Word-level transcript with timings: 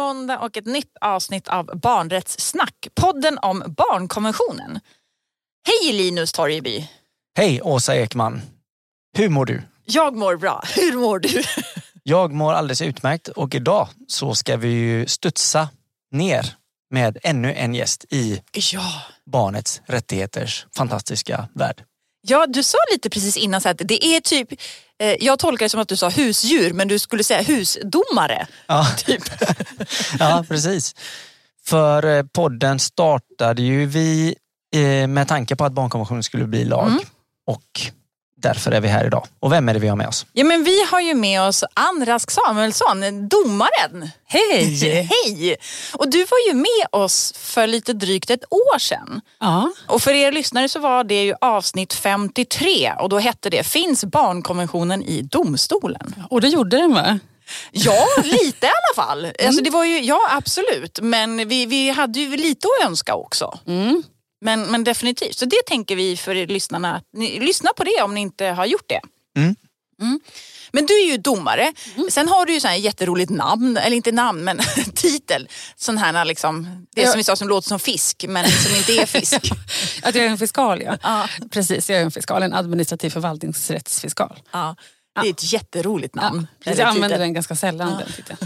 Måndag 0.00 0.38
och 0.38 0.56
ett 0.56 0.66
nytt 0.66 0.96
avsnitt 1.00 1.48
av 1.48 1.66
Barnrättssnack, 1.80 2.88
podden 2.94 3.38
om 3.38 3.64
barnkonventionen. 3.66 4.80
Hej 5.66 5.92
Linus 5.92 6.32
Torgeby! 6.32 6.88
Hej 7.38 7.62
Åsa 7.62 7.96
Ekman! 7.96 8.42
Hur 9.16 9.28
mår 9.28 9.44
du? 9.46 9.62
Jag 9.84 10.16
mår 10.16 10.36
bra. 10.36 10.62
Hur 10.76 10.96
mår 10.98 11.18
du? 11.18 11.42
Jag 12.02 12.32
mår 12.32 12.52
alldeles 12.52 12.82
utmärkt 12.82 13.28
och 13.28 13.54
idag 13.54 13.88
så 14.08 14.34
ska 14.34 14.56
vi 14.56 14.68
ju 14.68 15.06
studsa 15.06 15.68
ner 16.12 16.54
med 16.90 17.18
ännu 17.22 17.52
en 17.54 17.74
gäst 17.74 18.04
i 18.10 18.42
Ja. 18.72 18.92
barnets 19.26 19.82
rättigheters 19.86 20.66
fantastiska 20.76 21.48
värld. 21.54 21.84
Ja, 22.26 22.46
du 22.46 22.62
sa 22.62 22.78
lite 22.92 23.10
precis 23.10 23.36
innan 23.36 23.60
så 23.60 23.68
att 23.68 23.78
det 23.84 24.04
är 24.04 24.20
typ, 24.20 24.52
eh, 25.00 25.14
jag 25.20 25.38
tolkar 25.38 25.64
det 25.66 25.70
som 25.70 25.80
att 25.80 25.88
du 25.88 25.96
sa 25.96 26.08
husdjur 26.08 26.72
men 26.72 26.88
du 26.88 26.98
skulle 26.98 27.24
säga 27.24 27.42
husdomare. 27.42 28.46
Ja, 28.66 28.86
Typ. 29.06 29.22
ja 30.18 30.44
precis. 30.48 30.94
För 31.66 32.04
eh, 32.18 32.22
podden 32.32 32.78
startade 32.78 33.62
ju 33.62 33.86
vi 33.86 34.34
eh, 34.74 35.06
med 35.08 35.28
tanke 35.28 35.56
på 35.56 35.64
att 35.64 35.72
barnkonventionen 35.72 36.22
skulle 36.22 36.46
bli 36.46 36.64
lag 36.64 36.86
Mm. 36.88 37.00
och 37.46 37.80
därför 38.38 38.72
är 38.72 38.80
vi 38.80 38.88
här 38.88 39.06
idag. 39.06 39.26
Och 39.40 39.52
vem 39.52 39.68
är 39.68 39.74
det 39.74 39.80
vi 39.80 39.88
har 39.88 39.96
med 39.96 40.08
oss? 40.08 40.26
Ja 40.32 40.44
men 40.44 40.64
vi 40.64 40.84
har 40.84 41.00
ju 41.00 41.14
med 41.14 41.42
oss 41.42 41.64
Ann 41.74 42.04
Rask 42.06 42.30
Samuelsson, 42.30 43.28
domaren. 43.28 44.10
Hej! 44.28 44.74
Hej! 44.84 45.56
Och 45.92 46.10
du 46.10 46.18
var 46.24 46.48
ju 46.48 46.54
med 46.54 46.86
oss 46.92 47.32
för 47.36 47.66
lite 47.66 47.92
drygt 47.92 48.30
ett 48.30 48.44
år 48.52 48.78
sedan. 48.78 49.20
Ja, 49.40 49.72
Och 49.88 50.02
för 50.02 50.12
er 50.12 50.32
lyssnare 50.32 50.68
så 50.68 50.78
var 50.78 51.04
det 51.04 51.24
ju 51.24 51.34
avsnitt 51.40 51.92
53 51.92 52.92
och 53.00 53.08
då 53.08 53.18
hette 53.18 53.50
det 53.50 53.62
Finns 53.66 54.04
barnkonventionen 54.04 55.02
i 55.02 55.22
domstolen? 55.22 56.14
och 56.30 56.40
det 56.40 56.48
gjorde 56.48 56.76
den 56.76 56.94
va? 56.94 57.18
Ja, 57.72 58.06
lite 58.22 58.66
i 58.66 58.70
alla 58.70 59.06
fall. 59.06 59.32
Alltså 59.46 59.62
det 59.62 59.70
var 59.70 59.84
ju, 59.84 60.00
ja 60.00 60.20
absolut, 60.30 60.98
men 61.02 61.48
vi, 61.48 61.66
vi 61.66 61.90
hade 61.90 62.20
ju 62.20 62.36
lite 62.36 62.66
att 62.80 62.86
önska 62.88 63.14
också. 63.14 63.58
Mm. 63.66 64.02
Men, 64.46 64.62
men 64.70 64.84
definitivt, 64.84 65.36
så 65.38 65.44
det 65.44 65.62
tänker 65.66 65.96
vi 65.96 66.16
för 66.16 66.46
lyssnarna. 66.46 66.94
att 66.96 67.04
Ni, 67.12 67.40
lyssna 67.40 67.70
på 67.76 67.84
det 67.84 68.02
om 68.02 68.14
ni 68.14 68.20
inte 68.20 68.44
har 68.46 68.66
gjort 68.66 68.88
det. 68.88 69.00
Mm. 69.40 69.56
Mm. 70.00 70.20
Men 70.72 70.86
du 70.86 70.94
är 71.02 71.06
ju 71.10 71.16
domare. 71.16 71.72
Sen 72.10 72.28
har 72.28 72.46
du 72.46 72.52
ju 72.52 72.60
så 72.60 72.68
här 72.68 72.74
jätteroligt 72.76 73.30
namn, 73.30 73.76
eller 73.76 73.96
inte 73.96 74.12
namn 74.12 74.44
men 74.44 74.58
titel. 74.94 75.48
Sån 75.76 75.98
här 75.98 76.24
liksom, 76.24 76.86
det 76.94 77.02
Ja. 77.02 77.10
som 77.10 77.18
vi 77.18 77.24
sa 77.24 77.36
som 77.36 77.48
låter 77.48 77.68
som 77.68 77.78
fisk 77.78 78.24
men 78.28 78.50
som 78.50 78.74
inte 78.76 78.92
är 78.92 79.06
fisk. 79.06 79.34
Att 80.02 80.14
jag 80.14 80.24
är 80.24 80.30
en 80.30 80.38
fiskal 80.38 80.82
ja. 80.82 80.98
Ja. 81.02 81.28
Precis, 81.50 81.90
jag 81.90 81.98
är 82.00 82.04
en 82.04 82.10
fiskal, 82.10 82.42
en 82.42 82.54
administrativ 82.54 83.10
förvaltningsrättsfiskal. 83.10 84.38
Ja, 84.52 84.76
det 85.22 85.28
är 85.28 85.30
ett 85.30 85.52
jätteroligt 85.52 86.14
namn. 86.14 86.46
Eller 86.64 86.78
jag 86.78 86.88
använder 86.88 87.08
titel. 87.08 87.20
den 87.20 87.32
ganska 87.32 87.56
sällan 87.56 87.98
den 87.98 88.12
titeln. 88.12 88.38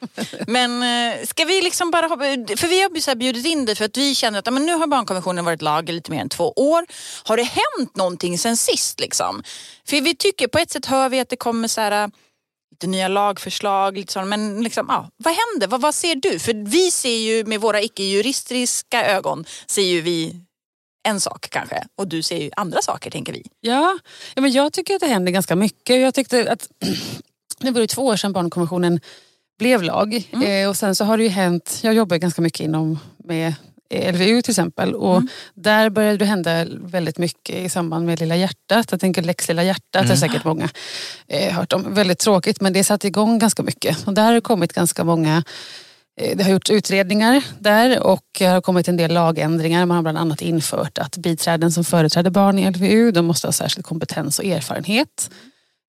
Men 0.46 0.82
eh, 0.82 1.26
ska 1.26 1.44
vi 1.44 1.62
liksom 1.62 1.90
bara 1.90 2.08
för 2.08 2.66
vi 2.68 2.82
har 2.82 3.00
så 3.00 3.14
bjudit 3.14 3.46
in 3.46 3.64
dig 3.64 3.74
för 3.74 3.84
att 3.84 3.96
vi 3.96 4.14
känner 4.14 4.38
att 4.38 4.46
ja, 4.46 4.52
men 4.52 4.66
nu 4.66 4.74
har 4.74 4.86
barnkonventionen 4.86 5.44
varit 5.44 5.62
lag 5.62 5.88
i 5.88 5.92
lite 5.92 6.10
mer 6.10 6.20
än 6.20 6.28
två 6.28 6.52
år. 6.52 6.86
Har 7.24 7.36
det 7.36 7.42
hänt 7.42 7.96
någonting 7.96 8.38
sen 8.38 8.56
sist 8.56 9.00
liksom? 9.00 9.42
För 9.88 10.00
vi 10.00 10.16
tycker, 10.16 10.48
på 10.48 10.58
ett 10.58 10.70
sätt 10.70 10.86
hör 10.86 11.08
vi 11.08 11.20
att 11.20 11.28
det 11.28 11.36
kommer 11.36 11.68
så 11.68 11.80
här, 11.80 12.04
äh, 12.04 12.08
lite 12.70 12.86
nya 12.86 13.08
lagförslag, 13.08 13.96
lite 13.96 14.12
sånt, 14.12 14.28
men 14.28 14.62
liksom, 14.62 14.86
ja, 14.88 15.10
vad 15.16 15.34
händer? 15.34 15.66
Vad, 15.66 15.80
vad 15.80 15.94
ser 15.94 16.14
du? 16.14 16.38
För 16.38 16.70
vi 16.70 16.90
ser 16.90 17.16
ju 17.16 17.44
med 17.44 17.60
våra 17.60 17.82
icke-juristiska 17.82 19.06
ögon, 19.06 19.44
ser 19.66 19.82
ju 19.82 20.00
vi 20.00 20.40
en 21.02 21.20
sak 21.20 21.50
kanske 21.50 21.84
och 21.96 22.08
du 22.08 22.22
ser 22.22 22.38
ju 22.38 22.50
andra 22.56 22.82
saker 22.82 23.10
tänker 23.10 23.32
vi. 23.32 23.46
Ja, 23.60 23.98
ja 24.34 24.42
men 24.42 24.52
jag 24.52 24.72
tycker 24.72 24.94
att 24.94 25.00
det 25.00 25.06
händer 25.06 25.32
ganska 25.32 25.56
mycket. 25.56 26.00
Jag 26.00 26.14
tyckte 26.14 26.52
att 26.52 26.68
det 27.58 27.70
var 27.70 27.80
ju 27.80 27.86
två 27.86 28.06
år 28.06 28.16
sedan 28.16 28.32
barnkonventionen 28.32 29.00
blev 29.58 29.82
lag. 29.82 30.28
Eh, 30.44 30.68
och 30.68 30.76
sen 30.76 30.94
så 30.94 31.04
har 31.04 31.16
det 31.16 31.22
ju 31.22 31.28
hänt, 31.28 31.78
jag 31.82 31.94
jobbar 31.94 32.16
ganska 32.16 32.42
mycket 32.42 32.60
inom 32.60 32.98
med 33.24 33.54
LVU 33.90 34.42
till 34.42 34.52
exempel 34.52 34.94
och 34.94 35.22
där 35.54 35.90
började 35.90 36.16
det 36.16 36.24
hända 36.24 36.66
väldigt 36.70 37.18
mycket 37.18 37.56
i 37.56 37.68
samband 37.68 38.06
med 38.06 38.20
Lilla 38.20 38.36
hjärtat. 38.36 38.86
Jag 38.90 39.00
tänker 39.00 39.22
Lex 39.22 39.48
Lilla 39.48 39.62
hjärtat 39.62 40.08
har 40.08 40.16
säkert 40.16 40.44
många 40.44 40.68
eh, 41.26 41.52
hört 41.52 41.72
om. 41.72 41.94
Väldigt 41.94 42.18
tråkigt 42.18 42.60
men 42.60 42.72
det 42.72 42.84
satte 42.84 43.06
igång 43.06 43.38
ganska 43.38 43.62
mycket. 43.62 44.06
Och 44.06 44.14
där 44.14 44.24
har 44.24 44.32
det 44.32 44.40
kommit 44.40 44.72
ganska 44.72 45.04
många 45.04 45.44
Det 46.16 46.42
har 46.42 46.50
gjorts 46.50 46.70
utredningar 46.70 47.44
där 47.58 48.02
och 48.02 48.24
det 48.38 48.46
har 48.46 48.60
kommit 48.60 48.88
en 48.88 48.96
del 48.96 49.12
lagändringar. 49.12 49.86
Man 49.86 49.94
har 49.96 50.02
bland 50.02 50.18
annat 50.18 50.42
infört 50.42 50.98
att 50.98 51.16
biträden 51.16 51.72
som 51.72 51.84
företräder 51.84 52.30
barn 52.30 52.58
i 52.58 52.70
LVU 52.70 53.10
de 53.10 53.26
måste 53.26 53.46
ha 53.46 53.52
särskild 53.52 53.86
kompetens 53.86 54.38
och 54.38 54.44
erfarenhet. 54.44 55.30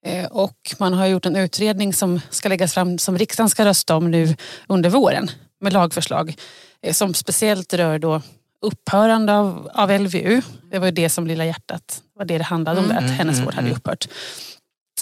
Eh, 0.06 0.26
Och 0.26 0.76
man 0.80 0.94
har 0.94 1.06
gjort 1.08 1.26
en 1.26 1.36
utredning 1.36 1.94
som 1.94 2.22
ska 2.30 2.50
läggas 2.50 2.74
fram 2.74 2.98
som 2.98 3.18
riksdagen 3.18 3.50
ska 3.50 3.66
rösta 3.66 3.96
om 3.96 4.12
nu 4.12 4.36
under 4.68 4.90
våren 4.90 5.32
med 5.62 5.74
lagförslag 5.74 6.36
eh, 6.82 6.94
som 6.94 7.14
speciellt 7.14 7.74
rör 7.74 8.00
då 8.00 8.22
upphörande 8.62 9.34
av, 9.38 9.70
av 9.74 10.00
LVU. 10.00 10.42
Det 10.72 10.80
var 10.80 10.86
ju 10.86 10.92
det 10.92 11.10
som 11.10 11.28
Lilla 11.28 11.46
hjärtat 11.46 12.02
var 12.16 12.26
det 12.26 12.38
det 12.38 12.44
handlade 12.44 12.80
om, 12.80 12.88
där, 12.88 12.98
att 12.98 13.12
hennes 13.12 13.40
vård 13.40 13.54
hade 13.54 13.72
upphört 13.72 14.08
eh, 14.08 14.16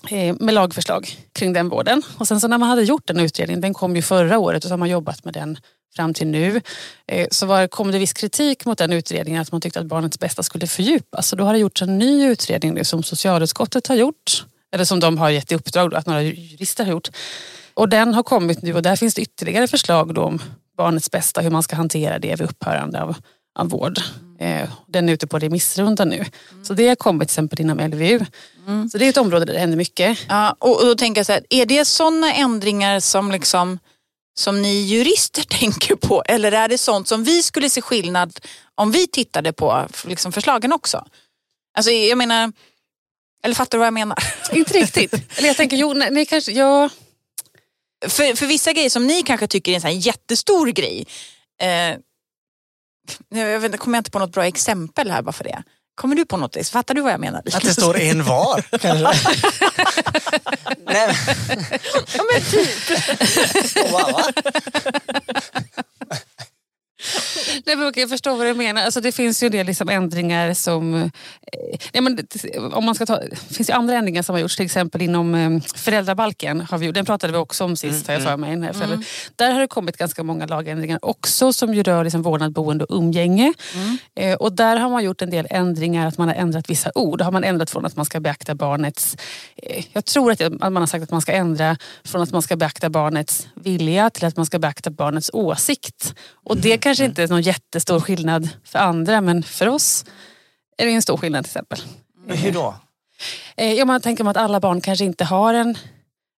Eh, 0.07 0.35
med 0.39 0.53
lagförslag 0.53 1.17
kring 1.33 1.53
den 1.53 1.69
vården. 1.69 2.01
Och 2.17 2.27
sen 2.27 2.41
så 2.41 2.47
när 2.47 2.57
man 2.57 2.69
hade 2.69 2.83
gjort 2.83 3.07
den 3.07 3.19
utredningen, 3.19 3.61
den 3.61 3.73
kom 3.73 3.95
ju 3.95 4.01
förra 4.01 4.39
året 4.39 4.63
och 4.63 4.67
så 4.67 4.73
har 4.73 4.77
man 4.77 4.89
jobbat 4.89 5.25
med 5.25 5.33
den 5.33 5.57
fram 5.95 6.13
till 6.13 6.27
nu. 6.27 6.61
Eh, 7.07 7.27
så 7.31 7.45
var, 7.45 7.67
kom 7.67 7.91
det 7.91 7.99
viss 7.99 8.13
kritik 8.13 8.65
mot 8.65 8.77
den 8.77 8.93
utredningen 8.93 9.41
att 9.41 9.51
man 9.51 9.61
tyckte 9.61 9.79
att 9.79 9.85
barnets 9.85 10.19
bästa 10.19 10.43
skulle 10.43 10.67
fördjupas. 10.67 11.27
Så 11.27 11.35
då 11.35 11.43
har 11.43 11.53
det 11.53 11.59
gjorts 11.59 11.81
en 11.81 11.97
ny 11.97 12.25
utredning 12.25 12.73
nu 12.73 12.83
som 12.83 13.03
socialutskottet 13.03 13.87
har 13.87 13.95
gjort. 13.95 14.45
Eller 14.71 14.85
som 14.85 14.99
de 14.99 15.17
har 15.17 15.29
gett 15.29 15.51
i 15.51 15.55
uppdrag 15.55 15.91
då, 15.91 15.97
att 15.97 16.05
några 16.05 16.21
jurister 16.21 16.83
har 16.85 16.91
gjort. 16.91 17.09
Och 17.73 17.89
den 17.89 18.13
har 18.13 18.23
kommit 18.23 18.61
nu 18.61 18.73
och 18.73 18.81
där 18.81 18.95
finns 18.95 19.13
det 19.13 19.21
ytterligare 19.21 19.67
förslag 19.67 20.13
då 20.13 20.23
om 20.23 20.41
barnets 20.77 21.11
bästa, 21.11 21.41
hur 21.41 21.49
man 21.49 21.63
ska 21.63 21.75
hantera 21.75 22.19
det 22.19 22.35
vid 22.39 22.41
upphörande 22.41 23.01
av, 23.01 23.15
av 23.59 23.69
vård. 23.69 23.99
Eh, 24.39 24.69
den 24.87 25.09
är 25.09 25.13
ute 25.13 25.27
på 25.27 25.39
remissrunda 25.39 26.05
nu. 26.05 26.25
Så 26.63 26.73
det 26.73 26.87
har 26.87 26.95
kommit 26.95 27.27
till 27.27 27.33
exempel 27.33 27.61
inom 27.61 27.79
LVU. 27.79 28.19
Så 28.91 28.97
det 28.97 29.05
är 29.05 29.09
ett 29.09 29.17
område 29.17 29.45
där 29.45 29.53
det 29.53 29.59
händer 29.59 29.77
mycket. 29.77 30.19
Ja, 30.29 30.55
och, 30.59 30.79
och 30.79 30.85
då 30.85 30.95
tänker 30.95 31.19
jag 31.19 31.25
så 31.25 31.31
här, 31.31 31.45
är 31.49 31.65
det 31.65 31.85
sådana 31.85 32.33
ändringar 32.33 32.99
som 32.99 33.31
liksom 33.31 33.79
som 34.39 34.61
ni 34.61 34.81
jurister 34.81 35.43
tänker 35.59 35.95
på 35.95 36.23
eller 36.25 36.51
är 36.51 36.67
det 36.67 36.77
sånt 36.77 37.07
som 37.07 37.23
vi 37.23 37.43
skulle 37.43 37.69
se 37.69 37.81
skillnad 37.81 38.39
om 38.75 38.91
vi 38.91 39.07
tittade 39.07 39.53
på 39.53 39.87
liksom 40.05 40.31
förslagen 40.31 40.73
också? 40.73 41.05
Alltså 41.77 41.91
jag 41.91 42.17
menar, 42.17 42.51
eller 43.43 43.55
fattar 43.55 43.77
du 43.77 43.79
vad 43.79 43.87
jag 43.87 43.93
menar? 43.93 44.17
Inte 44.51 44.73
riktigt. 44.73 45.13
Eller 45.37 45.47
jag 45.47 45.57
tänker, 45.57 45.77
jo, 45.77 45.93
nej, 45.93 46.11
nej 46.11 46.25
kanske, 46.25 46.51
ja. 46.51 46.89
För, 48.07 48.35
för 48.35 48.45
vissa 48.45 48.73
grejer 48.73 48.89
som 48.89 49.07
ni 49.07 49.23
kanske 49.23 49.47
tycker 49.47 49.71
är 49.71 49.75
en 49.75 49.81
sån 49.81 49.99
jättestor 49.99 50.67
grej. 50.67 51.07
Eh, 51.61 51.97
jag 53.29 53.59
vet 53.59 53.63
inte, 53.65 53.77
kommer 53.77 53.97
jag 53.97 53.99
inte 53.99 54.11
på 54.11 54.19
något 54.19 54.31
bra 54.31 54.45
exempel 54.45 55.11
här 55.11 55.21
bara 55.21 55.31
för 55.31 55.43
det? 55.43 55.63
Kommer 55.95 56.15
du 56.15 56.25
på 56.25 56.37
något? 56.37 56.67
Fattar 56.67 56.93
du 56.93 57.01
vad 57.01 57.13
jag 57.13 57.19
menar? 57.19 57.39
Att 57.53 57.61
det 57.61 57.73
står 57.73 57.97
en 57.97 58.23
var 58.23 58.61
kanske? 58.79 59.31
Nej, 60.85 61.15
ja, 62.17 62.23
men 62.33 62.41
typ. 62.41 62.89
wow. 63.91 64.21
Nej, 67.65 67.75
men 67.75 67.91
jag 67.95 68.09
förstår 68.09 68.37
vad 68.37 68.47
du 68.47 68.53
menar. 68.53 68.81
Alltså, 68.81 69.01
det 69.01 69.11
finns 69.11 69.43
ju 69.43 69.45
en 69.45 69.51
del 69.51 69.65
liksom 69.67 69.89
ändringar 69.89 70.53
som... 70.53 70.93
Eh, 70.95 71.09
nej, 71.93 72.01
men, 72.01 72.15
det- 72.15 72.57
om 72.73 72.85
man 72.85 72.95
ska 72.95 73.05
ta, 73.05 73.17
det 73.19 73.35
finns 73.55 73.69
ju 73.69 73.73
andra 73.73 73.95
ändringar 73.95 74.21
som 74.21 74.33
har 74.35 74.39
gjorts, 74.39 74.55
till 74.55 74.65
exempel 74.65 75.01
inom 75.01 75.35
eh, 75.35 75.61
föräldrabalken. 75.75 76.61
Har 76.61 76.77
vi, 76.77 76.85
gjort- 76.85 76.95
den 76.95 77.05
pratade 77.05 77.33
vi 77.33 77.39
också 77.39 77.63
om 77.63 77.75
sist, 77.77 78.07
har 78.07 78.13
jag 78.13 78.23
för 78.23 78.37
mig. 78.37 78.49
här 78.61 78.73
föräldrar- 78.73 79.05
Där 79.35 79.51
har 79.51 79.59
det 79.61 79.67
kommit 79.67 79.97
ganska 79.97 80.23
många 80.23 80.45
lagändringar 80.45 80.99
också 81.01 81.53
som 81.53 81.73
ju 81.73 81.83
rör 81.83 82.03
liksom 82.03 82.21
vårdnad, 82.21 82.51
boende 82.53 82.83
och 82.85 82.95
umgänge. 82.97 83.53
Eh, 84.15 84.33
och 84.35 84.53
där 84.53 84.75
har 84.77 84.89
man 84.89 85.03
gjort 85.03 85.21
en 85.21 85.29
del 85.29 85.47
ändringar, 85.49 86.07
att 86.07 86.17
man 86.17 86.27
har 86.27 86.35
ändrat 86.35 86.69
vissa 86.69 86.91
ord. 86.95 87.19
Då 87.19 87.25
har 87.25 87.31
man 87.31 87.43
ändrat 87.43 87.69
från 87.69 87.85
att 87.85 87.95
man 87.95 88.05
ska 88.05 88.19
beakta 88.19 88.55
barnets... 88.55 89.17
Eh, 89.57 89.85
jag 89.93 90.05
tror 90.05 90.31
att, 90.31 90.41
att 90.41 90.59
man 90.59 90.75
har 90.75 90.87
sagt 90.87 91.03
att 91.03 91.11
man 91.11 91.21
ska 91.21 91.31
ändra 91.31 91.77
från 92.05 92.21
att 92.21 92.31
man 92.31 92.41
ska 92.41 92.55
beakta 92.55 92.89
barnets 92.89 93.47
vilja 93.55 94.09
till 94.09 94.25
att 94.25 94.37
man 94.37 94.45
ska 94.45 94.59
beakta 94.59 94.89
barnets 94.89 95.29
åsikt. 95.33 96.13
Och 96.43 96.57
det 96.57 96.77
kanske 96.89 97.05
inte 97.05 97.23
är 97.23 97.27
någon 97.27 97.41
jättestor 97.41 97.99
skillnad 97.99 98.49
för 98.63 98.79
andra 98.79 99.21
men 99.21 99.43
för 99.43 99.67
oss 99.67 100.05
är 100.77 100.85
det 100.85 100.91
en 100.91 101.01
stor 101.01 101.17
skillnad 101.17 101.43
till 101.45 101.49
exempel. 101.49 101.79
Hur 102.27 102.51
då? 102.51 102.75
Eh, 103.57 103.73
ja, 103.73 103.85
man 103.85 104.01
tänker 104.01 104.23
om 104.23 104.27
att 104.27 104.37
alla 104.37 104.59
barn 104.59 104.81
kanske 104.81 105.05
inte 105.05 105.25
har 105.25 105.53
en, 105.53 105.77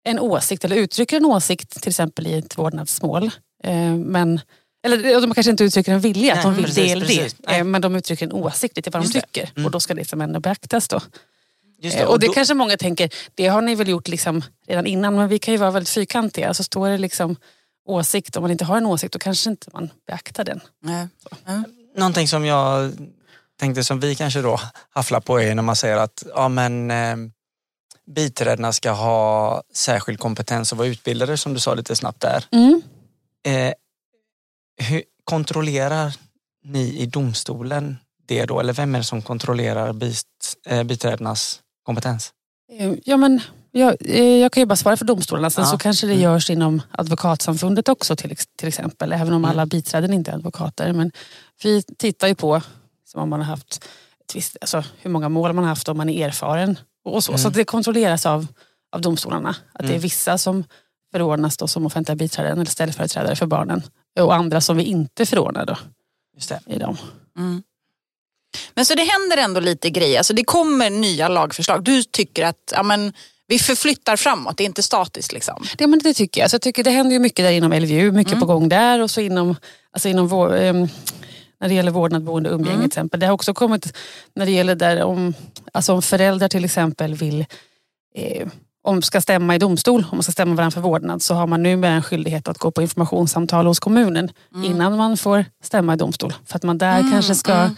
en 0.03 0.19
åsikt 0.19 0.65
eller 0.65 0.75
uttrycker 0.75 1.17
en 1.17 1.25
åsikt 1.25 1.81
till 1.81 1.89
exempel 1.89 2.27
i 2.27 2.33
ett 2.33 2.57
vårdnadsmål. 2.57 3.31
Eh, 3.63 3.95
men, 3.95 4.41
eller 4.85 5.21
de 5.21 5.33
kanske 5.33 5.51
inte 5.51 5.63
uttrycker 5.63 5.91
en 5.93 5.99
vilja, 5.99 6.33
att 6.33 6.43
de 6.43 6.53
vill 6.55 6.65
precis, 6.65 6.83
det 6.83 6.91
eller 6.91 7.05
precis. 7.05 7.35
det. 7.37 7.55
Eh, 7.57 7.63
men 7.63 7.81
de 7.81 7.95
uttrycker 7.95 8.25
en 8.25 8.31
åsikt 8.33 8.75
lite 8.77 8.89
vad 8.89 9.01
de 9.01 9.05
Just 9.05 9.13
det. 9.13 9.21
tycker. 9.21 9.65
Och 9.65 9.71
då 9.71 9.79
ska 9.79 9.93
det 9.93 10.05
som 10.09 10.21
ändå 10.21 10.39
beaktas 10.39 10.87
då. 10.87 10.99
Just 11.81 11.97
Eh, 11.97 12.05
och 12.05 12.19
det 12.19 12.27
då- 12.27 12.33
kanske 12.33 12.53
många 12.53 12.77
tänker, 12.77 13.09
det 13.35 13.47
har 13.47 13.61
ni 13.61 13.75
väl 13.75 13.87
gjort 13.89 14.07
liksom 14.07 14.41
redan 14.67 14.85
innan 14.85 15.15
men 15.15 15.27
vi 15.27 15.39
kan 15.39 15.53
ju 15.53 15.57
vara 15.57 15.71
väldigt 15.71 15.89
fyrkantiga. 15.89 16.53
Så 16.53 16.63
står 16.63 16.89
det 16.89 16.97
liksom 16.97 17.35
åsikt, 17.89 18.35
om 18.35 18.41
man 18.41 18.51
inte 18.51 18.65
har 18.65 18.77
en 18.77 18.85
åsikt 18.85 19.13
då 19.13 19.19
kanske 19.19 19.49
inte 19.49 19.69
man 19.73 19.89
beaktar 20.07 20.43
den. 20.43 20.59
Nej. 20.83 21.07
Ja. 21.45 21.63
Någonting 21.95 22.27
som 22.27 22.45
jag 22.45 22.91
tänkte 23.59 23.83
som 23.83 23.99
vi 23.99 24.15
kanske 24.15 24.41
då 24.41 24.59
hafflar 24.89 25.19
på 25.19 25.41
är 25.41 25.55
när 25.55 25.63
man 25.63 25.75
säger 25.75 25.97
att 25.97 26.23
ja, 26.35 26.49
men, 26.49 26.91
eh, 26.91 27.15
biträdena 28.15 28.73
ska 28.73 28.91
ha 28.91 29.63
särskild 29.73 30.19
kompetens 30.19 30.71
och 30.71 30.77
vara 30.77 30.87
utbildade 30.87 31.37
som 31.37 31.53
du 31.53 31.59
sa 31.59 31.73
lite 31.73 31.95
snabbt 31.95 32.21
där. 32.21 32.45
Mm. 32.51 32.81
Eh, 33.45 33.73
hur 34.87 35.03
kontrollerar 35.23 36.15
ni 36.63 36.97
i 36.99 37.05
domstolen 37.05 37.97
det 38.27 38.45
då? 38.45 38.59
Eller 38.59 38.73
vem 38.73 38.95
är 38.95 38.99
det 38.99 39.05
som 39.05 39.21
kontrollerar 39.21 39.93
bit, 39.93 40.23
eh, 40.65 40.83
biträdenas 40.83 41.59
kompetens? 41.83 42.33
Eh, 42.71 42.93
Ja, 43.05 43.17
men 43.17 43.41
jag, 43.71 43.95
eh, 43.99 44.23
jag 44.37 44.51
kan 44.51 44.61
ju 44.61 44.65
bara 44.65 44.75
svara 44.75 44.97
för 44.97 45.05
domstolarna. 45.05 45.49
Sen 45.49 45.63
Ja. 45.63 45.69
så 45.71 45.77
kanske 45.77 46.07
det 46.07 46.13
Mm. 46.13 46.23
görs 46.23 46.49
inom 46.49 46.81
advokatsamfundet 46.91 47.89
också 47.89 48.15
till, 48.15 48.35
till 48.55 48.67
exempel. 48.67 49.11
Även 49.13 49.27
om 49.33 49.45
Mm. 49.45 49.45
alla 49.45 49.65
biträden 49.65 50.13
inte 50.13 50.31
är 50.31 50.35
advokater. 50.35 50.93
Men 50.93 51.11
vi 51.63 51.83
tittar 51.83 52.27
ju 52.27 52.35
på 52.35 52.61
som 53.05 53.21
om 53.21 53.29
man 53.29 53.39
har 53.39 53.45
haft 53.47 53.85
tvist, 54.31 54.57
alltså 54.61 54.83
hur 55.01 55.09
många 55.11 55.29
mål 55.29 55.53
man 55.53 55.63
har 55.63 55.69
haft 55.69 55.89
om 55.89 55.97
man 55.97 56.09
är 56.09 56.27
erfaren. 56.27 56.79
Och 57.03 57.23
så 57.23 57.31
Mm. 57.31 57.39
så 57.39 57.49
det 57.49 57.63
kontrolleras 57.63 58.25
av, 58.25 58.47
av 58.91 59.01
domstolarna. 59.01 59.49
Att 59.49 59.79
det 59.79 59.85
är 59.85 59.89
Mm. 59.89 60.01
vissa 60.01 60.37
som 60.37 60.63
förordnas 61.11 61.57
då 61.57 61.67
som 61.67 61.85
offentliga 61.85 62.15
biträden 62.15 62.53
eller 62.59 62.71
ställföreträdare 62.71 63.35
för 63.35 63.45
barnen. 63.45 63.81
Och 64.19 64.33
andra 64.35 64.61
som 64.61 64.77
vi 64.77 64.83
inte 64.83 65.25
förordnar 65.25 65.65
då 65.65 65.77
Just 66.35 66.49
det. 66.49 66.59
i 66.65 66.77
dem. 66.79 66.97
Mm. 67.37 67.63
Men 68.73 68.85
så 68.85 68.95
det 68.95 69.03
händer 69.03 69.37
ändå 69.37 69.59
lite 69.59 69.89
grejer. 69.89 70.17
Alltså 70.17 70.33
det 70.33 70.43
kommer 70.43 70.89
nya 70.89 71.27
lagförslag. 71.27 71.83
Du 71.83 72.03
tycker 72.03 72.45
att 72.45 72.71
ja, 72.75 72.83
men, 72.83 73.13
vi 73.49 73.59
förflyttar 73.59 74.15
framåt, 74.15 74.57
det 74.57 74.63
är 74.63 74.65
inte 74.65 74.83
statiskt. 74.83 75.31
Liksom. 75.33 75.63
Det, 75.77 75.87
men 75.87 75.99
det 75.99 76.13
tycker 76.13 76.41
jag. 76.41 76.49
Så 76.49 76.53
jag 76.55 76.61
tycker 76.61 76.83
det 76.83 76.91
händer 76.91 77.13
ju 77.13 77.19
mycket 77.19 77.45
där 77.45 77.51
inom 77.51 77.71
LVU, 77.73 78.11
mycket 78.11 78.33
Mm. 78.33 78.39
på 78.39 78.45
gång 78.45 78.69
där 78.69 79.01
och 79.01 79.11
så 79.11 79.21
inom, 79.21 79.55
alltså 79.91 80.09
inom 80.09 80.27
vår, 80.27 80.55
ehm, 80.57 80.87
när 81.61 81.67
det 81.69 81.73
gäller 81.73 81.91
vårdnad, 81.91 82.23
boende 82.23 82.49
och 82.49 82.55
umgänge 82.55 82.75
Mm. 82.75 82.81
till 82.89 82.97
exempel. 82.99 83.19
Det 83.19 83.25
har 83.25 83.33
också 83.33 83.53
kommit 83.53 83.93
när 84.35 84.45
det 84.45 84.51
gäller 84.51 84.75
där 84.75 85.03
om, 85.03 85.33
alltså 85.73 85.93
om 85.93 86.01
föräldrar 86.01 86.47
till 86.47 86.65
exempel 86.65 87.13
vill 87.15 87.45
eh, 88.15 88.47
om 88.83 89.01
ska 89.01 89.21
stämma 89.21 89.55
i 89.55 89.57
domstol, 89.57 90.05
om 90.11 90.17
man 90.17 90.23
ska 90.23 90.31
stämma 90.31 90.55
varandra 90.55 90.71
för 90.73 90.81
vårdnad 90.81 91.21
så 91.21 91.33
har 91.33 91.47
man 91.47 91.63
numera 91.63 91.91
en 91.91 92.03
skyldighet 92.03 92.47
att 92.47 92.57
gå 92.57 92.71
på 92.71 92.81
informationssamtal 92.81 93.65
hos 93.67 93.79
kommunen 93.79 94.31
innan 94.65 94.97
man 94.97 95.17
får 95.17 95.45
stämma 95.63 95.93
i 95.93 95.97
domstol. 95.97 96.33
För 96.45 96.55
att 96.55 96.63
man 96.63 96.77
där 96.77 96.99
Mm, 96.99 97.11
kanske 97.11 97.35
ska 97.35 97.53
mm. 97.53 97.75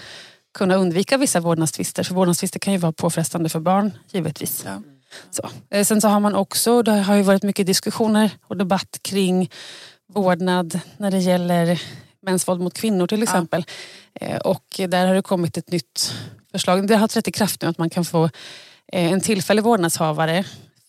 kunna 0.57 0.75
undvika 0.75 1.17
vissa 1.17 1.39
vårdnadstvister. 1.39 2.03
För 2.03 2.15
vårdnadstvister 2.15 2.59
kan 2.59 2.73
ju 2.73 2.79
vara 2.79 2.91
påfrestande 2.91 3.49
för 3.49 3.59
barn 3.59 3.91
givetvis. 4.11 4.63
Ja. 4.65 4.81
Så. 5.31 5.49
Eh, 5.69 5.85
Sen 5.85 6.01
så 6.01 6.07
har 6.07 6.19
man 6.19 6.35
också, 6.35 6.81
det 6.83 6.91
har 6.91 7.15
ju 7.15 7.21
varit 7.21 7.43
mycket 7.43 7.65
diskussioner 7.67 8.29
och 8.47 8.57
debatt 8.57 8.99
kring 9.01 9.49
vårdnad 10.13 10.79
när 10.97 11.11
det 11.11 11.19
gäller 11.19 11.81
mäns 12.21 12.47
våld 12.47 12.61
mot 12.61 12.73
kvinnor 12.73 13.07
till 13.07 13.23
exempel. 13.23 13.65
Eh, 14.21 14.37
Och 14.37 14.63
där 14.87 15.07
har 15.07 15.13
det 15.15 15.21
kommit 15.21 15.57
ett 15.57 15.71
nytt 15.71 16.13
förslag. 16.51 16.87
Det 16.87 16.95
har 16.95 17.07
trätt 17.07 17.27
i 17.27 17.31
kraft 17.31 17.61
nu 17.61 17.67
att 17.67 17.77
man 17.77 17.89
kan 17.89 18.05
få 18.05 18.23
eh, 18.93 19.11
en 19.11 19.21
tillfällig 19.21 19.63
vårdnadshavare. 19.63 20.43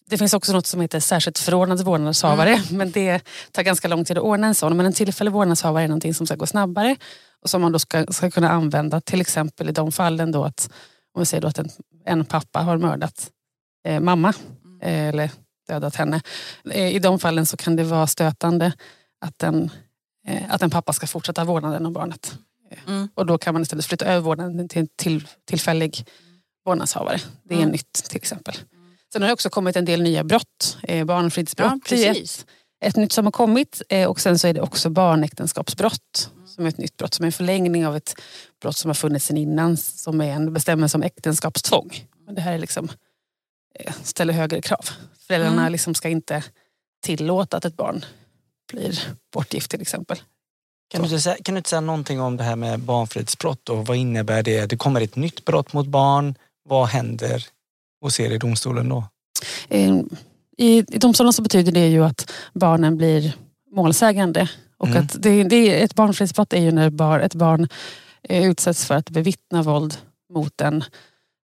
Det 0.07 0.19
finns 0.19 0.35
också 0.35 0.53
något 0.53 0.67
som 0.67 0.81
heter 0.81 1.01
särskilt 1.01 1.39
förordnad 1.39 1.81
vårdnadshavare. 1.85 2.63
Men 2.71 2.91
det 2.91 3.21
tar 3.53 3.63
ganska 3.63 3.89
lång 3.89 4.05
tid 4.05 4.19
att 4.19 4.25
ordna 4.25 4.47
en 4.47 4.55
sån. 4.55 4.77
Men 4.77 4.87
en 4.87 4.93
tillfällig 4.93 5.33
vårdnadshavare 5.33 5.85
är 5.85 5.89
någonting 5.89 6.15
som 6.15 6.27
ska 6.27 6.35
gå 6.37 6.47
snabbare. 6.47 6.97
Och 7.43 7.51
som 7.51 7.63
man 7.63 7.73
då 7.73 7.79
ska, 7.79 8.07
ska 8.11 8.31
kunna 8.31 8.51
använda 8.51 9.01
till 9.01 9.21
exempel 9.21 9.69
i 9.69 9.73
de 9.73 9.93
fallen 9.93 10.33
då 10.33 10.45
att 10.45 10.71
om 11.15 11.21
vi 11.23 11.27
säger 11.27 11.41
då 11.41 11.49
att 11.49 11.59
en, 11.59 11.69
en 12.07 12.25
pappa 12.25 12.61
har 12.61 12.77
mördat 12.79 13.31
eh, 13.85 14.01
mamma 14.01 14.29
eh, 14.83 15.09
eller 15.09 15.31
dödat 15.69 15.95
henne. 15.97 16.21
Eh, 16.71 16.95
I 16.95 16.99
de 16.99 17.19
fallen 17.19 17.47
så 17.47 17.57
kan 17.57 17.77
det 17.77 17.85
vara 17.85 18.07
stötande 18.07 18.73
att 19.21 19.43
en, 19.43 19.71
eh, 20.27 20.55
att 20.55 20.63
en 20.63 20.71
pappa 20.71 20.93
ska 20.93 21.07
fortsätta 21.07 21.45
vårdnaden 21.45 21.87
om 21.87 21.93
barnet. 21.93 22.35
Eh, 22.71 22.79
Mm. 22.87 23.09
Och 23.15 23.27
då 23.27 23.39
kan 23.39 23.53
man 23.55 23.63
istället 23.63 23.87
flytta 23.87 24.05
över 24.05 24.21
vårdnaden 24.21 24.69
till 24.69 24.81
en 24.81 24.89
till, 24.97 25.29
tillfällig 25.45 26.07
vårdnadshavare. 26.65 27.19
Det 27.45 27.55
är 27.55 27.59
Mm. 27.59 27.71
nytt 27.71 27.93
till 27.93 28.17
exempel. 28.17 28.55
Sen 29.13 29.23
har 29.23 29.27
det 29.27 29.33
också 29.33 29.51
kommit 29.51 29.77
en 29.77 29.85
del 29.85 30.03
nya 30.03 30.25
brott. 30.25 30.79
Eh, 30.83 31.05
barnfridsbrott 31.05 31.91
Ja, 31.91 31.97
ett, 31.97 32.47
ett 32.85 32.97
nytt 32.97 33.13
som 33.13 33.25
har 33.25 33.33
kommit. 33.33 33.83
Eh, 33.89 34.09
och 34.09 34.21
sen 34.21 34.39
så 34.39 34.49
är 34.49 34.55
det 34.55 34.61
också 34.61 34.91
barnäktenskapsbrott 34.91 36.31
som 36.47 36.65
är 36.65 36.69
ett 36.69 36.79
nytt 36.79 36.97
brott. 36.97 37.15
Som 37.15 37.23
är 37.25 37.27
en 37.27 37.33
förlängning 37.33 37.87
av 37.87 37.97
ett 37.97 38.15
brott 38.63 38.77
som 38.77 38.89
har 38.89 38.95
funnits 38.95 39.27
sedan 39.27 39.37
innan. 39.37 39.77
Som 39.77 40.21
är 40.21 40.33
en 40.33 40.53
bestämmelse 40.53 40.97
om 40.97 41.03
äktenskapstvång. 41.03 41.91
Men 42.27 42.35
det 42.35 42.41
här 42.41 42.53
är 42.53 42.59
liksom, 42.59 42.89
ställer 44.03 44.33
högre 44.35 44.61
krav. 44.61 44.85
Föräldrarna 45.27 45.61
Mm. 45.61 45.73
liksom 45.73 45.95
ska 45.95 46.09
inte 46.09 46.43
tillåta 47.03 47.57
att 47.57 47.65
ett 47.65 47.77
barn 47.77 48.05
blir 48.73 49.01
bortgift 49.33 49.71
till 49.71 49.81
exempel. 49.81 50.19
Kan 50.91 51.03
du, 51.03 51.21
säga, 51.21 51.37
kan 51.45 51.55
du 51.55 51.59
inte 51.59 51.71
säga 51.71 51.81
någonting 51.81 52.21
om 52.21 52.37
det 52.37 52.45
här 52.45 52.57
med 52.57 52.81
barnfridsbrott 52.81 53.69
och 53.69 53.87
vad 53.87 53.97
innebär 53.97 54.43
det? 54.43 54.67
Det 54.67 54.77
kommer 54.77 55.01
ett 55.01 55.17
nytt 55.17 55.45
brott 55.45 55.73
mot 55.73 55.87
barn. 55.87 56.35
Vad 56.69 56.87
händer 56.89 57.47
hos 58.03 58.21
er 58.21 58.31
i 58.31 58.39
domstolen 58.39 58.89
då? 58.89 59.05
Eh, 59.69 59.95
I, 60.59 60.79
I 60.89 60.99
domstolen 60.99 61.33
så 61.33 61.43
betyder 61.43 61.73
det 61.73 61.89
ju 61.89 62.05
att 62.05 62.33
barnen 62.55 62.97
blir 62.97 63.37
målsägande. 63.75 64.49
Och 64.77 64.89
Mm. 64.89 65.03
att 65.03 65.23
det, 65.23 65.45
det 65.45 65.83
ett 65.83 65.95
barnfridsbrott 65.95 66.53
är 66.53 66.61
ju 66.61 66.73
när 66.73 66.91
bar, 66.91 67.21
ett 67.21 67.35
barn 67.35 67.69
eh, 68.23 68.45
utsätts 68.51 68.87
för 68.87 68.95
att 68.95 69.11
bevittna 69.11 69.63
våld 69.63 69.97
mot 70.35 70.61
en, 70.61 70.85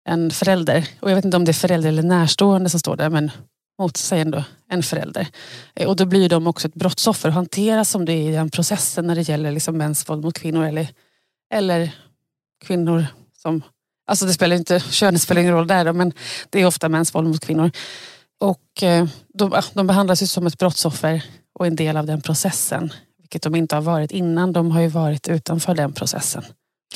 en 0.09 0.31
förälder. 0.31 0.89
Och 1.01 1.11
jag 1.11 1.17
vet 1.17 1.25
inte 1.25 1.37
om 1.37 1.45
det 1.45 1.51
är 1.51 1.53
förälder 1.53 1.89
eller 1.89 2.03
närstående 2.03 2.71
som 2.71 2.81
står 2.81 2.97
där 2.97 3.11
men 3.11 3.31
mot 3.79 3.97
sig 3.97 4.21
ändå 4.21 4.45
en 4.71 4.83
förälder. 4.83 5.27
Eh, 5.75 5.89
och 5.89 5.97
då 5.97 6.07
blir 6.07 6.29
de 6.29 6.47
också 6.47 6.69
ett 6.69 6.75
brottsoffer 6.75 7.29
och 7.29 7.35
hanteras 7.35 7.91
som 7.91 8.05
det 8.05 8.13
är 8.13 8.31
i 8.31 8.33
den 8.33 8.51
processen 8.51 9.07
när 9.07 9.15
det 9.15 9.29
gäller 9.29 9.53
liksom 9.53 9.79
mäns 9.79 10.09
våld 10.09 10.25
mot 10.25 10.39
kvinnor 10.39 10.65
eller, 10.65 10.89
eller 11.55 11.91
kvinnor 12.65 13.07
som 13.43 13.63
Alltså 14.07 14.27
det 14.27 14.33
spelar 14.33 14.57
inte, 14.57 14.81
könet 14.81 15.23
spelar 15.23 15.41
ingen 15.41 15.53
roll 15.53 15.67
där 15.67 15.85
då, 15.85 15.93
men 15.93 16.13
det 16.51 16.61
är 16.61 16.67
ofta 16.67 16.89
mäns 16.89 17.15
våld 17.15 17.29
mot 17.29 17.45
kvinnor. 17.45 17.71
Och 18.41 18.83
eh, 18.83 19.07
de, 19.35 19.53
ah, 19.53 19.63
de 19.73 19.87
behandlas 19.87 20.23
ju 20.23 20.27
som 20.27 20.47
ett 20.47 20.59
brottsoffer 20.59 21.25
och 21.55 21.67
en 21.67 21.77
del 21.77 21.97
av 21.97 22.07
den 22.07 22.21
processen. 22.21 22.93
Vilket 23.19 23.43
de 23.43 23.55
inte 23.55 23.75
har 23.75 23.83
varit 23.83 24.11
innan, 24.13 24.53
de 24.53 24.71
har 24.71 24.81
ju 24.81 24.89
varit 24.89 25.29
utanför 25.29 25.75
den 25.75 25.93
processen. 25.93 26.45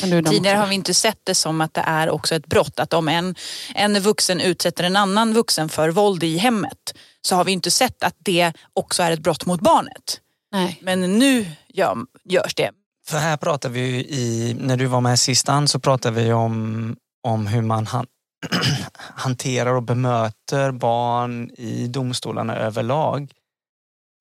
Tidigare 0.00 0.56
har 0.56 0.66
vi 0.66 0.74
inte 0.74 0.94
sett 0.94 1.20
det 1.24 1.34
som 1.34 1.60
att 1.60 1.74
det 1.74 1.84
är 1.86 2.10
också 2.10 2.34
ett 2.34 2.46
brott. 2.46 2.80
Att 2.80 2.92
om 2.92 3.08
en, 3.08 3.34
en 3.74 4.00
vuxen 4.00 4.40
utsätter 4.40 4.84
en 4.84 4.96
annan 4.96 5.34
vuxen 5.34 5.68
för 5.68 5.88
våld 5.88 6.22
i 6.22 6.36
hemmet 6.36 6.94
så 7.22 7.36
har 7.36 7.44
vi 7.44 7.52
inte 7.52 7.70
sett 7.70 8.02
att 8.02 8.16
det 8.18 8.52
också 8.72 9.02
är 9.02 9.10
ett 9.10 9.20
brott 9.20 9.46
mot 9.46 9.60
barnet. 9.60 10.20
Nej. 10.52 10.78
Men 10.82 11.18
nu 11.18 11.46
gör, 11.68 11.96
görs 12.24 12.54
det. 12.54 12.70
För 13.06 13.18
här 13.18 13.36
pratar 13.36 13.68
vi 13.68 13.80
ju 13.80 14.00
i, 14.00 14.56
när 14.60 14.76
du 14.76 14.86
var 14.86 15.00
med 15.00 15.18
sist 15.18 15.48
Ann, 15.48 15.68
så 15.68 15.78
pratade 15.78 16.22
vi 16.22 16.32
om, 16.32 16.96
om 17.22 17.46
hur 17.46 17.62
man 17.62 17.86
han, 17.86 18.06
hanterar 18.96 19.74
och 19.74 19.82
bemöter 19.82 20.72
barn 20.72 21.50
i 21.50 21.86
domstolarna 21.86 22.56
överlag. 22.56 23.32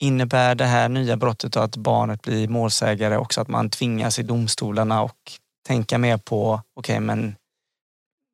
Innebär 0.02 0.56
det 0.56 0.66
här 0.66 0.90
nya 0.90 1.18
brottet 1.18 1.58
att 1.58 1.78
barnet 1.78 2.22
blir 2.22 2.48
målsägare 2.48 3.18
också 3.18 3.42
att 3.42 3.48
man 3.48 3.70
tvingas 3.70 4.20
i 4.20 4.24
domstolarna 4.24 5.02
och 5.02 5.32
tänka 5.72 5.98
mer 5.98 6.18
på, 6.18 6.62
okej 6.76 7.00
men 7.00 7.36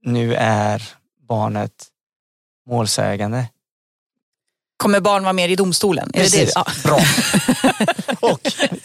nu 0.06 0.36
är 0.36 0.84
barnet 1.30 1.88
målsägande. 2.70 3.48
Kommer 4.78 5.00
barn 5.00 5.24
vara 5.24 5.34
med 5.34 5.52
i 5.52 5.56
domstolen? 5.56 6.10
Är 6.14 6.24
det 6.24 6.24
det? 6.24 6.24
Precis, 6.24 6.52
Ja. 6.56 6.66
bra. 6.84 7.00
och 8.32 8.42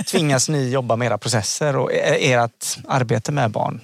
tvingas 0.06 0.49
ni 0.49 0.71
jobba 0.71 0.97
med 0.97 1.06
era 1.06 1.18
processer 1.18 1.76
och 1.76 1.92
e- 1.92 2.32
ert 2.32 2.78
arbete 2.88 3.32
med 3.32 3.50
barn? 3.50 3.80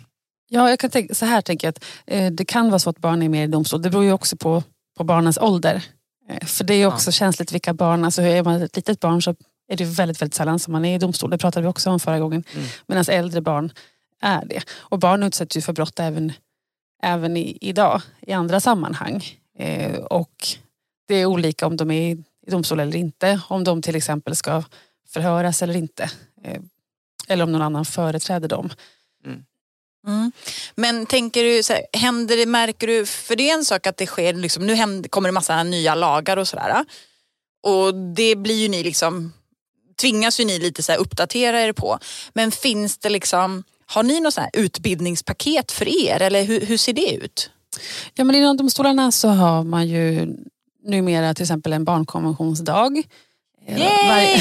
Ja, 0.49 0.71
jag 0.71 0.79
kan 0.79 0.91
tänka, 0.91 1.15
så 1.15 1.25
här 1.27 1.41
tänker 1.41 1.67
jag 1.67 1.73
att 1.77 1.85
eh, 2.07 2.31
det 2.33 2.45
kan 2.45 2.69
vara 2.71 2.79
så 2.79 2.91
att 2.91 2.99
barn 2.99 3.23
är 3.23 3.29
med 3.29 3.45
i 3.45 3.47
domstol. 3.47 3.83
Det 3.83 3.91
beror 3.91 4.05
ju 4.05 4.13
också 4.13 4.37
på, 4.37 4.63
på 4.97 5.05
barnens 5.05 5.39
ålder. 5.39 5.85
Eh, 6.31 6.47
för 6.47 6.65
det 6.65 6.75
är 6.75 6.79
ju 6.79 6.87
också 6.87 7.13
känsligt 7.13 7.53
vilka 7.53 7.75
barn, 7.75 8.05
alltså 8.05 8.23
är 8.23 8.43
man 8.43 8.63
ett 8.63 8.77
litet 8.77 9.01
barn 9.01 9.23
så 9.23 9.35
är 9.69 9.77
det 9.77 9.85
väldigt, 9.85 10.23
väldigt 10.23 10.35
sällan 10.35 10.59
som 10.59 10.73
man 10.73 10.85
är 10.85 10.95
i 10.95 10.99
domstol. 10.99 11.31
Det 11.31 11.39
pratade 11.39 11.63
vi 11.63 11.69
också 11.69 11.91
om 11.91 12.01
förra 12.01 12.19
gången. 12.19 12.45
Mm. 12.55 12.67
Medan 12.89 13.05
äldre 13.09 13.41
barn 13.41 13.73
är 14.21 14.45
det. 14.45 14.63
Och 14.71 14.99
barn 14.99 15.23
utsätts 15.23 15.57
ju 15.57 15.61
för 15.61 15.73
brott 15.73 16.01
även, 16.01 16.33
även 17.03 17.37
i, 17.37 17.59
idag 17.61 18.03
i 18.21 18.33
andra 18.33 18.61
sammanhang. 18.61 19.25
Eh, 19.59 19.97
och 19.97 20.47
det 21.09 21.15
är 21.15 21.27
olika 21.27 21.67
om 21.67 21.77
de 21.77 21.91
är 21.91 22.13
i, 22.13 22.25
domstol 22.47 22.81
eller 22.81 22.97
inte. 22.97 23.41
Om 23.49 23.65
de 23.65 23.83
till 23.83 23.97
exempel 23.97 24.37
ska 24.37 24.63
förhöras 25.09 25.63
eller 25.63 25.77
inte. 25.77 26.11
Eh, 26.45 26.61
eller 27.29 27.45
om 27.45 27.53
någon 27.53 27.63
annan 27.63 27.85
företräder 27.85 28.49
dem. 28.49 28.71
Mm. 30.07 30.33
Men 30.75 31.07
tänker 31.07 31.45
du, 31.45 31.63
så 31.63 31.73
här, 31.73 31.83
händer 31.93 32.37
det, 32.37 32.47
märker 32.47 32.87
du, 32.87 33.07
för 33.07 33.37
det 33.37 33.51
är 33.51 33.55
en 33.55 33.65
sak 33.65 33.87
att 33.87 33.97
det 33.97 34.07
sker, 34.07 34.33
liksom, 34.33 34.67
nu 34.67 34.75
händer, 34.75 35.09
kommer 35.09 35.29
det 35.29 35.33
massa 35.33 35.63
nya 35.63 35.95
lagar 35.95 36.37
och 36.37 36.49
sådär. 36.49 36.85
Och 37.63 37.95
det 37.95 38.37
blir 38.37 38.55
ju 38.55 38.69
ni 38.69 38.83
liksom, 38.83 39.33
tvingas 40.01 40.41
ju 40.41 40.45
ni 40.45 40.59
lite 40.59 40.83
så 40.83 40.93
här 40.93 40.99
uppdatera 40.99 41.61
er 41.61 41.73
på. 41.73 41.99
Men 42.33 42.51
finns 42.51 42.99
det 42.99 43.09
liksom, 43.09 43.65
har 43.91 44.03
ni 44.03 44.21
något 44.21 44.39
utbildningspaket 44.53 45.73
för 45.73 45.89
er 45.89 46.23
eller 46.23 46.45
hur, 46.45 46.61
hur 46.61 46.77
ser 46.77 46.93
det 46.93 47.15
ut? 47.15 47.51
Ja, 48.15 48.25
men 48.25 48.37
inom 48.37 48.57
domstolarna 48.57 49.13
så 49.13 49.29
har 49.29 49.65
man 49.65 49.89
ju 49.89 50.35
numera 50.85 51.35
till 51.35 51.43
exempel 51.43 51.73
en 51.73 51.85
barnkonventionsdag. 51.85 53.03
Eh, 53.67 53.79
Yay! 53.79 54.41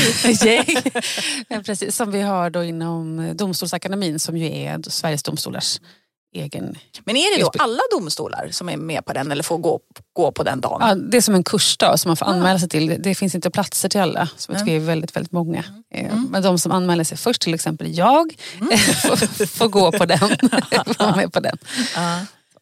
Precis, 1.65 1.95
som 1.95 2.11
vi 2.11 2.21
har 2.21 2.49
då 2.49 2.63
inom 2.63 3.33
Domstolsakademin 3.35 4.19
som 4.19 4.37
ju 4.37 4.45
är 4.45 4.89
Sveriges 4.89 5.23
domstolars 5.23 5.79
egen... 6.35 6.77
Men 7.05 7.15
är 7.17 7.37
det 7.37 7.43
då 7.43 7.49
det. 7.53 7.59
alla 7.59 7.81
domstolar 7.91 8.47
som 8.51 8.69
är 8.69 8.77
med 8.77 9.05
på 9.05 9.13
den 9.13 9.31
eller 9.31 9.43
får 9.43 9.57
gå, 9.57 9.79
gå 10.13 10.31
på 10.31 10.43
den 10.43 10.61
dagen? 10.61 10.77
Ja, 10.81 10.95
det 10.95 11.17
är 11.17 11.21
som 11.21 11.35
en 11.35 11.43
kursdag 11.43 11.97
som 11.99 12.09
man 12.09 12.17
får 12.17 12.25
anmäla 12.25 12.59
sig 12.59 12.69
till. 12.69 12.95
Det 12.99 13.15
finns 13.15 13.35
inte 13.35 13.49
platser 13.51 13.89
till 13.89 14.01
alla, 14.01 14.29
som 14.37 14.53
jag 14.53 14.61
Mm. 14.61 14.65
tycker 14.67 14.75
är 14.75 14.85
väldigt, 14.85 15.15
väldigt 15.15 15.31
många. 15.31 15.63
Eh, 15.93 16.15
Men 16.29 16.43
de 16.43 16.59
som 16.59 16.71
anmäler 16.71 17.03
sig 17.03 17.17
först, 17.17 17.41
till 17.41 17.53
exempel 17.53 17.97
jag, 17.97 18.35
Mm. 18.61 18.77
får, 18.77 19.45
får 19.45 19.67
gå 19.67 19.91
på 19.91 20.05
den. 20.05 20.19
får 20.19 20.99
vara 21.03 21.15
med 21.15 21.33
på 21.33 21.39
den. 21.39 21.57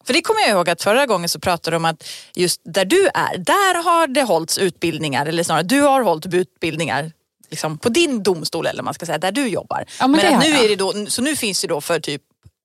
För 0.06 0.14
det 0.14 0.22
kommer 0.22 0.42
jag 0.42 0.50
ihåg 0.50 0.70
att 0.70 0.82
förra 0.84 1.06
gången 1.06 1.30
så 1.30 1.40
pratade 1.40 1.76
de 1.76 1.78
om 1.78 1.86
att 1.86 2.08
just 2.36 2.62
där 2.64 2.86
du 2.86 3.08
är, 3.08 3.38
där 3.38 3.84
har 3.84 4.08
det 4.08 4.24
hållits 4.24 4.58
utbildningar, 4.58 5.26
eller 5.26 5.44
snarare 5.44 5.64
du 5.64 5.82
har 5.82 6.02
hållit 6.02 6.34
utbildningar 6.34 7.12
liksom, 7.50 7.78
på 7.78 7.90
din 7.90 8.24
domstol 8.24 8.66
eller 8.68 8.84
man 8.84 8.94
ska 8.94 9.06
säga, 9.06 9.18
där 9.18 9.32
du 9.32 9.48
jobbar. 9.48 9.86
Ja, 10.00 10.08
men 10.08 10.22
men 10.22 10.40
det 10.40 10.50
nu 10.50 10.56
är 10.56 10.70
det 10.70 10.76
då, 10.76 10.94
så 11.08 11.22
nu 11.22 11.36
finns 11.36 11.62
det 11.62 11.68
då 11.68 11.82
för 11.82 12.00
typ 12.00 12.22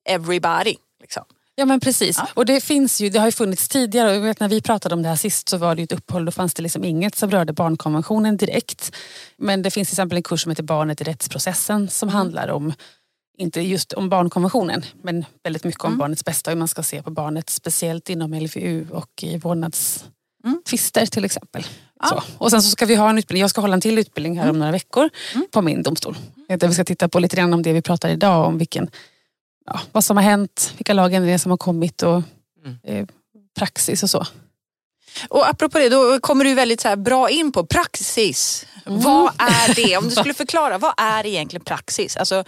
everybody. 0.08 0.74
Ja 1.54 1.64
men 1.64 1.80
precis. 1.80 2.16
Ja. 2.18 2.28
Och 2.34 2.46
det 2.46 2.60
finns 2.60 3.00
ju, 3.00 3.10
det 3.10 3.18
har 3.18 3.26
ju 3.26 3.32
funnits 3.32 3.68
tidigare 3.68 4.10
och 4.10 4.16
jag 4.16 4.20
vet 4.20 4.40
när 4.40 4.48
vi 4.48 4.60
pratade 4.60 4.94
om 4.94 5.02
det 5.02 5.08
här 5.08 5.16
sist 5.16 5.48
så 5.48 5.56
var 5.56 5.74
det 5.74 5.80
ju 5.80 5.84
ett 5.84 5.92
uppehåll, 5.92 6.24
då 6.24 6.32
fanns 6.32 6.54
det 6.54 6.62
liksom 6.62 6.84
inget 6.84 7.14
som 7.14 7.30
rörde 7.30 7.52
barnkonventionen 7.52 8.36
direkt. 8.36 8.96
Men 9.36 9.62
det 9.62 9.70
finns 9.70 9.88
till 9.88 9.94
exempel 9.94 10.16
en 10.16 10.22
kurs 10.22 10.42
som 10.42 10.50
heter 10.50 10.62
Barnet 10.62 11.00
i 11.00 11.04
rättsprocessen 11.04 11.90
som 11.90 12.08
handlar 12.08 12.48
om, 12.48 12.72
inte 13.38 13.60
just 13.60 13.92
om 13.92 14.08
barnkonventionen, 14.08 14.84
men 15.02 15.24
väldigt 15.44 15.64
mycket 15.64 15.84
om 15.84 15.98
barnets 15.98 16.24
bästa 16.24 16.50
och 16.50 16.52
hur 16.52 16.58
man 16.58 16.68
ska 16.68 16.82
se 16.82 17.02
på 17.02 17.10
barnet, 17.10 17.50
speciellt 17.50 18.10
inom 18.10 18.34
LVU 18.34 18.86
och 18.90 19.10
i 19.22 19.38
vårdnadstvister 19.38 21.06
till 21.06 21.24
exempel. 21.24 21.66
Så. 22.08 22.22
Och 22.38 22.50
sen 22.50 22.62
så 22.62 22.70
ska 22.70 22.86
vi 22.86 22.94
ha 22.94 23.10
en 23.10 23.18
utbildning, 23.18 23.40
jag 23.40 23.50
ska 23.50 23.60
hålla 23.60 23.74
en 23.74 23.80
till 23.80 23.98
utbildning 23.98 24.38
här 24.38 24.50
om 24.50 24.58
några 24.58 24.72
veckor 24.72 25.10
på 25.50 25.62
min 25.62 25.82
domstol. 25.82 26.16
Där 26.48 26.68
vi 26.68 26.74
ska 26.74 26.84
titta 26.84 27.08
på 27.08 27.18
lite 27.18 27.36
grann 27.36 27.54
om 27.54 27.62
det 27.62 27.72
vi 27.72 27.82
pratar 27.82 28.08
idag, 28.08 28.46
om 28.46 28.58
vilken 28.58 28.90
ja, 29.66 29.80
vad 29.92 30.04
som 30.04 30.16
har 30.16 30.24
hänt, 30.24 30.74
vilka 30.76 30.92
lagändringar 30.92 31.38
som 31.38 31.50
har 31.50 31.58
kommit 31.58 32.02
och 32.02 32.22
eh, 32.84 33.06
praxis 33.58 34.02
och 34.02 34.10
så. 34.10 34.26
Och 35.28 35.48
apropå 35.48 35.78
det, 35.78 35.88
då 35.88 36.20
kommer 36.20 36.44
du 36.44 36.54
väldigt 36.54 36.80
så 36.80 36.96
bra 36.96 37.30
in 37.30 37.52
på 37.52 37.66
praxis. 37.66 38.66
Vad 38.86 39.32
är 39.38 39.74
det? 39.74 39.96
Om 39.96 40.04
du 40.04 40.10
skulle 40.16 40.34
förklara, 40.34 40.78
vad 40.78 40.94
är 40.96 41.26
egentligen 41.26 41.64
praxis? 41.64 42.16
Alltså, 42.16 42.44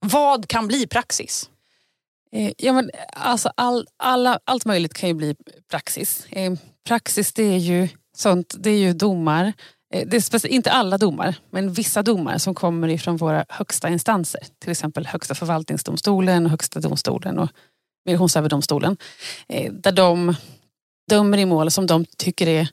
vad 0.00 0.48
kan 0.48 0.66
bli 0.66 0.86
praxis? 0.86 1.50
Eh, 2.32 2.52
ja, 2.58 2.72
men, 2.72 2.90
alltså, 3.12 3.50
all, 3.56 3.86
alla, 3.96 4.38
allt 4.44 4.64
möjligt 4.64 4.94
kan 4.94 5.08
ju 5.08 5.14
bli 5.14 5.36
praxis. 5.70 6.26
Eh, 6.30 6.52
praxis 6.86 7.32
det 7.32 7.42
är 7.42 7.58
ju 7.58 7.88
sånt, 8.16 8.54
det 8.58 8.70
är 8.70 8.78
ju 8.78 8.92
domar. 8.92 9.52
Eh, 9.94 10.06
det 10.06 10.16
är 10.16 10.46
inte 10.46 10.72
alla 10.72 10.98
domar, 10.98 11.34
men 11.50 11.72
vissa 11.72 12.02
domar 12.02 12.38
som 12.38 12.54
kommer 12.54 12.88
ifrån 12.88 13.16
våra 13.16 13.44
högsta 13.48 13.88
instanser. 13.88 14.40
Till 14.58 14.70
exempel 14.70 15.06
Högsta 15.06 15.34
förvaltningsdomstolen, 15.34 16.46
Högsta 16.46 16.80
domstolen 16.80 17.38
och 17.38 17.50
Migrationsöverdomstolen. 18.04 18.96
Eh, 19.48 19.72
där 19.72 19.92
de 19.92 20.34
dömer 21.10 21.38
i 21.38 21.46
mål 21.46 21.70
som 21.70 21.86
de 21.86 22.04
tycker 22.04 22.46
är 22.46 22.68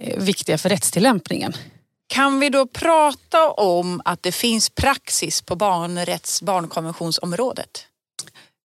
eh, 0.00 0.18
viktiga 0.18 0.58
för 0.58 0.68
rättstillämpningen. 0.68 1.52
Kan 2.06 2.40
vi 2.40 2.48
då 2.48 2.66
prata 2.66 3.50
om 3.50 4.02
att 4.04 4.22
det 4.22 4.32
finns 4.32 4.70
praxis 4.70 5.42
på 5.42 5.56
barnrätts 5.56 6.42
barnkonventionsområdet? 6.42 7.86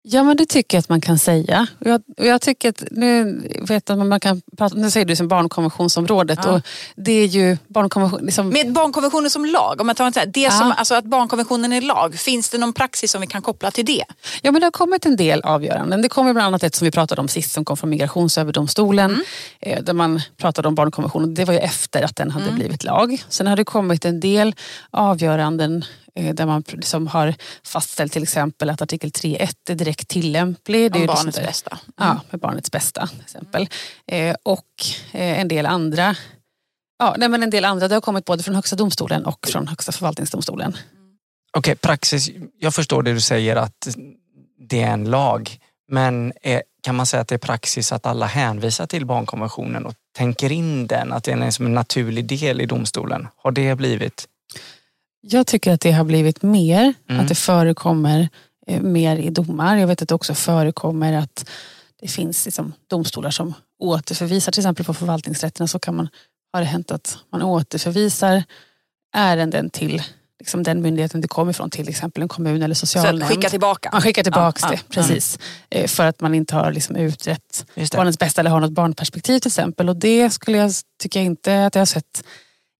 Ja 0.02 0.22
men 0.24 0.36
det 0.36 0.46
tycker 0.46 0.76
jag 0.76 0.80
att 0.80 0.88
man 0.88 1.00
kan 1.00 1.18
säga. 1.18 1.66
Och 1.80 1.86
jag, 1.86 2.02
och 2.18 2.26
jag 2.26 2.40
tycker 2.40 2.68
att, 2.68 2.82
nu 2.90 3.42
vet 3.68 3.90
att 3.90 3.98
man 3.98 4.20
kan 4.20 4.42
prata, 4.56 4.74
nu 4.74 4.90
säger 4.90 5.06
du 5.06 5.16
som 5.16 5.28
barnkonventionsområdet 5.28 6.38
Ja. 6.44 6.50
och 6.52 6.60
det 6.96 7.12
är 7.12 7.26
ju 7.26 7.56
barnkonvention, 7.68 8.20
liksom, 8.24 8.48
Med 8.48 8.72
barnkonventionen 8.72 9.30
som 9.30 9.44
lag, 9.44 9.80
om 9.80 9.86
man 9.86 9.96
tar 9.96 10.10
så 10.12 10.18
här, 10.18 10.26
det 10.26 10.40
Ja. 10.40 10.50
som, 10.50 10.72
alltså 10.76 10.94
att 10.94 11.04
barnkonventionen 11.04 11.72
är 11.72 11.80
lag, 11.80 12.14
finns 12.14 12.50
det 12.50 12.58
någon 12.58 12.72
praxis 12.72 13.10
som 13.12 13.20
vi 13.20 13.26
kan 13.26 13.42
koppla 13.42 13.70
till 13.70 13.84
det? 13.84 14.04
Ja 14.42 14.52
men 14.52 14.60
det 14.60 14.66
har 14.66 14.70
kommit 14.70 15.06
en 15.06 15.16
del 15.16 15.40
avgöranden. 15.40 16.02
Det 16.02 16.08
kommer 16.08 16.32
bland 16.32 16.46
annat 16.46 16.62
ett 16.62 16.74
som 16.74 16.84
vi 16.84 16.90
pratade 16.90 17.20
om 17.20 17.28
sist 17.28 17.52
som 17.52 17.64
kom 17.64 17.76
från 17.76 17.90
Migrationsöverdomstolen. 17.90 19.10
Mm. 19.10 19.22
Eh, 19.60 19.82
där 19.82 19.92
man 19.92 20.20
pratade 20.36 20.68
om 20.68 20.74
barnkonventionen. 20.74 21.34
Det 21.34 21.44
var 21.44 21.54
ju 21.54 21.60
efter 21.60 22.02
att 22.02 22.16
den 22.16 22.30
hade 22.30 22.44
Mm. 22.44 22.56
blivit 22.58 22.84
lag. 22.84 23.22
Sen 23.28 23.46
har 23.46 23.56
det 23.56 23.64
kommit 23.64 24.04
en 24.04 24.20
del 24.20 24.54
avgöranden 24.90 25.84
där 26.14 26.46
man 26.46 26.64
liksom 26.68 27.06
har 27.06 27.34
fastställt 27.64 28.12
till 28.12 28.22
exempel 28.22 28.70
att 28.70 28.82
artikel 28.82 29.10
3.1 29.10 29.54
är 29.70 29.74
direkt 29.74 30.08
tillämplig. 30.08 30.92
Det 30.92 30.96
är 30.96 30.96
Om 30.96 31.00
ju 31.00 31.06
barnets 31.06 31.24
liksom 31.26 31.42
det- 31.42 31.46
bästa. 31.48 31.78
Ja, 31.96 32.20
med 32.30 32.40
barnets 32.40 32.70
bästa 32.70 33.06
till 33.06 33.20
exempel. 33.20 33.68
Eh, 34.06 34.36
och 34.42 34.64
eh, 35.12 35.40
en 35.40 35.48
del 35.48 35.66
andra 35.66 36.16
Ja, 36.98 37.14
nej, 37.18 37.28
men 37.28 37.42
en 37.42 37.50
del 37.50 37.64
andra, 37.64 37.88
det 37.88 37.94
har 37.96 38.00
kommit 38.00 38.24
både 38.24 38.42
från 38.42 38.54
Högsta 38.54 38.76
domstolen 38.76 39.26
och 39.26 39.46
från 39.48 39.68
Högsta 39.68 39.92
förvaltningsdomstolen. 39.92 40.76
Okej, 41.56 41.76
praxis. 41.76 42.30
Jag 42.58 42.74
förstår 42.74 43.02
det 43.02 43.12
du 43.12 43.20
säger 43.20 43.56
att 43.56 43.88
det 44.68 44.82
är 44.82 44.90
en 44.92 45.04
lag. 45.04 45.58
Men 45.88 46.32
är, 46.42 46.62
kan 46.82 46.94
man 46.94 47.06
säga 47.06 47.20
att 47.20 47.28
det 47.28 47.34
är 47.34 47.38
praxis 47.38 47.92
att 47.92 48.06
alla 48.06 48.26
hänvisar 48.26 48.86
till 48.86 49.06
barnkonventionen 49.06 49.86
och 49.86 49.94
tänker 50.16 50.52
in 50.52 50.86
den, 50.86 51.12
att 51.12 51.24
den 51.24 51.42
är 51.42 51.50
som 51.50 51.66
en 51.66 51.74
naturlig 51.74 52.24
del 52.24 52.60
i 52.60 52.66
domstolen? 52.66 53.28
Har 53.36 53.50
det 53.52 53.74
blivit? 53.74 54.26
Jag 55.20 55.46
tycker 55.46 55.72
att 55.72 55.80
det 55.80 55.92
har 55.92 56.04
blivit 56.04 56.42
mer, 56.42 56.94
Mm. 57.08 57.20
att 57.22 57.28
det 57.28 57.34
förekommer 57.34 58.28
eh, 58.66 58.80
mer 58.82 59.16
i 59.16 59.30
domar. 59.30 59.76
Jag 59.76 59.86
vet 59.86 60.02
att 60.02 60.08
det 60.08 60.14
också 60.14 60.34
förekommer 60.34 61.12
att 61.12 61.50
det 62.00 62.08
finns 62.08 62.44
liksom 62.44 62.72
domstolar 62.90 63.30
som 63.30 63.54
återförvisar, 63.78 64.52
till 64.52 64.60
exempel 64.60 64.84
på 64.84 64.94
förvaltningsrätterna 64.94 65.66
så 65.66 65.78
kan 65.78 65.96
man, 65.96 66.08
har 66.52 66.60
det 66.60 66.66
hänt 66.66 66.90
att 66.90 67.18
man 67.32 67.42
återförvisar 67.42 68.42
ärenden 69.16 69.70
till 69.70 70.02
liksom 70.38 70.62
den 70.62 70.82
myndigheten 70.82 71.20
det 71.20 71.28
kommer 71.28 71.50
ifrån, 71.50 71.70
till 71.70 71.88
exempel 71.88 72.22
en 72.22 72.28
kommun 72.28 72.62
eller 72.62 72.74
Så 72.74 72.86
socialnämnd. 72.86 73.24
skicka 73.24 73.48
tillbaka. 73.50 73.88
Man 73.92 74.00
skickar 74.02 74.22
tillbaka 74.22 74.58
Ja, 74.62 74.68
det, 74.70 74.74
ja, 74.76 74.80
precis. 74.90 75.38
Eh, 75.70 75.86
För 75.86 76.06
att 76.06 76.20
man 76.20 76.34
inte 76.34 76.54
har 76.56 76.72
liksom 76.72 76.96
utrett 76.96 77.64
barnets 77.96 78.18
bästa 78.18 78.40
eller 78.40 78.50
har 78.50 78.60
något 78.60 78.70
barnperspektiv 78.72 79.38
till 79.38 79.48
exempel. 79.48 79.88
Och 79.88 79.96
det 79.96 80.30
skulle 80.30 80.58
jag 80.58 80.72
tycka 81.02 81.20
inte 81.20 81.66
att 81.66 81.74
jag 81.74 81.80
har 81.80 81.86
sett 81.86 82.24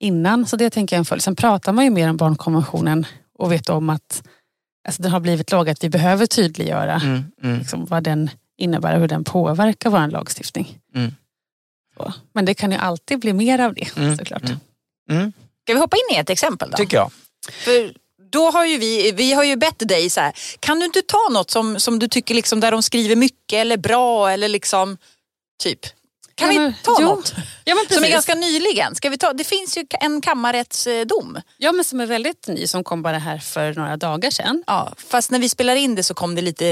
innan. 0.00 0.46
Så 0.46 0.56
det 0.56 0.70
tänker 0.70 0.96
jag 0.96 0.98
en 0.98 1.04
följd. 1.04 1.22
Sen 1.22 1.36
pratar 1.36 1.72
man 1.72 1.84
ju 1.84 1.90
mer 1.90 2.10
om 2.10 2.16
barnkonventionen 2.16 3.06
och 3.38 3.52
vet 3.52 3.68
om 3.68 3.90
att 3.90 4.22
alltså, 4.88 5.02
den 5.02 5.12
har 5.12 5.20
blivit 5.20 5.50
lag, 5.52 5.68
att 5.70 5.84
vi 5.84 5.88
behöver 5.88 6.26
tydliggöra 6.26 6.94
Mm, 7.04 7.24
mm. 7.42 7.58
liksom, 7.58 7.84
vad 7.86 8.02
den 8.02 8.30
innebär 8.58 8.94
och 8.94 9.00
hur 9.00 9.08
den 9.08 9.24
påverkar 9.24 9.90
vår 9.90 10.06
lagstiftning. 10.10 10.78
Mm. 10.94 11.14
Så. 11.96 12.12
Men 12.32 12.44
det 12.44 12.54
kan 12.54 12.70
ju 12.72 12.76
alltid 12.78 13.18
bli 13.18 13.32
mer 13.32 13.58
av 13.58 13.74
det 13.74 13.96
Mm, 13.96 14.16
såklart. 14.16 14.42
mm. 14.44 14.56
Mm, 15.10 15.32
Ska 15.64 15.74
vi 15.74 15.80
hoppa 15.80 15.96
in 15.96 16.16
i 16.16 16.18
ett 16.18 16.30
exempel 16.30 16.70
då? 16.70 16.76
tycker 16.76 16.96
jag. 16.96 17.10
För 17.52 17.92
då 18.30 18.50
har 18.50 18.64
ju 18.66 18.78
vi, 18.78 19.12
vi 19.12 19.32
har 19.32 19.44
ju 19.44 19.56
bett 19.56 19.88
dig 19.88 20.10
så 20.10 20.20
här, 20.20 20.32
kan 20.60 20.78
du 20.78 20.86
inte 20.86 21.02
ta 21.02 21.28
något 21.32 21.50
som, 21.50 21.80
som 21.80 21.98
du 21.98 22.08
tycker 22.08 22.34
liksom 22.34 22.60
där 22.60 22.70
de 22.72 22.82
skriver 22.82 23.16
mycket 23.16 23.56
eller 23.56 23.76
bra 23.76 24.30
eller 24.30 24.48
liksom 24.48 24.96
typ. 25.62 25.78
Kan 26.40 26.48
vi 26.48 26.74
ta 26.82 26.96
jo. 27.00 27.06
något? 27.06 27.34
Ja, 27.64 27.74
men 27.74 27.96
Som 27.96 28.04
är 28.04 28.08
ganska 28.08 28.34
nyligen. 28.34 28.94
Ska 28.94 29.08
vi 29.08 29.18
ta, 29.18 29.32
det 29.32 29.44
finns 29.44 29.76
ju 29.78 29.84
en 30.00 30.20
kammarrättsdom. 30.20 31.38
ja, 31.58 31.72
men 31.72 31.84
som 31.84 32.00
är 32.00 32.06
väldigt 32.06 32.48
ny, 32.48 32.66
som 32.66 32.84
kom 32.84 33.02
bara 33.02 33.18
här 33.18 33.38
för 33.38 33.74
några 33.74 33.96
dagar 33.96 34.30
sedan. 34.30 34.62
Ja, 34.66 34.92
fast 35.08 35.30
när 35.30 35.38
vi 35.38 35.48
spelar 35.48 35.74
in 35.76 35.94
det 35.94 36.02
så 36.02 36.14
kom 36.14 36.34
det 36.34 36.42
lite 36.42 36.66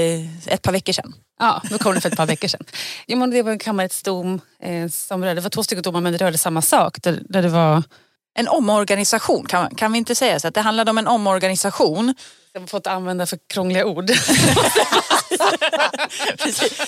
ett 0.45 0.61
par 0.61 0.71
veckor 0.71 0.93
sedan. 0.93 1.13
Ja, 1.39 1.61
nu 1.71 1.77
kom 1.77 1.95
det 1.95 2.01
för 2.01 2.09
ett 2.09 2.17
par 2.17 2.25
veckor 2.25 2.47
sedan. 2.47 2.65
Jo, 3.07 3.17
men 3.17 3.31
det 3.31 3.41
var 3.41 3.51
en 3.51 3.59
kammarrättsdom 3.59 4.41
eh, 4.63 4.89
som 4.89 5.23
rörde, 5.23 5.35
det 5.35 5.41
var 5.41 5.49
två 5.49 5.63
stycken 5.63 5.81
domar 5.81 6.01
men 6.01 6.13
det 6.13 6.17
rörde 6.17 6.37
samma 6.37 6.61
sak. 6.61 6.97
Där, 7.01 7.19
där 7.29 7.41
det 7.41 7.49
var, 7.49 7.83
En 8.39 8.47
omorganisation, 8.47 9.45
kan, 9.45 9.75
kan 9.75 9.91
vi 9.91 9.97
inte 9.97 10.15
säga 10.15 10.39
så? 10.39 10.47
Att 10.47 10.53
det 10.53 10.61
handlade 10.61 10.91
om 10.91 10.97
en 10.97 11.07
omorganisation. 11.07 12.15
Jag 12.53 12.61
har 12.61 12.67
fått 12.67 12.87
använda 12.87 13.25
för 13.25 13.39
krångliga 13.47 13.85
ord. 13.85 14.11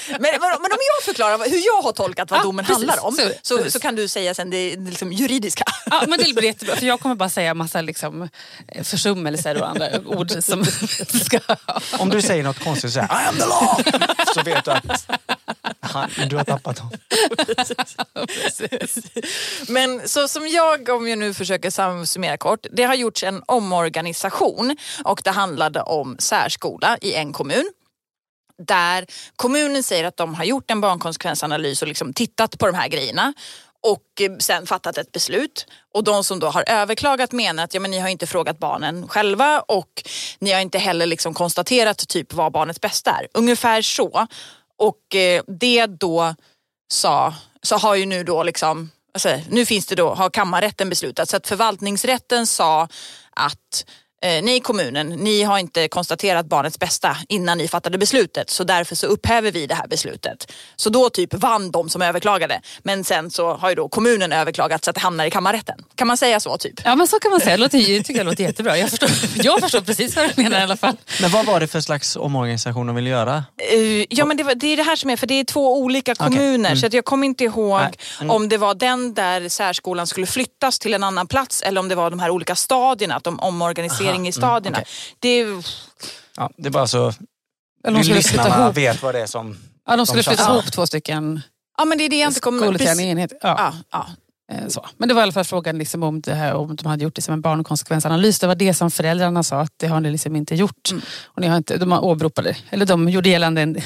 Men, 0.08 0.22
men, 0.22 0.72
om 0.72 0.78
jag 0.98 1.04
förklarar 1.06 1.50
hur 1.50 1.66
jag 1.66 1.82
har 1.82 1.92
tolkat 1.92 2.32
vad 2.32 2.40
Ja, 2.40 2.44
domen 2.44 2.66
precis. 2.66 2.78
handlar 2.90 3.06
om 3.06 3.16
Så- 3.16 3.32
så, 3.64 3.72
så 3.72 3.80
kan 3.80 3.96
du 3.96 4.08
säga 4.08 4.34
sen 4.36 4.50
det, 4.50 4.76
det 4.76 4.90
liksom 4.90 5.14
juridiska. 5.14 5.64
Ja, 5.86 6.04
men 6.08 6.20
det 6.20 6.34
blir 6.34 6.44
jättebra 6.44 6.76
för 6.76 6.86
jag 6.86 7.00
kommer 7.00 7.16
bara 7.16 7.30
säga 7.30 7.54
massa 7.54 7.82
liksom, 7.82 8.30
eh, 8.68 8.84
försummelser 8.84 9.62
och 9.62 9.70
andra 9.70 10.00
ord 10.06 10.32
som 10.44 10.66
ska... 11.26 11.40
Om 12.00 12.10
du 12.10 12.22
säger 12.22 12.44
något 12.44 12.60
konstigt 12.64 12.84
och 12.88 12.92
säger 12.94 13.08
I 13.08 13.28
am 13.28 13.36
the 13.36 13.46
law, 13.46 13.82
så 14.34 14.42
vet 14.44 14.66
du 14.66 14.72
att 14.72 15.08
han, 15.80 16.10
du 16.30 16.36
har 16.36 16.44
tappat 16.44 16.80
honom. 16.80 16.98
Men 19.68 20.10
så 20.10 20.28
som 20.28 20.48
jag, 20.48 20.90
om 20.90 21.08
jag 21.08 21.20
nu 21.20 21.34
försöker 21.34 22.06
summera 22.06 22.38
kort, 22.38 22.66
det 22.72 22.84
har 22.84 22.96
gjorts 22.96 23.24
en 23.24 23.44
omorganisation 23.46 24.78
och 25.04 25.22
det 25.24 25.32
handlade 25.52 25.82
om 25.82 26.16
särskola 26.20 26.98
i 27.02 27.14
en 27.14 27.34
kommun. 27.34 27.72
Där 28.68 29.06
kommunen 29.36 29.84
säger 29.84 30.04
att 30.04 30.18
de 30.18 30.36
har 30.36 30.44
gjort 30.44 30.72
en 30.72 30.82
barnkonsekvensanalys 30.82 31.82
och 31.82 31.88
liksom 31.88 32.14
tittat 32.14 32.58
på 32.58 32.66
de 32.66 32.76
här 32.76 32.88
grejerna 32.88 33.34
och 33.84 34.22
eh, 34.22 34.38
sen 34.40 34.66
fattat 34.66 34.98
ett 34.98 35.12
beslut. 35.12 35.66
Och 35.94 36.04
de 36.04 36.24
som 36.24 36.40
då 36.40 36.48
har 36.48 36.64
överklagat 36.68 37.32
menar 37.32 37.64
att 37.64 37.74
ja, 37.74 37.80
men 37.80 37.92
ni 37.92 38.00
har 38.00 38.10
inte 38.10 38.28
frågat 38.28 38.60
barnen 38.60 39.08
själva 39.08 39.60
och 39.60 40.04
ni 40.40 40.52
har 40.52 40.62
inte 40.62 40.80
heller 40.80 41.06
liksom 41.06 41.34
konstaterat 41.34 42.08
typ 42.08 42.34
vad 42.34 42.52
barnets 42.52 42.82
bästa 42.82 43.12
är. 43.12 43.28
Ungefär 43.34 43.82
så. 43.82 44.28
Och 44.78 45.16
eh, 45.16 45.44
det 45.48 45.86
då 45.86 46.36
sa, 46.92 47.34
så 47.64 47.78
har 47.78 47.96
ju 47.96 48.06
nu 48.06 48.24
då 48.24 48.44
liksom, 48.44 48.92
alltså, 49.14 49.40
nu 49.50 49.66
finns 49.66 49.86
det 49.86 49.96
då, 49.96 50.14
har 50.14 50.30
kammarrätten 50.30 50.90
beslutat 50.90 51.30
så 51.30 51.38
att 51.38 51.48
förvaltningsrätten 51.48 52.48
sa 52.48 52.88
att 53.36 53.86
eh, 54.22 54.44
ni 54.44 54.56
i 54.56 54.60
kommunen, 54.60 55.10
ni 55.10 55.44
har 55.44 55.58
inte 55.58 55.88
konstaterat 55.88 56.46
barnets 56.46 56.80
bästa 56.80 57.18
innan 57.30 57.58
ni 57.58 57.68
fattade 57.68 57.98
beslutet 57.98 58.50
så 58.50 58.64
därför 58.64 58.96
så 58.96 59.08
upphäver 59.08 59.52
vi 59.52 59.68
det 59.68 59.76
här 59.76 59.88
beslutet. 59.88 60.52
Så 60.76 60.90
då 60.90 61.10
typ 61.10 61.34
vann 61.34 61.72
de 61.72 61.90
som 61.90 62.02
överklagade. 62.02 62.62
Men 62.84 63.04
sen 63.04 63.32
så 63.32 63.54
har 63.54 63.70
ju 63.70 63.76
då 63.76 63.90
kommunen 63.90 64.32
överklagat 64.32 64.84
så 64.84 64.90
att 64.90 64.96
det 64.96 65.02
hamnar 65.02 65.26
i 65.26 65.30
kammarrätten. 65.32 65.84
Kan 65.96 66.08
man 66.08 66.18
säga 66.18 66.40
så 66.40 66.58
typ? 66.58 66.82
Ja 66.86 66.96
men 66.96 67.08
så 67.08 67.20
kan 67.20 67.32
man 67.32 67.40
säga, 67.40 67.58
det 67.58 67.64
låter, 67.64 67.78
jag 67.78 68.06
tycker 68.06 68.20
det 68.20 68.30
låter 68.30 68.44
jättebra. 68.44 68.78
Jag 68.78 68.90
förstår, 68.90 69.10
jag 69.36 69.60
förstår 69.62 69.82
precis 69.82 70.16
vad 70.16 70.36
du 70.36 70.44
menar 70.44 70.60
i 70.60 70.64
alla 70.64 70.78
fall. 70.78 70.96
Men 71.22 71.32
vad 71.32 71.46
var 71.46 71.60
det 71.60 71.68
för 71.68 71.82
slags 71.82 72.16
omorganisation 72.16 72.88
de 72.88 72.96
ville 72.96 73.10
göra? 73.10 73.44
Uh, 73.76 74.06
ja 74.10 74.26
men 74.26 74.38
det, 74.38 74.44
var, 74.44 74.56
det 74.56 74.68
är 74.68 74.78
det 74.78 74.84
här 74.84 74.96
som 74.96 75.10
är, 75.10 75.18
för 75.18 75.28
det 75.28 75.34
är 75.40 75.44
två 75.44 75.78
olika 75.78 76.16
kommuner 76.16 76.52
Mm. 76.72 76.78
så 76.78 76.86
att 76.86 76.94
jag 76.94 77.06
kommer 77.06 77.26
inte 77.28 77.44
ihåg. 77.44 77.82
Mm. 78.20 78.32
om 78.32 78.50
det 78.50 78.58
var 78.58 78.74
den 78.74 79.14
där 79.14 79.50
särskolan 79.50 80.08
skulle 80.08 80.26
flyttas 80.28 80.80
till 80.80 80.94
en 80.94 81.04
annan 81.04 81.28
plats 81.28 81.62
eller 81.62 81.80
om 81.80 81.88
det 81.88 81.96
var 81.96 82.10
de 82.10 82.20
här 82.20 82.30
olika 82.30 82.56
stadierna, 82.56 83.16
att 83.16 83.24
de 83.24 83.40
omorganisering 83.40 84.11
Aha, 84.20 84.28
i 84.28 84.32
stadierna. 84.32 84.78
mm, 84.78 84.86
det, 85.20 85.64
Ja, 86.38 86.50
det 86.58 86.68
är 86.68 86.72
bara 86.72 86.88
så 86.88 87.14
lyssnarna 87.94 88.64
ihop, 88.64 88.78
vet 88.78 89.04
vad 89.04 89.16
det 89.16 89.22
är 89.22 89.26
som... 89.26 89.58
ja, 89.88 89.96
de 89.96 90.06
skulle 90.06 90.20
de 90.22 90.24
flytta 90.24 90.52
ihop 90.54 90.72
två 90.72 90.86
stycken 90.88 91.42
ja 91.78 91.86
men 91.86 91.98
det 91.98 92.04
är 92.06 92.10
det 92.10 92.20
jag 92.20 92.30
inte 92.30 92.40
kommer... 92.40 93.00
enhet. 93.02 93.34
Ja. 93.42 93.56
Ja, 93.58 93.74
ja. 93.92 94.08
Eh, 94.56 94.68
Så. 94.68 94.86
Men 94.98 95.08
det 95.10 95.14
var 95.16 95.22
i 95.22 95.24
alla 95.24 95.32
fall 95.32 95.44
frågan 95.44 95.78
liksom 95.78 96.04
om, 96.04 96.22
det 96.22 96.34
här, 96.34 96.54
om 96.54 96.76
de 96.76 96.88
hade 96.88 97.04
gjort 97.04 97.16
det 97.16 97.22
som 97.22 97.34
en 97.34 97.42
barnkonsekvensanalys. 97.42 98.40
Det 98.40 98.48
var 98.48 98.56
det 98.56 98.74
som 98.74 98.92
föräldrarna 98.92 99.44
sa 99.44 99.60
att 99.62 99.74
det 99.78 99.88
har 99.88 100.00
ni 100.02 100.12
liksom 100.12 100.36
inte 100.36 100.56
gjort. 100.56 100.92
Mm. 100.92 101.02
Och 101.26 101.42
ni 101.42 101.48
har 101.48 101.58
inte, 101.58 101.78
de 101.78 101.92
har 101.92 102.06
åberopade, 102.06 102.58
eller 102.70 102.86
de 102.86 103.10
gjorde 103.10 103.30
gällande 103.30 103.62
en 103.62 103.74
del, 103.74 103.84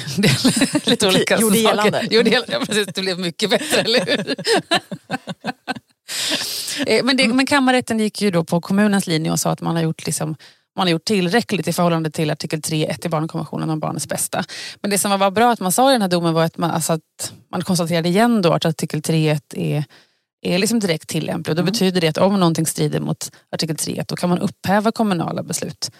lite 0.84 1.08
olika 1.08 1.38
Gjorde 1.40 1.56
saker. 1.56 1.68
gällande. 1.68 2.06
Gjorde 2.10 2.30
gällande. 2.30 2.52
Ja, 2.52 2.60
precis, 2.66 2.86
det 2.86 3.00
blev 3.00 3.18
mycket 3.18 3.50
bättre, 3.50 3.80
eller 3.80 4.06
hur? 4.06 4.34
Eh, 6.86 7.04
men, 7.04 7.16
det, 7.16 7.28
men 7.28 7.46
kammarrätten 7.46 8.00
gick 8.00 8.22
ju 8.22 8.30
då 8.30 8.44
på 8.44 8.60
kommunens 8.60 9.06
linje 9.06 9.32
och 9.32 9.40
sa 9.40 9.50
att 9.50 9.60
man 9.60 9.76
har 9.76 9.82
gjort 9.82 10.06
liksom 10.06 10.36
man 10.76 10.86
har 10.86 10.92
gjort 10.92 11.04
tillräckligt 11.04 11.68
i 11.68 11.72
förhållande 11.72 12.10
till 12.10 12.30
artikel 12.30 12.60
3.1 12.60 13.06
i 13.06 13.08
barnkonventionen 13.08 13.70
om 13.70 13.80
barnets 13.80 14.08
bästa. 14.08 14.44
Men 14.82 14.90
det 14.90 14.98
som 14.98 15.20
var 15.20 15.30
bra 15.30 15.52
att 15.52 15.60
man 15.60 15.72
sa 15.72 15.90
i 15.90 15.92
den 15.92 16.02
här 16.02 16.08
domen 16.08 16.34
var 16.34 16.44
att 16.44 16.58
man, 16.58 16.70
alltså 16.70 16.92
att 16.92 17.32
man 17.50 17.62
konstaterade 17.62 18.08
igen 18.08 18.42
då 18.42 18.52
att 18.52 18.64
artikel 18.64 19.00
3.1 19.00 19.40
är 19.56 19.84
är 20.42 20.58
liksom 20.58 20.80
direkt 20.80 21.08
tillämplig. 21.08 21.52
Och 21.52 21.56
då 21.56 21.62
betyder 21.62 22.00
det 22.00 22.08
att 22.08 22.18
om 22.18 22.40
någonting 22.40 22.66
strider 22.66 23.00
mot 23.00 23.30
artikel 23.50 23.76
3 23.76 24.04
då 24.08 24.16
kan 24.16 24.28
man 24.28 24.38
upphäva 24.38 24.92
kommunala 24.92 25.42
beslut 25.42 25.90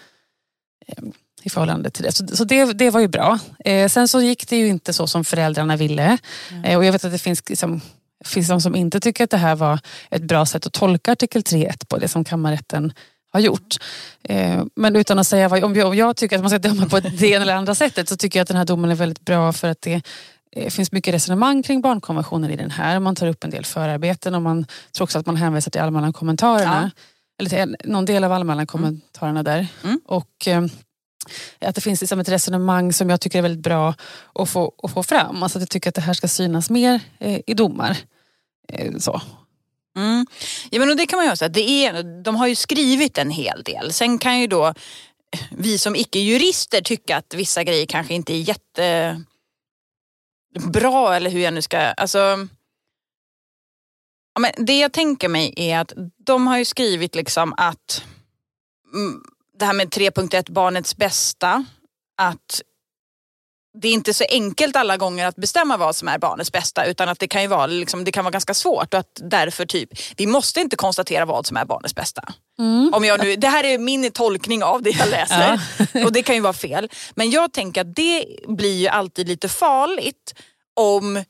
eh, 0.87 1.03
i 1.43 1.49
förhållande 1.49 1.89
till 1.89 2.03
det. 2.03 2.11
Så, 2.11 2.27
så 2.27 2.43
det, 2.43 2.73
det 2.73 2.89
var 2.89 2.99
ju 2.99 3.07
bra. 3.07 3.39
Eh, 3.65 3.89
sen 3.89 4.07
så 4.07 4.21
gick 4.21 4.49
det 4.49 4.57
ju 4.57 4.67
inte 4.67 4.93
så 4.93 5.07
som 5.07 5.23
föräldrarna 5.23 5.75
ville. 5.75 6.17
Eh, 6.63 6.77
och 6.77 6.85
jag 6.85 6.91
vet 6.91 7.05
att 7.05 7.11
det 7.11 7.17
finns, 7.17 7.49
liksom, 7.49 7.81
finns 8.25 8.47
de 8.47 8.61
som 8.61 8.75
inte 8.75 8.99
tycker 8.99 9.23
att 9.23 9.29
det 9.29 9.37
här 9.37 9.55
var 9.55 9.79
ett 10.09 10.23
bra 10.23 10.45
sätt 10.45 10.65
att 10.65 10.73
tolka 10.73 11.11
artikel 11.11 11.41
3.1 11.41 11.87
på 11.87 11.97
det 11.97 12.07
som 12.07 12.23
kammarrätten 12.23 12.93
har 13.31 13.39
gjort. 13.39 13.77
Eh, 14.23 14.63
men 14.75 14.95
utan 14.95 15.19
att 15.19 15.27
säga 15.27 15.49
vad, 15.49 15.63
om 15.63 15.75
jag, 15.75 16.15
tycker 16.15 16.35
att 16.35 16.41
man 16.41 16.49
ska 16.49 16.59
döma 16.59 16.85
på 16.85 16.99
det 16.99 17.27
ena 17.27 17.41
eller 17.41 17.55
andra 17.55 17.75
sättet 17.75 18.09
så 18.09 18.17
tycker 18.17 18.39
jag 18.39 18.41
att 18.41 18.47
den 18.47 18.57
här 18.57 18.65
domen 18.65 18.91
är 18.91 18.95
väldigt 18.95 19.25
bra 19.25 19.53
för 19.53 19.67
att 19.67 19.81
det 19.81 20.01
det 20.51 20.69
finns 20.73 20.91
mycket 20.91 21.13
resonemang 21.13 21.63
kring 21.63 21.81
barnkonventionen 21.81 22.51
i 22.51 22.55
den 22.55 22.71
här. 22.71 22.99
Man 22.99 23.15
tar 23.15 23.27
upp 23.27 23.43
en 23.43 23.49
del 23.49 23.65
förarbeten 23.65 24.35
och 24.35 24.41
man 24.41 24.65
tror 24.95 25.03
också 25.03 25.19
att 25.19 25.25
man 25.25 25.35
hänvisar 25.35 25.71
till 25.71 25.81
allmänna 25.81 26.13
kommentarerna. 26.13 26.91
Eller 27.39 27.49
till 27.49 27.75
någon 27.83 28.05
del 28.05 28.23
av 28.23 28.31
allmänna 28.31 28.65
kommentarerna 28.65 29.43
där. 29.43 29.67
Mm. 29.83 30.01
Och 30.05 30.47
eh, 30.47 30.65
att 31.59 31.75
det 31.75 31.81
finns 31.81 32.01
liksom 32.01 32.19
ett 32.19 32.29
resonemang 32.29 32.93
som 32.93 33.09
jag 33.09 33.21
tycker 33.21 33.37
är 33.37 33.41
väldigt 33.41 33.63
bra 33.63 33.93
att 34.33 34.49
få, 34.49 34.73
att 34.83 34.91
få 34.91 35.03
fram. 35.03 35.43
Alltså 35.43 35.57
att 35.57 35.61
jag 35.61 35.69
tycker 35.69 35.89
att 35.89 35.95
det 35.95 36.01
här 36.01 36.13
ska 36.13 36.27
synas 36.27 36.69
mer 36.69 36.99
eh, 37.19 37.39
i 37.47 37.53
domar. 37.53 37.97
Eh, 38.67 38.97
så. 38.97 39.21
Mm. 39.97 40.25
Ja, 40.69 40.79
men 40.79 40.89
och 40.89 40.97
det 40.97 41.05
kan 41.05 41.17
man 41.17 41.29
ju 41.29 41.35
säga, 41.35 41.49
det 41.49 41.69
är, 41.69 42.23
de 42.23 42.35
har 42.35 42.47
ju 42.47 42.55
skrivit 42.55 43.17
en 43.17 43.31
hel 43.31 43.63
del. 43.63 43.93
Sen 43.93 44.17
kan 44.17 44.39
ju 44.39 44.47
då 44.47 44.67
eh, 44.67 44.73
vi 45.51 45.77
som 45.77 45.95
icke-jurister 45.95 46.81
tycka 46.81 47.17
att 47.17 47.33
vissa 47.33 47.63
grejer 47.63 47.85
kanske 47.85 48.13
inte 48.13 48.33
är 48.33 48.59
jättebra 50.49 51.15
eller 51.15 51.29
hur 51.29 51.39
jag 51.39 51.53
nu 51.53 51.61
ska... 51.61 51.77
Alltså, 51.77 52.17
ja, 54.33 54.39
men 54.39 54.51
det 54.57 54.79
jag 54.79 54.93
tänker 54.93 55.29
mig 55.29 55.53
är 55.57 55.79
att 55.79 55.93
de 56.17 56.47
har 56.47 56.57
ju 56.57 56.65
skrivit 56.65 57.15
liksom 57.15 57.53
att 57.57 58.03
mm, 58.93 59.23
det 59.59 59.65
här 59.65 59.73
med 59.73 59.87
3.1 59.87 60.51
barnets 60.51 60.97
bästa, 60.97 61.65
att 62.21 62.61
det 63.81 63.87
är 63.87 63.91
inte 63.91 64.13
så 64.13 64.23
enkelt 64.29 64.75
alla 64.75 64.97
gånger 64.97 65.25
att 65.25 65.35
bestämma 65.35 65.77
vad 65.77 65.95
som 65.95 66.07
är 66.07 66.17
barnets 66.17 66.51
bästa 66.51 66.85
utan 66.85 67.09
att 67.09 67.19
det 67.19 67.27
kan 67.27 67.41
ju 67.41 67.47
vara, 67.47 67.65
liksom, 67.65 68.03
det 68.03 68.11
kan 68.11 68.23
vara 68.23 68.31
ganska 68.31 68.53
svårt 68.53 68.93
och 68.93 68.99
att 68.99 69.21
därför 69.21 69.65
typ, 69.65 69.89
vi 70.17 70.27
måste 70.27 70.59
inte 70.59 70.75
konstatera 70.75 71.25
vad 71.25 71.45
som 71.45 71.57
är 71.57 71.65
barnets 71.65 71.95
bästa. 71.95 72.21
Om 72.93 73.05
jag 73.05 73.23
nu, 73.23 73.35
det 73.35 73.47
här 73.47 73.63
är 73.63 73.77
min 73.77 74.11
tolkning 74.11 74.63
av 74.63 74.81
det 74.81 74.89
jag 74.89 75.09
läser 75.09 75.59
och 76.05 76.11
det 76.11 76.23
kan 76.23 76.35
ju 76.35 76.41
vara 76.41 76.53
fel. 76.53 76.89
Men 77.15 77.29
jag 77.29 77.53
tänker 77.53 77.81
att 77.81 77.95
det 77.95 78.25
blir 78.47 78.75
ju 78.75 78.87
alltid 78.87 79.27
lite 79.27 79.49
farligt 79.49 80.35
om 80.75 81.23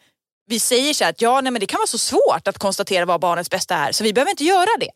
vi 0.49 0.59
säger 0.59 0.93
så 0.93 1.03
här 1.03 1.11
att 1.11 1.21
ja, 1.21 1.41
nej, 1.41 1.51
men 1.51 1.59
det 1.59 1.65
kan 1.65 1.77
vara 1.77 1.87
så 1.87 1.97
svårt 1.97 2.47
att 2.47 2.57
konstatera 2.57 3.05
vad 3.05 3.21
barnets 3.21 3.49
bästa 3.49 3.75
är 3.75 3.91
så 3.91 4.03
vi 4.03 4.13
behöver 4.13 4.31
inte 4.31 4.43
göra 4.43 4.69
det. 4.79 4.91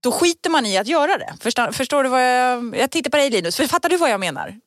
Då 0.00 0.12
skiter 0.12 0.50
man 0.50 0.66
i 0.66 0.78
att 0.78 0.86
göra 0.86 1.18
det. 1.18 1.36
Förstår, 1.40 1.72
förstår 1.72 2.04
du 2.04 2.08
vad 2.08 2.22
jag... 2.22 2.76
Jag 2.76 2.90
tittar 2.90 3.10
på 3.10 3.16
dig 3.16 3.30
Linus, 3.30 3.56
för 3.56 3.66
fattar 3.66 3.88
du 3.88 3.96
vad 3.96 4.10
jag 4.10 4.20
menar? 4.20 4.60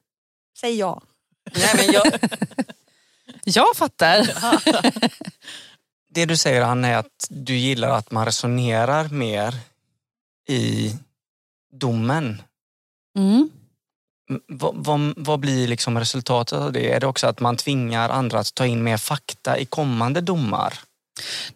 Säg 0.60 0.76
ja. 0.76 1.02
Nej, 1.56 1.70
men 1.76 1.92
jag, 1.94 2.06
Jag 3.44 3.76
fattar. 3.76 4.30
det 6.10 6.26
du 6.26 6.38
säger 6.38 6.62
Anna 6.62 6.88
är 6.88 6.98
att 6.98 7.28
du 7.30 7.56
gillar 7.56 7.90
att 7.90 8.12
man 8.12 8.26
resonerar 8.26 9.10
mer 9.10 9.56
i 10.50 10.96
domen. 11.72 12.42
Mm. 13.18 13.50
Vad, 14.48 14.76
vad, 14.76 15.14
vad 15.18 15.40
blir 15.40 15.68
liksom 15.68 16.00
resultatet 16.00 16.60
av 16.60 16.72
det? 16.72 16.92
Är 16.92 17.00
det 17.00 17.08
också 17.08 17.28
att 17.28 17.40
man 17.40 17.58
tvingar 17.58 18.10
andra 18.10 18.40
att 18.40 18.54
ta 18.54 18.66
in 18.66 18.84
mer 18.84 18.98
fakta 18.98 19.58
i 19.58 19.66
kommande 19.66 20.22
domar? 20.22 20.80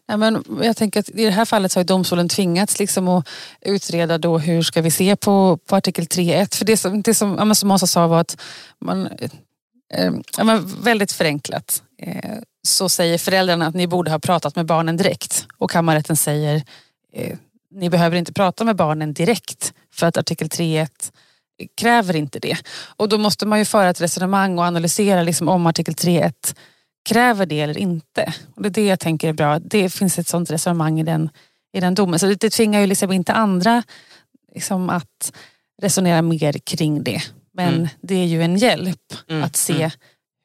Ja, 0.08 0.18
men 0.18 0.44
jag 0.62 0.78
tänker 0.78 1.00
att 1.00 1.10
I 1.10 1.26
det 1.26 1.32
här 1.32 1.46
fallet 1.46 1.72
så 1.72 1.80
har 1.80 1.84
domstolen 1.84 2.30
tvingats 2.30 2.80
liksom 2.80 3.08
att 3.08 3.28
utreda 3.62 4.18
då 4.18 4.38
hur 4.38 4.62
ska 4.62 4.82
vi 4.82 4.92
se 4.92 5.16
på, 5.16 5.58
på 5.58 5.76
artikel 5.76 6.06
3.1. 6.06 6.56
För 6.56 6.66
det 6.66 6.78
som, 6.78 7.02
det 7.02 7.14
som, 7.14 7.36
ja, 7.38 7.46
men 7.46 7.56
som 7.56 7.72
Åsa 7.72 7.88
sa 7.88 8.08
var 8.08 8.20
att 8.20 8.38
man, 8.80 9.08
eh, 9.94 10.12
ja, 10.38 10.44
men 10.44 10.82
väldigt 10.84 11.12
förenklat 11.12 11.84
eh, 12.02 12.40
så 12.68 12.90
säger 12.90 13.18
föräldrarna 13.18 13.68
att 13.68 13.76
ni 13.76 13.88
borde 13.88 14.12
ha 14.12 14.20
pratat 14.20 14.56
med 14.56 14.66
barnen 14.66 14.98
direkt. 14.98 15.48
Och 15.58 15.72
kammarrätten 15.72 16.16
säger 16.16 16.64
eh, 17.14 17.38
ni 17.72 17.90
behöver 17.90 18.18
inte 18.18 18.34
prata 18.34 18.64
med 18.64 18.76
barnen 18.76 19.14
direkt 19.14 19.74
för 19.94 20.08
att 20.08 20.18
artikel 20.18 20.48
3.1 20.48 20.88
kräver 21.76 22.16
inte 22.16 22.40
det. 22.40 22.58
Och 22.98 23.10
då 23.10 23.18
måste 23.18 23.46
man 23.46 23.60
ju 23.60 23.66
föra 23.66 23.90
ett 23.90 24.02
resonemang 24.02 24.58
och 24.58 24.66
analysera 24.66 25.24
liksom 25.24 25.48
om 25.48 25.68
artikel 25.68 25.94
3.1 25.94 26.56
kräver 27.10 27.46
det 27.46 27.60
eller 27.62 27.78
inte. 27.78 28.34
Och 28.56 28.62
det 28.62 28.68
är 28.68 28.72
det 28.72 28.86
jag 28.86 29.00
tänker 29.00 29.30
är 29.30 29.34
bra. 29.34 29.60
Det 29.60 29.90
finns 29.90 30.20
ett 30.20 30.28
sånt 30.28 30.52
resonemang 30.52 31.00
i 31.00 31.04
den, 31.04 31.30
i 31.74 31.80
den 31.80 31.96
domen. 31.96 32.20
Så 32.20 32.26
det, 32.26 32.36
det 32.36 32.50
tvingar 32.50 32.80
ju 32.82 32.88
liksom 32.88 33.12
inte 33.12 33.34
andra 33.34 33.84
liksom 34.56 34.90
att 34.90 35.34
resonera 35.82 36.22
mer 36.22 36.54
kring 36.54 37.04
det. 37.04 37.22
Men 37.54 37.74
Mm. 37.74 37.88
det 38.02 38.16
är 38.16 38.26
ju 38.26 38.44
en 38.44 38.58
hjälp 38.58 39.14
Mm, 39.30 39.44
att 39.44 39.56
se 39.56 39.74
mm. 39.74 39.92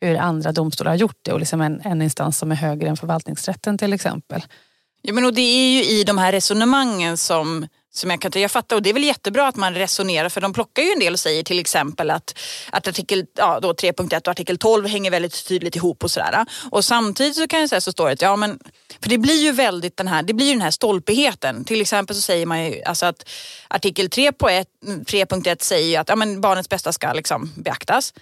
hur 0.01 0.17
andra 0.17 0.53
domstolar 0.53 0.91
har 0.91 0.97
gjort 0.97 1.19
det 1.23 1.33
och 1.33 1.41
liksom 1.41 1.61
en, 1.61 1.81
en 1.85 2.03
instans 2.03 2.39
som 2.39 2.53
är 2.53 2.57
högre 2.57 2.89
än 2.89 2.97
förvaltningsrätten 2.97 3.79
till 3.79 3.93
exempel. 3.93 4.45
Ja, 5.03 5.13
men 5.13 5.25
och 5.25 5.35
det 5.35 5.41
är 5.41 5.71
ju 5.71 5.85
i 5.85 6.05
de 6.05 6.19
här 6.19 6.33
resonemangen 6.33 7.17
som, 7.17 7.67
som 7.95 8.11
jag 8.11 8.21
kan 8.21 8.43
jag 8.43 8.51
fattar 8.51 8.77
och 8.77 8.83
det 8.83 8.91
är 8.91 8.95
väl 8.95 9.05
jättebra 9.05 9.49
att 9.49 9.57
man 9.57 9.75
resonerar 9.75 10.29
för 10.29 10.41
de 10.41 10.53
plockar 10.53 10.83
ju 10.83 10.93
en 10.93 10.99
del 10.99 11.13
och 11.13 11.21
säger 11.21 11.43
till 11.43 11.59
exempel 11.59 12.11
att, 12.11 12.39
att 12.71 12.89
artikel 12.89 13.27
ja, 13.35 13.61
3.1 13.61 14.21
och 14.21 14.29
artikel 14.29 14.59
12 14.59 14.87
hänger 14.87 15.11
väldigt 15.11 15.49
tydligt 15.49 15.77
ihop 15.77 16.05
och 16.05 16.11
sådär. 16.11 16.47
Och 16.71 16.85
samtidigt 16.85 17.37
så 17.37 17.49
kan 17.49 17.61
jag 17.61 17.69
säga 17.69 17.81
så 17.81 17.93
står 17.93 18.07
det 18.07 18.13
att 18.13 18.23
ja 18.23 18.37
men 18.37 18.59
för 19.03 19.11
det 19.11 19.19
blir 19.19 19.43
ju 19.43 19.53
väldigt 19.53 19.97
den 19.97 20.09
här, 20.09 20.23
det 20.23 20.35
blir 20.35 20.47
ju 20.47 20.53
den 20.53 20.63
här 20.63 20.71
stolpigheten. 20.71 21.65
Till 21.65 21.81
exempel 21.81 22.17
så 22.17 22.23
säger 22.23 22.47
man 22.47 22.65
ju 22.65 22.83
alltså 22.83 23.07
att 23.07 23.29
artikel 23.69 24.09
3.1 24.09 25.63
säger 25.63 25.89
ju 25.89 25.97
att 25.97 26.09
ja, 26.09 26.17
men 26.17 26.41
barnets 26.41 26.69
bästa 26.69 26.93
ska 26.93 27.13
liksom 27.13 27.53
beaktas. 27.57 28.15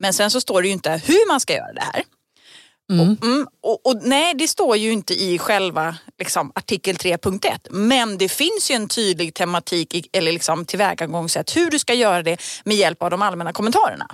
Men 0.00 0.12
sen 0.12 0.30
så 0.30 0.40
står 0.40 0.62
det 0.62 0.68
ju 0.68 0.74
inte 0.74 1.02
hur 1.04 1.28
man 1.28 1.40
ska 1.40 1.52
göra 1.52 1.72
det 1.72 1.84
här. 1.92 2.02
Mm. 2.92 3.16
Mm, 3.22 3.46
och, 3.62 3.86
och 3.86 4.00
nej, 4.02 4.34
det 4.34 4.48
står 4.48 4.76
ju 4.76 4.92
inte 4.92 5.14
i 5.14 5.38
själva 5.38 5.96
liksom, 6.18 6.52
artikel 6.54 6.96
3.1 6.96 7.58
men 7.70 8.18
det 8.18 8.28
finns 8.28 8.70
ju 8.70 8.74
en 8.74 8.88
tydlig 8.88 9.34
tematik 9.34 9.94
i, 9.94 10.08
eller 10.12 10.32
liksom, 10.32 10.64
tillvägagångssätt 10.64 11.56
hur 11.56 11.70
du 11.70 11.78
ska 11.78 11.94
göra 11.94 12.22
det 12.22 12.42
med 12.64 12.76
hjälp 12.76 13.02
av 13.02 13.10
de 13.10 13.22
allmänna 13.22 13.52
kommentarerna. 13.52 14.06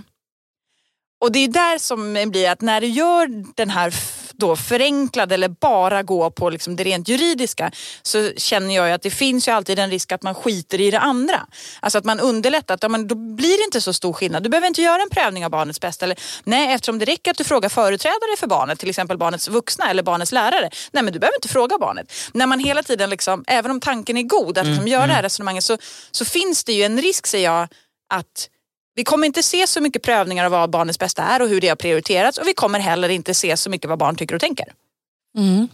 Och 1.20 1.33
det 1.33 1.38
är 1.38 1.48
där 1.48 1.78
som 1.78 2.14
det 2.14 2.26
blir 2.26 2.50
att 2.50 2.61
när 2.61 2.80
du 2.80 2.87
gör 2.87 3.54
den 3.56 3.70
här 3.70 3.94
då 4.40 4.57
förenklade 4.57 5.35
eller 5.35 5.48
bara 5.48 6.03
gå 6.03 6.31
på 6.31 6.50
liksom 6.50 6.76
det 6.76 6.85
rent 6.85 7.09
juridiska 7.09 7.72
så 8.03 8.31
känner 8.37 8.76
jag 8.76 8.92
att 8.92 9.03
det 9.03 9.11
finns 9.11 9.48
ju 9.48 9.53
alltid 9.53 9.79
en 9.79 9.90
risk 9.90 10.12
att 10.12 10.22
man 10.22 10.35
skiter 10.35 10.81
i 10.81 10.90
det 10.90 10.98
andra. 10.98 11.46
Alltså 11.81 11.98
att 11.98 12.05
man 12.05 12.20
underlättar, 12.20 12.74
att, 12.74 12.83
ja, 12.83 12.88
men 12.88 13.09
då 13.09 13.14
blir 13.14 13.59
det 13.59 13.64
inte 13.64 13.81
så 13.81 13.92
stor 13.92 14.12
skillnad. 14.12 14.42
Du 14.42 14.48
behöver 14.48 14.68
inte 14.68 14.83
göra 14.83 15.03
en 15.03 15.11
prövning 15.11 15.44
av 15.44 15.50
barnets 15.50 15.81
bästa. 15.81 16.05
Eller, 16.05 16.18
nej, 16.44 16.74
eftersom 16.74 16.98
det 16.98 17.05
räcker 17.05 17.31
att 17.31 17.37
du 17.37 17.44
frågar 17.44 17.68
företrädare 17.68 18.37
för 18.38 18.46
barnet, 18.46 18.79
till 18.79 18.90
exempel 18.90 19.18
barnets 19.18 19.48
vuxna 19.48 19.90
eller 19.90 20.03
barnets 20.03 20.33
lärare. 20.33 20.70
Nej, 20.92 21.03
men 21.03 21.12
du 21.12 21.18
behöver 21.18 21.37
inte 21.37 21.48
fråga 21.48 21.79
barnet. 21.79 22.12
När 22.33 22.46
man 22.46 22.59
hela 22.59 22.83
tiden, 22.83 23.11
liksom, 23.11 23.44
även 23.46 23.70
om 23.70 23.81
tanken 23.81 24.16
är 24.16 24.22
god 24.22 24.59
att 24.59 24.66
liksom, 24.66 24.88
göra 24.88 25.07
det 25.07 25.12
här 25.12 25.22
resonemanget 25.22 25.64
så, 25.64 25.79
så 26.11 26.24
finns 26.24 26.64
det 26.64 26.72
ju 26.72 26.83
en 26.83 27.03
risk, 27.03 27.26
säger 27.26 27.53
jag, 27.53 27.68
att 28.14 28.48
vi 28.94 29.05
kommer 29.05 29.26
inte 29.26 29.42
se 29.42 29.66
så 29.66 29.81
mycket 29.81 30.03
prövningar 30.03 30.44
av 30.44 30.50
vad 30.50 30.70
barnets 30.70 30.98
bästa 30.98 31.22
är 31.22 31.42
och 31.42 31.48
hur 31.48 31.61
det 31.61 31.68
har 31.68 31.76
prioriterats 31.76 32.38
och 32.38 32.46
vi 32.46 32.55
kommer 32.55 32.79
heller 32.79 33.09
inte 33.09 33.35
se 33.35 33.57
så 33.57 33.70
mycket 33.70 33.88
vad 33.88 33.98
barn 33.98 34.16
tycker 34.16 34.35
och 34.35 34.40
tänker. 34.40 34.72
Mm. 35.37 35.68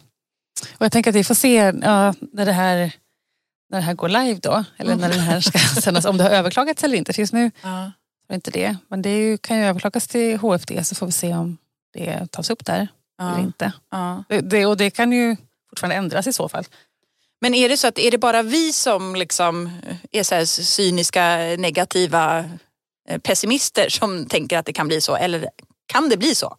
Och 0.78 0.84
jag 0.84 0.92
tänker 0.92 1.10
att 1.10 1.16
vi 1.16 1.24
får 1.24 1.34
se 1.34 1.54
ja, 1.82 2.14
när, 2.32 2.46
det 2.46 2.52
här, 2.52 2.92
när 3.70 3.78
det 3.78 3.84
här 3.84 3.94
går 3.94 4.08
live 4.08 4.40
då, 4.42 4.64
eller 4.76 4.96
när 4.96 5.08
den 5.08 5.20
här 5.20 5.40
ska 5.40 5.58
sändas, 5.58 6.04
om 6.04 6.16
det 6.16 6.24
har 6.24 6.30
överklagats 6.30 6.84
eller 6.84 6.96
inte. 6.96 7.12
Finns 7.12 7.32
nu 7.32 7.50
Ja. 7.62 7.92
inte 8.32 8.50
det, 8.50 8.76
men 8.88 9.02
det 9.02 9.18
ju, 9.18 9.38
kan 9.38 9.58
ju 9.58 9.64
överklagas 9.64 10.08
till 10.08 10.36
HFD 10.38 10.84
så 10.84 10.94
får 10.94 11.06
vi 11.06 11.12
se 11.12 11.34
om 11.34 11.58
det 11.92 12.26
tas 12.30 12.50
upp 12.50 12.64
där 12.64 12.88
eller 13.20 13.38
inte. 13.40 13.72
Ja. 13.90 14.24
Det, 14.28 14.40
det, 14.40 14.66
och 14.66 14.76
det 14.76 14.90
kan 14.90 15.12
ju 15.12 15.36
fortfarande 15.70 15.96
ändras 15.96 16.26
i 16.26 16.32
så 16.32 16.48
fall. 16.48 16.64
Men 17.40 17.54
är 17.54 17.68
det 17.68 17.76
så 17.76 17.86
att 17.86 17.98
är 17.98 18.10
det 18.10 18.18
bara 18.18 18.42
vi 18.42 18.72
som 18.72 19.16
liksom 19.16 19.70
är 20.12 20.22
så 20.22 20.34
här 20.34 20.44
cyniska, 20.44 21.36
negativa 21.58 22.44
pessimister 23.22 23.88
som 23.88 24.26
tänker 24.26 24.58
att 24.58 24.66
det 24.66 24.72
kan 24.72 24.88
bli 24.88 25.00
så? 25.00 25.16
Eller 25.16 25.48
kan 25.86 26.08
det 26.08 26.16
bli 26.16 26.34
så? 26.34 26.56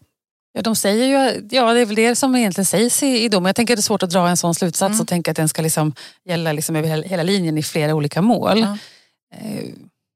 Ja, 0.53 0.61
de 0.61 0.75
säger 0.75 1.05
ju, 1.05 1.47
ja, 1.51 1.73
det 1.73 1.79
är 1.81 1.85
väl 1.85 1.95
det 1.95 2.15
som 2.15 2.35
egentligen 2.35 2.65
sägs 2.65 3.03
i, 3.03 3.23
i 3.23 3.29
domen. 3.29 3.49
Jag 3.49 3.55
tänker 3.55 3.73
att 3.73 3.77
det 3.77 3.81
är 3.81 3.83
svårt 3.83 4.03
att 4.03 4.09
dra 4.09 4.29
en 4.29 4.37
sån 4.37 4.55
slutsats 4.55 4.91
Mm. 4.91 5.01
och 5.01 5.07
tänka 5.07 5.31
att 5.31 5.37
den 5.37 5.49
ska 5.49 5.61
liksom 5.61 5.93
gälla 6.25 6.51
liksom 6.51 6.75
över 6.75 6.87
hela, 6.87 7.03
hela 7.03 7.23
linjen 7.23 7.57
i 7.57 7.63
flera 7.63 7.95
olika 7.95 8.21
mål. 8.21 8.63
Eh, 8.63 9.63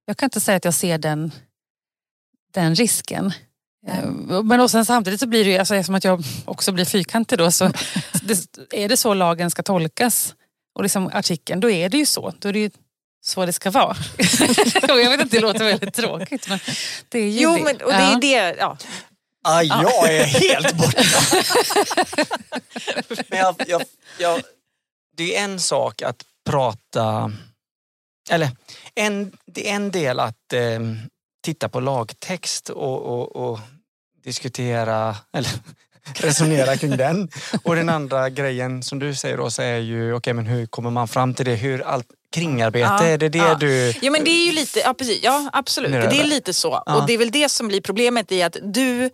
Jag 0.06 0.17
kan 0.17 0.28
inte 0.28 0.39
säga 0.39 0.58
att 0.58 0.65
jag 0.65 0.74
ser 0.74 0.98
den, 0.98 1.32
den 2.54 2.76
risken. 2.76 3.34
Eh, 3.88 4.06
Men 4.44 4.60
och 4.60 4.72
sen 4.72 4.86
samtidigt 4.86 5.20
så 5.20 5.28
blir 5.28 5.44
det 5.46 5.52
ju, 5.52 5.58
alltså, 5.58 5.76
eftersom 5.76 5.96
att 5.96 6.04
jag 6.04 6.24
också 6.46 6.72
blir 6.72 6.86
fyrkantig 6.86 7.38
då, 7.38 7.52
så 7.52 7.65
det, 8.24 8.48
är 8.72 8.89
det 8.89 8.98
så 8.98 9.13
lagen 9.13 9.52
ska 9.52 9.63
tolkas 9.63 10.36
och 10.76 10.84
liksom 10.84 11.10
artikeln, 11.13 11.60
då 11.60 11.70
är 11.70 11.89
det 11.89 11.98
ju 11.98 12.06
så. 12.06 12.34
Då 12.39 12.50
är 12.50 12.54
det 12.54 12.60
ju 12.60 12.70
så 13.21 13.45
det 13.45 13.53
ska 13.53 13.71
vara. 13.71 13.95
jag 14.88 15.10
vet 15.10 15.21
att 15.21 15.31
det 15.31 15.39
låter 15.39 15.65
väldigt 15.65 15.93
tråkigt 15.93 16.49
men 16.49 16.60
det 17.10 17.19
är 17.19 17.29
ju 17.29 17.41
Jo, 17.41 17.55
det. 17.55 17.63
men, 17.63 17.81
och 17.81 17.91
det 17.91 17.97
är 17.97 18.12
Ja. 18.12 18.17
det. 18.21 18.55
Ja. 18.60 18.77
Ah, 19.43 19.62
jag 19.62 20.13
är 20.13 20.23
helt 20.23 20.77
borta. 20.77 21.01
Men 23.29 23.39
jag, 23.39 23.55
jag, 23.67 23.81
jag, 24.19 24.41
det 25.17 25.38
är 25.38 25.43
en 25.43 25.60
sak 25.60 26.01
att 26.01 26.23
prata, 26.49 27.31
eller 28.29 28.49
en, 28.95 29.31
det 29.45 29.69
är 29.69 29.75
en 29.75 29.91
del 29.91 30.19
att 30.19 30.53
eh, 30.53 30.79
titta 31.43 31.69
på 31.69 31.79
lagtext 31.79 32.69
och, 32.69 33.01
och, 33.01 33.36
och 33.36 33.60
diskutera, 34.23 35.15
eller 35.34 35.51
resonera 36.13 36.77
kring 36.77 36.97
den. 36.97 37.29
Och 37.63 37.75
den 37.75 37.89
andra 37.89 38.29
grejen 38.29 38.84
som 38.84 38.99
du 38.99 39.15
säger 39.15 39.38
då 39.38 39.51
så 39.51 39.62
är 39.62 39.77
ju, 39.77 40.13
okej 40.13 40.34
men 40.34 40.45
hur 40.45 40.65
kommer 40.65 40.89
man 40.89 41.07
fram 41.07 41.34
till 41.34 41.45
det? 41.45 41.55
Hur 41.55 41.81
allt 41.81 42.07
kringarbete, 42.32 42.86
Ja, 43.00 43.04
är 43.04 43.17
det 43.17 43.30
det 43.30 43.38
ja. 43.38 43.56
du... 43.56 43.94
Ja 44.02 44.12
men 44.12 44.24
det 44.24 44.32
är 44.32 44.46
ju 44.46 44.52
lite, 44.52 44.80
ja 44.80 44.94
precis, 44.94 45.20
ja 45.24 45.50
absolut. 45.54 45.91
Det 45.91 46.20
är 46.20 46.24
lite 46.24 46.54
så. 46.54 46.84
Ja. 46.86 46.96
Och 46.96 47.08
det 47.08 47.13
är 47.13 47.17
väl 47.17 47.32
det 47.32 47.50
som 47.50 47.67
blir 47.67 47.82
problemet 47.82 48.32
i 48.32 48.44
att 48.44 48.58
du 48.63 49.10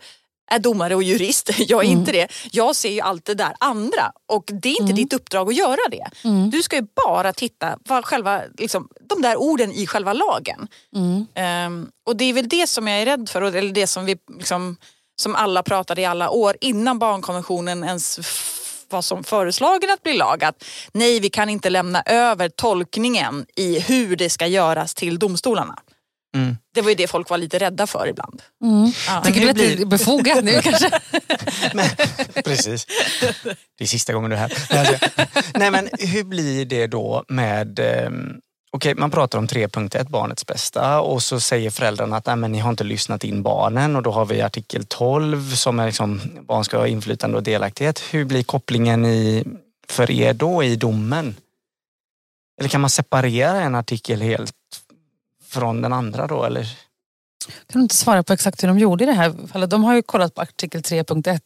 är 0.50 0.58
domare 0.58 0.94
och 0.94 1.02
jurist, 1.02 1.50
jag 1.58 1.84
är 1.84 1.88
inte 1.88 2.12
det. 2.12 2.28
Jag 2.52 2.76
ser 2.76 2.90
ju 2.90 3.00
allt 3.00 3.24
det 3.24 3.34
där 3.34 3.52
andra 3.60 4.12
och 4.26 4.50
det 4.52 4.68
är 4.68 4.80
inte 4.80 4.92
ditt 4.92 5.12
uppdrag 5.12 5.48
att 5.48 5.56
göra 5.56 5.88
det. 5.90 6.10
Mm. 6.24 6.50
Du 6.50 6.62
ska 6.62 6.76
ju 6.76 6.86
bara 7.06 7.32
titta 7.32 7.78
på 7.84 8.02
själva, 8.02 8.42
liksom, 8.58 8.88
de 9.08 9.22
där 9.22 9.36
orden 9.36 9.72
i 9.72 9.86
själva 9.86 10.12
lagen. 10.12 10.68
Mm. 10.94 11.26
Ehm, 11.34 11.88
och 12.06 12.16
det 12.16 12.24
är 12.24 12.32
väl 12.32 12.48
det 12.48 12.66
som 12.66 12.88
jag 12.88 13.02
är 13.02 13.06
rädd 13.06 13.28
för, 13.28 13.42
eller 13.42 13.72
det 13.72 13.86
som 13.86 14.04
vi 14.04 14.16
liksom, 14.38 14.76
som 15.20 15.34
alla 15.34 15.62
pratade 15.62 16.00
i 16.00 16.04
alla 16.04 16.30
år 16.30 16.56
innan 16.60 16.98
barnkonventionen 16.98 17.84
ens 17.84 18.18
var 18.90 19.02
som 19.02 19.24
föreslagen 19.24 19.90
att 19.90 20.02
bli 20.02 20.12
lag. 20.12 20.44
Att 20.44 20.64
nej, 20.92 21.20
vi 21.20 21.30
kan 21.30 21.48
inte 21.48 21.70
lämna 21.70 22.02
över 22.02 22.48
tolkningen 22.48 23.46
i 23.56 23.80
hur 23.80 24.16
det 24.16 24.30
ska 24.30 24.46
göras 24.46 24.94
till 24.94 25.18
domstolarna. 25.18 25.78
Mm. 26.36 26.56
Det 26.74 26.82
var 26.82 26.88
ju 26.88 26.94
det 26.94 27.06
folk 27.08 27.30
var 27.30 27.38
lite 27.38 27.58
rädda 27.58 27.86
för 27.86 28.08
ibland. 28.08 28.42
Mm. 28.64 28.92
Ja. 29.06 29.22
Tycker 29.24 29.40
du 29.40 29.48
att 29.50 29.56
det 29.56 29.72
är 29.72 29.84
befogat 29.86 30.44
nu 30.44 30.60
kanske? 30.62 30.90
Men, 31.74 31.88
precis. 32.44 32.86
Det 33.78 33.84
är 33.84 33.88
sista 33.88 34.12
gången 34.12 34.30
du 34.30 34.36
är 34.36 34.40
här. 34.40 34.52
Nej, 34.70 35.00
Nej 35.54 35.70
men 35.70 35.88
hur 35.98 36.24
blir 36.24 36.64
det 36.64 36.86
då 36.86 37.24
med 37.28 37.78
ehm, 37.78 38.40
Okej, 38.70 38.94
man 38.94 39.10
pratar 39.10 39.38
om 39.38 39.46
3.1, 39.46 40.10
barnets 40.10 40.46
bästa 40.46 41.00
och 41.00 41.22
så 41.22 41.40
säger 41.40 41.70
föräldrarna 41.70 42.16
att 42.16 42.26
Nej, 42.26 42.36
men 42.36 42.52
ni 42.52 42.58
har 42.58 42.70
inte 42.70 42.84
lyssnat 42.84 43.24
in 43.24 43.42
barnen 43.42 43.96
och 43.96 44.02
då 44.02 44.10
har 44.10 44.26
vi 44.26 44.42
artikel 44.42 44.84
12 44.84 45.50
som 45.50 45.80
är 45.80 45.86
liksom 45.86 46.20
barn 46.42 46.64
ska 46.64 46.78
ha 46.78 46.86
inflytande 46.86 47.36
och 47.36 47.42
delaktighet. 47.42 48.02
Hur 48.10 48.24
blir 48.24 48.42
kopplingen 48.42 49.06
i, 49.06 49.44
för 49.88 50.10
er 50.10 50.34
då 50.34 50.62
i 50.62 50.76
domen? 50.76 51.36
Eller 52.60 52.68
kan 52.68 52.80
man 52.80 52.90
separera 52.90 53.60
en 53.60 53.74
artikel 53.74 54.20
helt 54.20 54.54
från 55.44 55.82
den 55.82 55.92
andra 55.92 56.26
då 56.26 56.44
eller? 56.44 56.66
Kan 57.66 57.82
inte 57.82 57.94
svara 57.94 58.22
på 58.22 58.32
exakt 58.32 58.62
hur 58.62 58.68
de 58.68 58.78
gjorde 58.78 59.04
i 59.04 59.06
det 59.06 59.12
här 59.12 59.34
fallet? 59.52 59.70
De 59.70 59.84
har 59.84 59.94
ju 59.94 60.02
kollat 60.02 60.34
på 60.34 60.40
artikel 60.40 60.80
3.1 60.80 61.40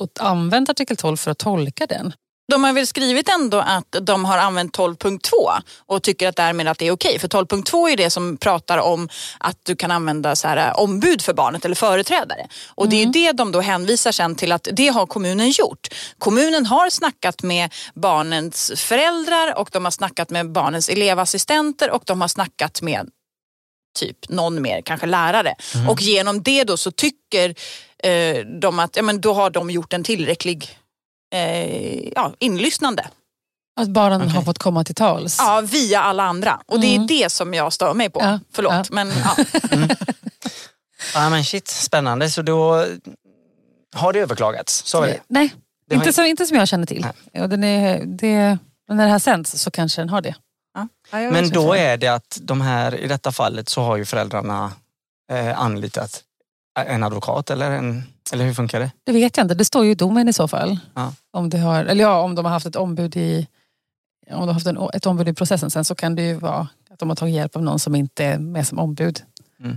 och 0.00 0.08
använt 0.20 0.68
artikel 0.68 0.96
12 0.96 1.16
för 1.16 1.30
att 1.30 1.38
tolka 1.38 1.86
den. 1.86 2.12
De 2.48 2.64
har 2.64 2.72
väl 2.72 2.86
skrivit 2.86 3.28
ändå 3.28 3.58
att 3.58 3.96
de 4.02 4.24
har 4.24 4.38
använt 4.38 4.78
12.2 4.78 5.20
och 5.86 6.02
tycker 6.02 6.28
att 6.28 6.36
därmed 6.36 6.68
att 6.68 6.78
det 6.78 6.86
är 6.86 6.90
okej. 6.90 7.18
För 7.18 7.28
12.2 7.28 7.90
är 7.90 7.96
det 7.96 8.10
som 8.10 8.36
pratar 8.36 8.78
om 8.78 9.08
att 9.38 9.58
du 9.62 9.76
kan 9.76 9.90
använda 9.90 10.36
så 10.36 10.48
här, 10.48 10.56
eh, 10.56 10.78
ombud 10.78 11.22
för 11.22 11.34
barnet 11.34 11.64
eller 11.64 11.74
företrädare. 11.74 12.46
Och 12.68 12.88
det 12.88 12.96
är 12.96 13.04
ju 13.04 13.10
det 13.10 13.32
de 13.32 13.52
då 13.52 13.60
hänvisar 13.60 14.12
sen 14.12 14.34
till 14.34 14.52
att 14.52 14.68
det 14.72 14.88
har 14.88 15.06
kommunen 15.06 15.50
gjort. 15.50 15.88
Kommunen 16.18 16.66
har 16.66 16.90
snackat 16.90 17.42
med 17.42 17.72
barnens 17.94 18.72
föräldrar 18.76 19.58
och 19.58 19.68
de 19.72 19.84
har 19.84 19.90
snackat 19.90 20.30
med 20.30 20.52
barnens 20.52 20.88
elevassistenter 20.88 21.90
och 21.90 22.02
de 22.06 22.20
har 22.20 22.28
snackat 22.28 22.82
med 22.82 23.08
typ 23.98 24.28
någon 24.28 24.62
mer, 24.62 24.82
kanske 24.82 25.06
lärare. 25.06 25.54
Och 25.88 26.02
genom 26.02 26.42
det 26.42 26.64
då 26.64 26.76
så 26.76 26.90
tycker 26.90 27.54
eh, 27.98 28.46
de 28.60 28.78
att 28.78 28.96
ja, 28.96 29.02
men 29.02 29.20
då 29.20 29.32
har 29.32 29.50
de 29.50 29.70
gjort 29.70 29.92
en 29.92 30.04
tillräcklig 30.04 30.78
eh, 31.34 32.08
ja, 32.14 32.32
inlyssnande. 32.38 33.06
Att 33.80 33.88
barnen 33.88 34.20
Okej. 34.20 34.32
har 34.34 34.42
fått 34.42 34.58
komma 34.58 34.84
till 34.84 34.94
tals. 34.94 35.36
Ja, 35.38 35.60
via 35.60 36.00
alla 36.00 36.22
andra. 36.22 36.60
Och 36.66 36.80
det 36.80 36.94
är 36.94 36.98
det 37.08 37.32
som 37.32 37.54
jag 37.54 37.72
stör 37.72 37.94
mig 37.94 38.10
på. 38.10 38.20
Ja, 38.20 38.40
Förlåt. 38.52 38.72
ja. 38.72 38.84
Men, 38.90 39.12
ja. 39.24 39.36
Ja 41.14 41.30
men 41.30 41.44
shit, 41.44 41.68
spännande. 41.68 42.30
Så 42.30 42.42
då 42.42 42.86
har 43.96 44.12
det 44.12 44.20
överklagats? 44.20 44.84
Så 44.86 45.02
är 45.02 45.06
det? 45.06 45.20
Nej, 45.28 45.54
Det 45.88 45.94
inte, 45.94 46.12
som, 46.12 46.24
inte 46.24 46.46
som 46.46 46.56
jag 46.56 46.68
känner 46.68 46.86
till. 46.86 47.06
Och 47.32 47.48
den 47.48 47.64
är, 47.64 48.04
det, 48.06 48.58
men 48.88 48.96
när 48.96 49.04
det 49.04 49.10
här 49.10 49.18
sänds 49.18 49.62
så 49.62 49.70
kanske 49.70 50.00
den 50.00 50.08
har 50.08 50.20
det. 50.20 50.34
Ja. 50.74 50.88
Men 51.10 51.50
då 51.50 51.72
är 51.74 51.96
det 51.96 52.08
att 52.08 52.38
de 52.42 52.60
här, 52.60 52.94
i 53.00 53.06
detta 53.08 53.32
fallet 53.32 53.68
så 53.68 53.82
har 53.82 53.96
ju 53.96 54.04
föräldrarna 54.04 54.72
eh, 55.32 55.60
anlitat 55.60 56.22
en 56.74 57.02
advokat 57.02 57.50
eller, 57.50 57.70
en, 57.70 58.02
eller 58.32 58.44
hur 58.44 58.54
funkar 58.54 58.80
det? 58.80 58.90
Det 59.04 59.12
vet 59.12 59.36
jag 59.36 59.44
inte, 59.44 59.54
det 59.54 59.64
står 59.64 59.84
ju 59.84 59.90
i 59.90 59.94
domen 59.94 60.28
i 60.28 60.32
så 60.32 60.48
fall. 60.48 60.78
Ja. 60.94 61.12
Om, 61.32 61.50
det 61.50 61.58
har, 61.58 61.84
eller 61.84 62.04
ja, 62.04 62.20
om 62.20 62.34
de 62.34 62.44
har 62.44 62.52
haft 62.52 62.66
ett 62.66 62.76
ombud 62.76 63.16
i 63.16 63.46
om 64.30 64.40
de 64.40 64.46
har 64.48 64.52
haft 64.54 64.66
en, 64.66 64.78
ett 64.94 65.06
ombud 65.06 65.28
i 65.28 65.34
processen 65.34 65.70
sen 65.70 65.84
så 65.84 65.94
kan 65.94 66.14
det 66.16 66.22
ju 66.22 66.34
vara 66.34 66.68
att 66.90 66.98
de 66.98 67.08
har 67.08 67.16
tagit 67.16 67.34
hjälp 67.34 67.56
av 67.56 67.62
någon 67.62 67.78
som 67.78 67.94
inte 67.94 68.24
är 68.24 68.38
med 68.38 68.66
som 68.66 68.78
ombud. 68.78 69.22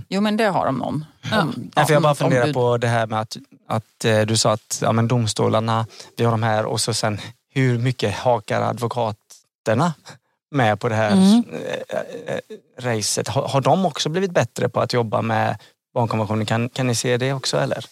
Jo 0.08 0.20
men 0.20 0.36
det 0.36 0.44
har 0.44 0.66
de 0.66 0.78
någon. 0.78 1.04
Ja. 1.30 1.42
Om- 1.42 1.70
Ja, 1.74 1.84
för 1.86 1.92
jag 1.92 2.02
bara 2.02 2.14
funderar 2.14 2.42
ombud. 2.42 2.54
på 2.54 2.76
det 2.78 2.88
här 2.88 3.06
med 3.06 3.20
att, 3.20 3.36
att 3.68 4.04
eh, 4.04 4.20
du 4.20 4.36
sa 4.36 4.52
att 4.52 4.78
ja, 4.82 4.92
men 4.92 5.08
domstolarna, 5.08 5.86
vi 6.16 6.24
har 6.24 6.30
de 6.30 6.42
här 6.42 6.64
och 6.64 6.80
så 6.80 6.94
sen 6.94 7.18
hur 7.54 7.78
mycket 7.78 8.14
hakar 8.14 8.60
advokaterna 8.62 9.92
med 10.50 10.80
på 10.80 10.88
det 10.88 10.94
här 10.94 11.12
Mm. 11.12 11.44
eh, 11.88 12.34
eh, 12.34 12.38
racet? 12.78 13.28
Har, 13.28 13.48
har 13.48 13.60
de 13.60 13.86
också 13.86 14.08
blivit 14.08 14.30
bättre 14.30 14.68
på 14.68 14.80
att 14.80 14.92
jobba 14.92 15.22
med 15.22 15.58
barnkonventionen? 15.98 16.46
Kan, 16.46 16.68
kan 16.68 16.86
ni 16.86 16.94
se 16.94 17.16
det 17.16 17.32
också 17.32 17.56
eller? 17.56 17.84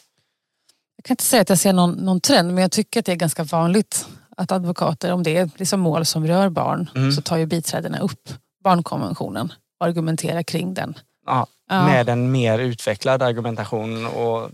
Jag 0.96 1.04
kan 1.04 1.12
inte 1.14 1.24
säga 1.24 1.42
att 1.42 1.48
jag 1.48 1.58
ser 1.58 1.72
någon, 1.72 1.90
någon 1.92 2.20
trend 2.20 2.54
men 2.54 2.62
jag 2.62 2.72
tycker 2.72 3.00
att 3.00 3.06
det 3.06 3.12
är 3.12 3.16
ganska 3.16 3.42
vanligt 3.44 4.06
att 4.36 4.52
advokater, 4.52 5.12
om 5.12 5.22
det 5.22 5.36
är 5.36 5.50
liksom 5.56 5.80
mål 5.80 6.06
som 6.06 6.26
rör 6.26 6.48
barn, 6.48 6.90
Mm. 6.94 7.12
så 7.12 7.22
tar 7.22 7.36
ju 7.36 7.46
biträdena 7.46 7.98
upp 7.98 8.28
barnkonventionen 8.64 9.52
och 9.80 9.86
argumenterar 9.86 10.42
kring 10.42 10.74
den. 10.74 10.98
Ja, 11.26 11.46
Ja. 11.68 11.86
Med 11.86 12.08
en 12.08 12.30
mer 12.32 12.58
utvecklad 12.58 13.22
argumentation 13.22 14.06
och 14.06 14.42
eh, 14.44 14.50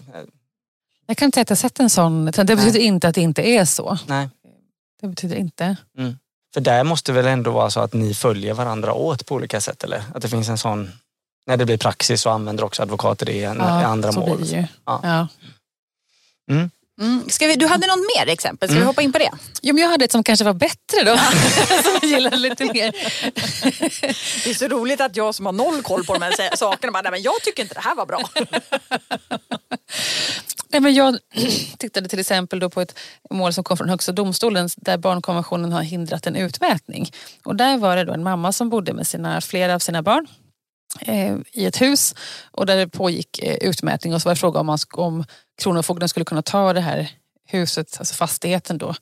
Jag 1.07 1.17
kan 1.17 1.27
inte 1.27 1.37
säga 1.37 1.43
att 1.43 1.51
jag 1.51 1.59
sett 1.59 1.81
en 1.81 1.91
sån 1.91 2.33
trend. 2.33 2.49
Det 2.49 2.57
betyder 2.57 2.81
inte 2.81 3.09
att 3.09 3.15
det 3.15 3.21
inte 3.21 3.43
är 3.43 3.65
så. 3.65 3.99
nej. 4.07 4.29
Det 5.01 5.09
betyder 5.09 5.37
inte. 5.37 5.77
För 6.55 6.61
där 6.61 6.85
måste 6.85 7.13
väl 7.13 7.27
ändå 7.27 7.51
vara 7.51 7.71
så 7.71 7.81
att 7.81 7.93
ni 7.93 8.15
följer 8.15 8.55
varandra 8.55 8.93
åt 8.95 9.27
på 9.27 9.35
olika 9.35 9.61
sätt 9.61 9.85
eller? 9.85 10.03
Att 10.15 10.23
det 10.23 10.29
finns 10.29 10.49
en 10.49 10.59
sån 10.59 10.91
när 11.47 11.57
det 11.57 11.65
blir 11.65 11.77
praxis 11.79 12.23
så 12.23 12.31
använder 12.31 12.65
också 12.65 12.83
advokater 12.83 13.27
det 13.27 13.33
i 13.33 13.45
en- 13.45 13.57
i 13.57 13.61
Ja, 13.61 13.65
andra 13.87 14.13
så 14.13 14.21
mål. 14.21 14.37
blir 14.39 14.47
det 14.51 14.57
ju. 14.61 14.67
Ja. 14.87 15.01
Ja. 15.03 15.29
Mm. 17.01 17.29
Ska 17.29 17.47
vi, 17.47 17.57
du 17.57 17.67
hade 17.67 17.87
något 17.87 17.99
mer 18.17 18.29
exempel, 18.33 18.69
ska 18.69 18.79
vi 18.79 18.85
hoppa 18.85 19.03
in 19.03 19.13
på 19.13 19.19
det? 19.19 19.31
Jo, 19.63 19.75
men 19.75 19.83
jag 19.83 19.91
hade 19.91 20.05
ett 20.05 20.13
som 20.13 20.23
kanske 20.25 20.45
var 20.45 20.53
bättre 20.55 21.03
då. 21.05 21.17
som 21.83 21.99
jag 22.03 22.11
gillade 22.11 22.37
lite 22.37 22.65
mer. 22.65 22.91
Det 24.45 24.51
är 24.51 24.55
så 24.55 24.69
roligt 24.69 25.01
att 25.01 25.17
jag 25.17 25.35
som 25.35 25.47
har 25.47 25.53
noll 25.53 25.83
koll 25.83 26.05
på 26.05 26.13
de 26.15 26.23
här 26.23 26.57
sakerna 26.57 26.93
bara, 26.93 27.03
nej 27.03 27.11
men 27.13 27.23
jag 27.23 27.43
tycker 27.43 27.63
inte 27.63 27.75
det 27.75 27.81
här 27.81 27.95
var 27.95 28.07
bra. 28.07 28.21
Nej, 30.69 30.81
men 30.81 30.95
jag 30.95 31.19
tittade 31.79 32.09
till 32.09 32.19
exempel 32.19 32.59
då 32.61 32.71
på 32.71 32.81
ett 32.81 32.99
mål 33.31 33.53
som 33.53 33.65
kom 33.65 33.77
från 33.77 33.89
Högsta 33.89 34.13
domstolen 34.13 34.69
där 34.77 34.97
barnkonventionen 34.99 35.73
har 35.73 35.83
hindrat 35.83 36.27
en 36.27 36.37
utmätning. 36.37 37.11
Och 37.45 37.57
där 37.57 37.77
var 37.79 37.97
det 37.97 38.05
då 38.05 38.13
en 38.13 38.23
mamma 38.23 38.53
som 38.53 38.71
bodde 38.71 38.93
med 38.93 39.07
sina, 39.07 39.41
flera 39.41 39.75
av 39.75 39.79
sina 39.79 40.03
barn 40.03 40.27
i 41.53 41.67
ett 41.67 41.81
hus 41.81 42.15
och 42.51 42.67
där 42.67 42.77
det 42.77 42.89
pågick 42.89 43.39
eh, 43.39 43.55
utmätning 43.55 44.15
och 44.15 44.23
så 44.23 44.29
var 44.29 44.35
det 44.35 44.41
fråga 44.41 44.61
om, 44.61 44.67
man, 44.67 44.79
om 44.93 45.25
Kronofogden 45.63 46.09
skulle 46.09 46.25
kunna 46.25 46.43
ta 46.43 46.73
det 46.73 46.81
här 46.81 47.11
huset, 47.49 47.97
alltså 47.99 48.15
fastigheten 48.15 48.79
då 48.79 48.95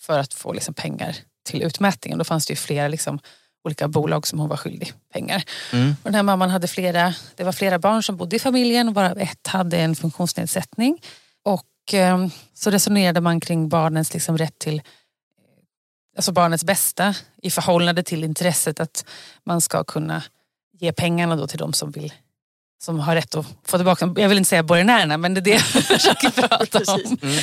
för 0.00 0.18
att 0.18 0.34
få 0.34 0.52
liksom, 0.52 0.74
pengar 0.74 1.16
till 1.44 1.62
utmätningen. 1.62 2.18
Då 2.18 2.24
fanns 2.24 2.46
det 2.46 2.52
ju 2.52 2.56
flera 2.56 2.88
liksom, 2.88 3.18
olika 3.64 3.88
bolag 3.88 4.26
som 4.26 4.38
hon 4.38 4.48
var 4.48 4.56
skyldig 4.56 4.92
pengar. 5.12 5.44
Mm. 5.72 5.96
Och 6.02 6.04
den 6.04 6.14
här 6.14 6.22
mamman 6.22 6.50
hade 6.50 6.68
flera, 6.68 7.14
det 7.34 7.44
var 7.44 7.52
flera 7.52 7.78
barn 7.78 8.02
som 8.02 8.16
bodde 8.16 8.36
i 8.36 8.38
familjen 8.38 8.88
och 8.88 8.94
bara 8.94 9.10
ett 9.10 9.46
hade 9.46 9.76
en 9.76 9.96
funktionsnedsättning. 9.96 11.02
Och 11.44 11.94
eh, 11.94 12.26
så 12.54 12.70
resonerade 12.70 13.20
man 13.20 13.40
kring 13.40 13.68
barnens 13.68 14.14
liksom 14.14 14.38
rätt 14.38 14.58
till 14.58 14.82
alltså 16.16 16.32
barnets 16.32 16.64
bästa 16.64 17.14
i 17.42 17.50
förhållande 17.50 18.02
till 18.02 18.24
intresset 18.24 18.80
att 18.80 19.04
man 19.44 19.60
ska 19.60 19.84
kunna 19.84 20.22
ge 20.78 20.92
pengarna 20.92 21.36
då 21.36 21.46
till 21.46 21.58
de 21.58 21.72
som 21.72 21.90
vill 21.90 22.12
som 22.82 23.00
har 23.00 23.14
rätt 23.14 23.34
att 23.34 23.46
få 23.64 23.78
tillbaka 23.78 24.14
Jag 24.16 24.28
vill 24.28 24.38
inte 24.38 24.48
säga 24.48 24.62
borgenärerna 24.62 25.16
men 25.16 25.34
det 25.34 25.40
är 25.40 25.42
det 25.42 25.50
jag 25.50 25.60
försöker 25.84 26.30
prata 26.30 26.92
om. 26.92 27.18
Mm. 27.22 27.38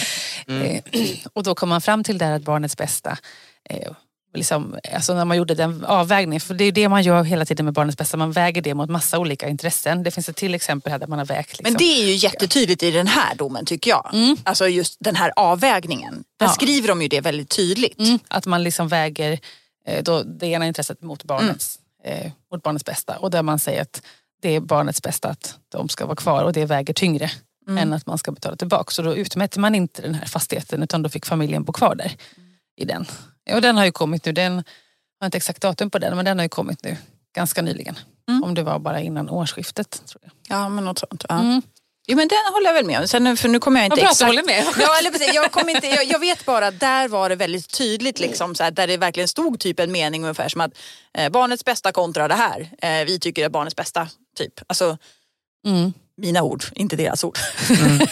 Mm. 0.47 0.81
Eh, 0.91 1.09
och 1.33 1.43
då 1.43 1.55
kom 1.55 1.69
man 1.69 1.81
fram 1.81 2.03
till 2.03 2.17
det 2.17 2.25
här 2.25 2.31
att 2.31 2.41
barnets 2.41 2.77
bästa 2.77 3.17
eh, 3.69 3.91
Liksom, 4.35 4.79
alltså 4.93 5.13
när 5.13 5.25
man 5.25 5.37
gjorde 5.37 5.55
den 5.55 5.85
avvägningen, 5.85 6.41
för 6.41 6.53
det 6.53 6.63
är 6.63 6.71
det 6.71 6.89
man 6.89 7.03
gör 7.03 7.23
hela 7.23 7.45
tiden 7.45 7.65
med 7.65 7.73
barnets 7.73 7.97
bästa, 7.97 8.17
man 8.17 8.31
väger 8.31 8.61
det 8.61 8.73
mot 8.73 8.89
massa 8.89 9.19
olika 9.19 9.49
intressen. 9.49 10.03
Det 10.03 10.11
finns 10.11 10.29
ett 10.29 10.35
till 10.35 10.55
exempel 10.55 10.91
här 10.91 10.99
där 10.99 11.07
man 11.07 11.19
har 11.19 11.25
vägt. 11.25 11.49
Liksom. 11.57 11.63
Men 11.63 11.77
det 11.77 11.83
är 11.83 12.05
ju 12.05 12.13
jättetydligt 12.13 12.83
i 12.83 12.91
den 12.91 13.07
här 13.07 13.35
domen 13.35 13.65
tycker 13.65 13.91
jag. 13.91 14.09
Mm. 14.13 14.37
Alltså 14.43 14.67
just 14.67 14.97
den 14.99 15.15
här 15.15 15.33
avvägningen. 15.35 16.23
Där 16.39 16.45
Ja. 16.45 16.51
skriver 16.51 16.87
de 16.87 17.01
ju 17.01 17.07
det 17.07 17.21
väldigt 17.21 17.49
tydligt. 17.49 17.99
Mm, 17.99 18.19
att 18.27 18.45
man 18.45 18.63
liksom 18.63 18.87
väger 18.87 19.39
eh, 19.87 20.03
då 20.03 20.23
det 20.23 20.47
ena 20.47 20.67
intresset 20.67 21.01
mot 21.01 21.23
barnets, 21.23 21.79
eh, 22.03 22.31
mot 22.51 22.63
barnets 22.63 22.85
bästa. 22.85 23.17
Och 23.17 23.31
där 23.31 23.43
man 23.43 23.59
säger 23.59 23.81
att 23.81 24.01
det 24.41 24.49
är 24.49 24.59
barnets 24.59 25.01
bästa 25.01 25.29
att 25.29 25.59
de 25.69 25.89
ska 25.89 26.05
vara 26.05 26.15
kvar 26.15 26.43
och 26.43 26.53
det 26.53 26.65
väger 26.65 26.93
tyngre 26.93 27.31
än 27.69 27.93
att 27.93 28.05
man 28.05 28.17
ska 28.17 28.31
betala 28.31 28.55
tillbaka. 28.55 28.91
Så 28.91 29.01
då 29.01 29.15
utmätte 29.15 29.59
man 29.59 29.75
inte 29.75 30.01
den 30.01 30.15
här 30.15 30.25
fastigheten 30.25 30.83
utan 30.83 31.01
då 31.01 31.09
fick 31.09 31.25
familjen 31.25 31.63
bo 31.63 31.73
kvar 31.73 31.95
där. 31.95 32.15
I 32.75 32.85
den. 32.85 33.05
Och 33.53 33.61
den 33.61 33.77
har 33.77 33.85
ju 33.85 33.91
kommit 33.91 34.25
nu, 34.25 34.31
den 34.31 34.63
har 35.19 35.25
inte 35.25 35.37
exakt 35.37 35.61
datum 35.61 35.89
på 35.89 35.99
den 35.99 36.15
men 36.15 36.25
den 36.25 36.37
har 36.37 36.45
ju 36.45 36.49
kommit 36.49 36.83
nu 36.83 36.97
ganska 37.35 37.61
nyligen. 37.61 37.99
Mm. 38.29 38.43
Om 38.43 38.53
det 38.53 38.63
var 38.63 38.79
bara 38.79 39.01
innan 39.01 39.29
årsskiftet. 39.29 40.03
Tror 40.05 40.21
jag. 40.23 40.31
Ja 40.57 40.69
men 40.69 40.85
något 40.85 40.99
sånt. 40.99 41.25
Ja. 41.29 41.61
Mm. 42.07 42.11
Jo 42.11 42.17
men 42.17 42.27
den 42.27 42.53
håller 42.53 42.67
jag 42.67 42.73
väl 42.73 42.85
med 42.85 42.99
om. 42.99 43.07
Sen, 43.07 43.37
för 43.37 43.49
nu 43.49 43.59
kommer 43.59 43.79
jag 43.79 43.85
inte 43.87 43.95
Vad 43.95 44.03
bra 44.03 44.11
exakt... 44.11 44.27
håller 44.27 44.43
med. 44.43 44.65
Ja, 44.79 44.97
eller 44.99 45.33
jag, 45.35 45.51
kommer 45.51 45.75
inte, 45.75 45.87
jag, 45.87 46.05
jag 46.05 46.19
vet 46.19 46.45
bara 46.45 46.67
att 46.67 46.79
där 46.79 47.07
var 47.07 47.29
det 47.29 47.35
väldigt 47.35 47.69
tydligt, 47.77 48.19
liksom, 48.19 48.55
så 48.55 48.63
här, 48.63 48.71
där 48.71 48.87
det 48.87 48.97
verkligen 48.97 49.27
stod 49.27 49.59
typ 49.59 49.79
en 49.79 49.91
mening 49.91 50.21
ungefär 50.23 50.49
som 50.49 50.61
att 50.61 50.71
eh, 51.17 51.29
barnets 51.29 51.65
bästa 51.65 51.91
kontra 51.91 52.27
det 52.27 52.35
här. 52.35 52.69
Eh, 52.81 53.05
vi 53.05 53.19
tycker 53.19 53.41
det 53.41 53.45
är 53.45 53.49
barnets 53.49 53.75
bästa. 53.75 54.07
Typ. 54.37 54.53
Alltså 54.67 54.97
Mm. 55.67 55.93
mina 56.17 56.41
ord, 56.43 56.63
inte 56.75 56.95
deras 56.95 57.23
ord. 57.23 57.37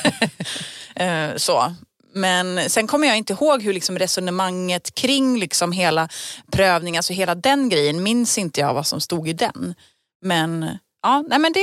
eh, 0.95 1.30
så. 1.36 1.75
Men 2.13 2.69
sen 2.69 2.88
kommer 2.88 3.08
jag 3.08 3.17
inte 3.17 3.34
ihåg 3.34 3.62
hur 3.62 3.73
liksom 3.73 3.99
resonemanget 3.99 4.95
kring 4.95 5.39
liksom 5.39 5.71
hela 5.71 6.10
prövningen, 6.51 6.99
alltså 6.99 7.13
hela 7.13 7.36
den 7.36 7.69
grejen, 7.69 8.04
minns 8.04 8.38
inte 8.38 8.60
jag 8.60 8.73
vad 8.73 8.88
som 8.88 9.01
stod 9.01 9.27
i 9.27 9.34
den. 9.34 9.75
Men 10.21 10.77
ja, 11.04 11.23
nej 11.27 11.39
men 11.39 11.54
det, 11.54 11.60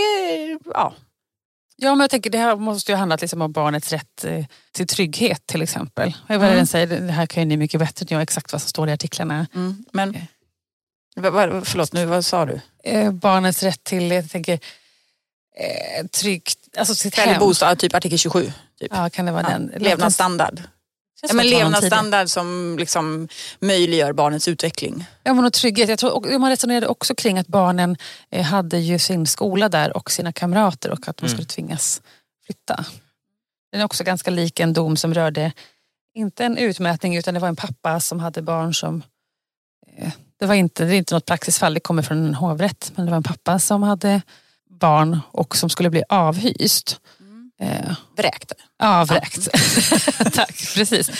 ja. 0.64 0.94
Ja, 1.80 1.90
men 1.94 2.00
jag 2.00 2.10
tänker 2.10 2.30
det 2.30 2.38
här 2.38 2.56
måste 2.56 2.92
ju 2.92 2.96
handla 2.98 3.16
liksom 3.20 3.42
om 3.42 3.52
barnets 3.52 3.92
rätt 3.92 4.24
eh, 4.24 4.44
till 4.72 4.86
trygghet 4.86 5.46
till 5.46 5.62
exempel. 5.62 6.16
Det 6.28 6.34
Mm. 6.34 6.66
säger? 6.66 6.86
Det 7.00 7.12
här 7.12 7.26
kan 7.26 7.42
ju 7.42 7.46
ni 7.46 7.56
mycket 7.56 7.80
bättre 7.80 8.04
än 8.04 8.14
jag 8.14 8.22
exakt 8.22 8.52
vad 8.52 8.62
som 8.62 8.68
står 8.68 8.88
i 8.88 8.92
artiklarna. 8.92 9.46
Mm, 9.54 9.84
men. 9.92 10.16
Va- 11.16 11.30
va- 11.30 11.62
förlåt 11.64 11.92
nu, 11.92 12.04
vad 12.06 12.24
sa 12.24 12.44
du? 12.46 12.60
Eh, 12.84 13.12
barnets 13.12 13.62
rätt 13.62 13.84
till, 13.84 14.10
jag 14.10 14.30
tänker, 14.30 14.52
eh, 15.56 16.06
tryggt, 16.06 16.58
alltså 16.78 16.94
sitt 16.94 17.18
Eller 17.18 17.32
hem. 17.32 17.40
bostad, 17.40 17.78
typ 17.78 17.94
artikel 17.94 18.18
27. 18.18 18.52
Typ. 18.80 18.92
Ja, 18.94 19.10
kan 19.10 19.26
det 19.26 19.32
vara 19.32 19.42
Ja, 19.42 19.48
den? 19.48 19.72
levnadsstandard. 19.76 20.60
Känns 21.20 21.30
Ja, 21.30 21.36
men 21.36 21.46
levnadsstandard 21.46 22.28
som 22.28 22.76
liksom 22.78 23.28
möjliggör 23.60 24.12
barnets 24.12 24.48
utveckling. 24.48 25.06
Ja, 25.22 25.34
men 25.34 25.44
och 25.44 25.52
trygghet. 25.52 25.88
Jag 25.88 25.98
tror, 25.98 26.38
man 26.38 26.50
resonerade 26.50 26.86
också 26.86 27.14
kring 27.14 27.38
att 27.38 27.46
barnen 27.46 27.96
eh, 28.30 28.44
hade 28.44 28.78
ju 28.78 28.98
sin 28.98 29.26
skola 29.26 29.68
där 29.68 29.96
och 29.96 30.10
sina 30.10 30.32
kamrater 30.32 30.90
och 30.90 31.08
att 31.08 31.16
de 31.16 31.24
Mm. 31.26 31.36
skulle 31.36 31.46
tvingas 31.46 32.02
flytta. 32.46 32.84
Den 33.72 33.80
är 33.80 33.84
också 33.84 34.04
ganska 34.04 34.30
lik 34.30 34.60
en 34.60 34.72
dom 34.72 34.96
som 34.96 35.14
rörde, 35.14 35.52
inte 36.14 36.44
en 36.44 36.56
utmätning 36.56 37.16
utan 37.16 37.34
det 37.34 37.40
var 37.40 37.48
en 37.48 37.56
pappa 37.56 38.00
som 38.00 38.20
hade 38.20 38.42
barn 38.42 38.74
som 38.74 39.02
eh, 39.96 40.10
det 40.38 40.46
var 40.46 40.54
inte, 40.54 40.84
det 40.84 40.94
är 40.94 40.98
inte 40.98 41.14
något 41.14 41.26
praxisfall, 41.26 41.74
det 41.74 41.80
kommer 41.80 42.02
från 42.02 42.26
en 42.26 42.34
hovrätt. 42.34 42.92
Men 42.94 43.04
det 43.06 43.10
var 43.10 43.16
en 43.16 43.22
pappa 43.22 43.58
som 43.58 43.82
hade 43.82 44.22
barn 44.70 45.20
och 45.30 45.56
som 45.56 45.70
skulle 45.70 45.90
bli 45.90 46.02
avhyst. 46.08 47.00
Eh, 47.60 47.92
Vräkt. 48.16 48.52
Ja, 48.78 49.04
vräkt. 49.04 49.48
Tack, 50.34 50.74
precis. 50.74 51.10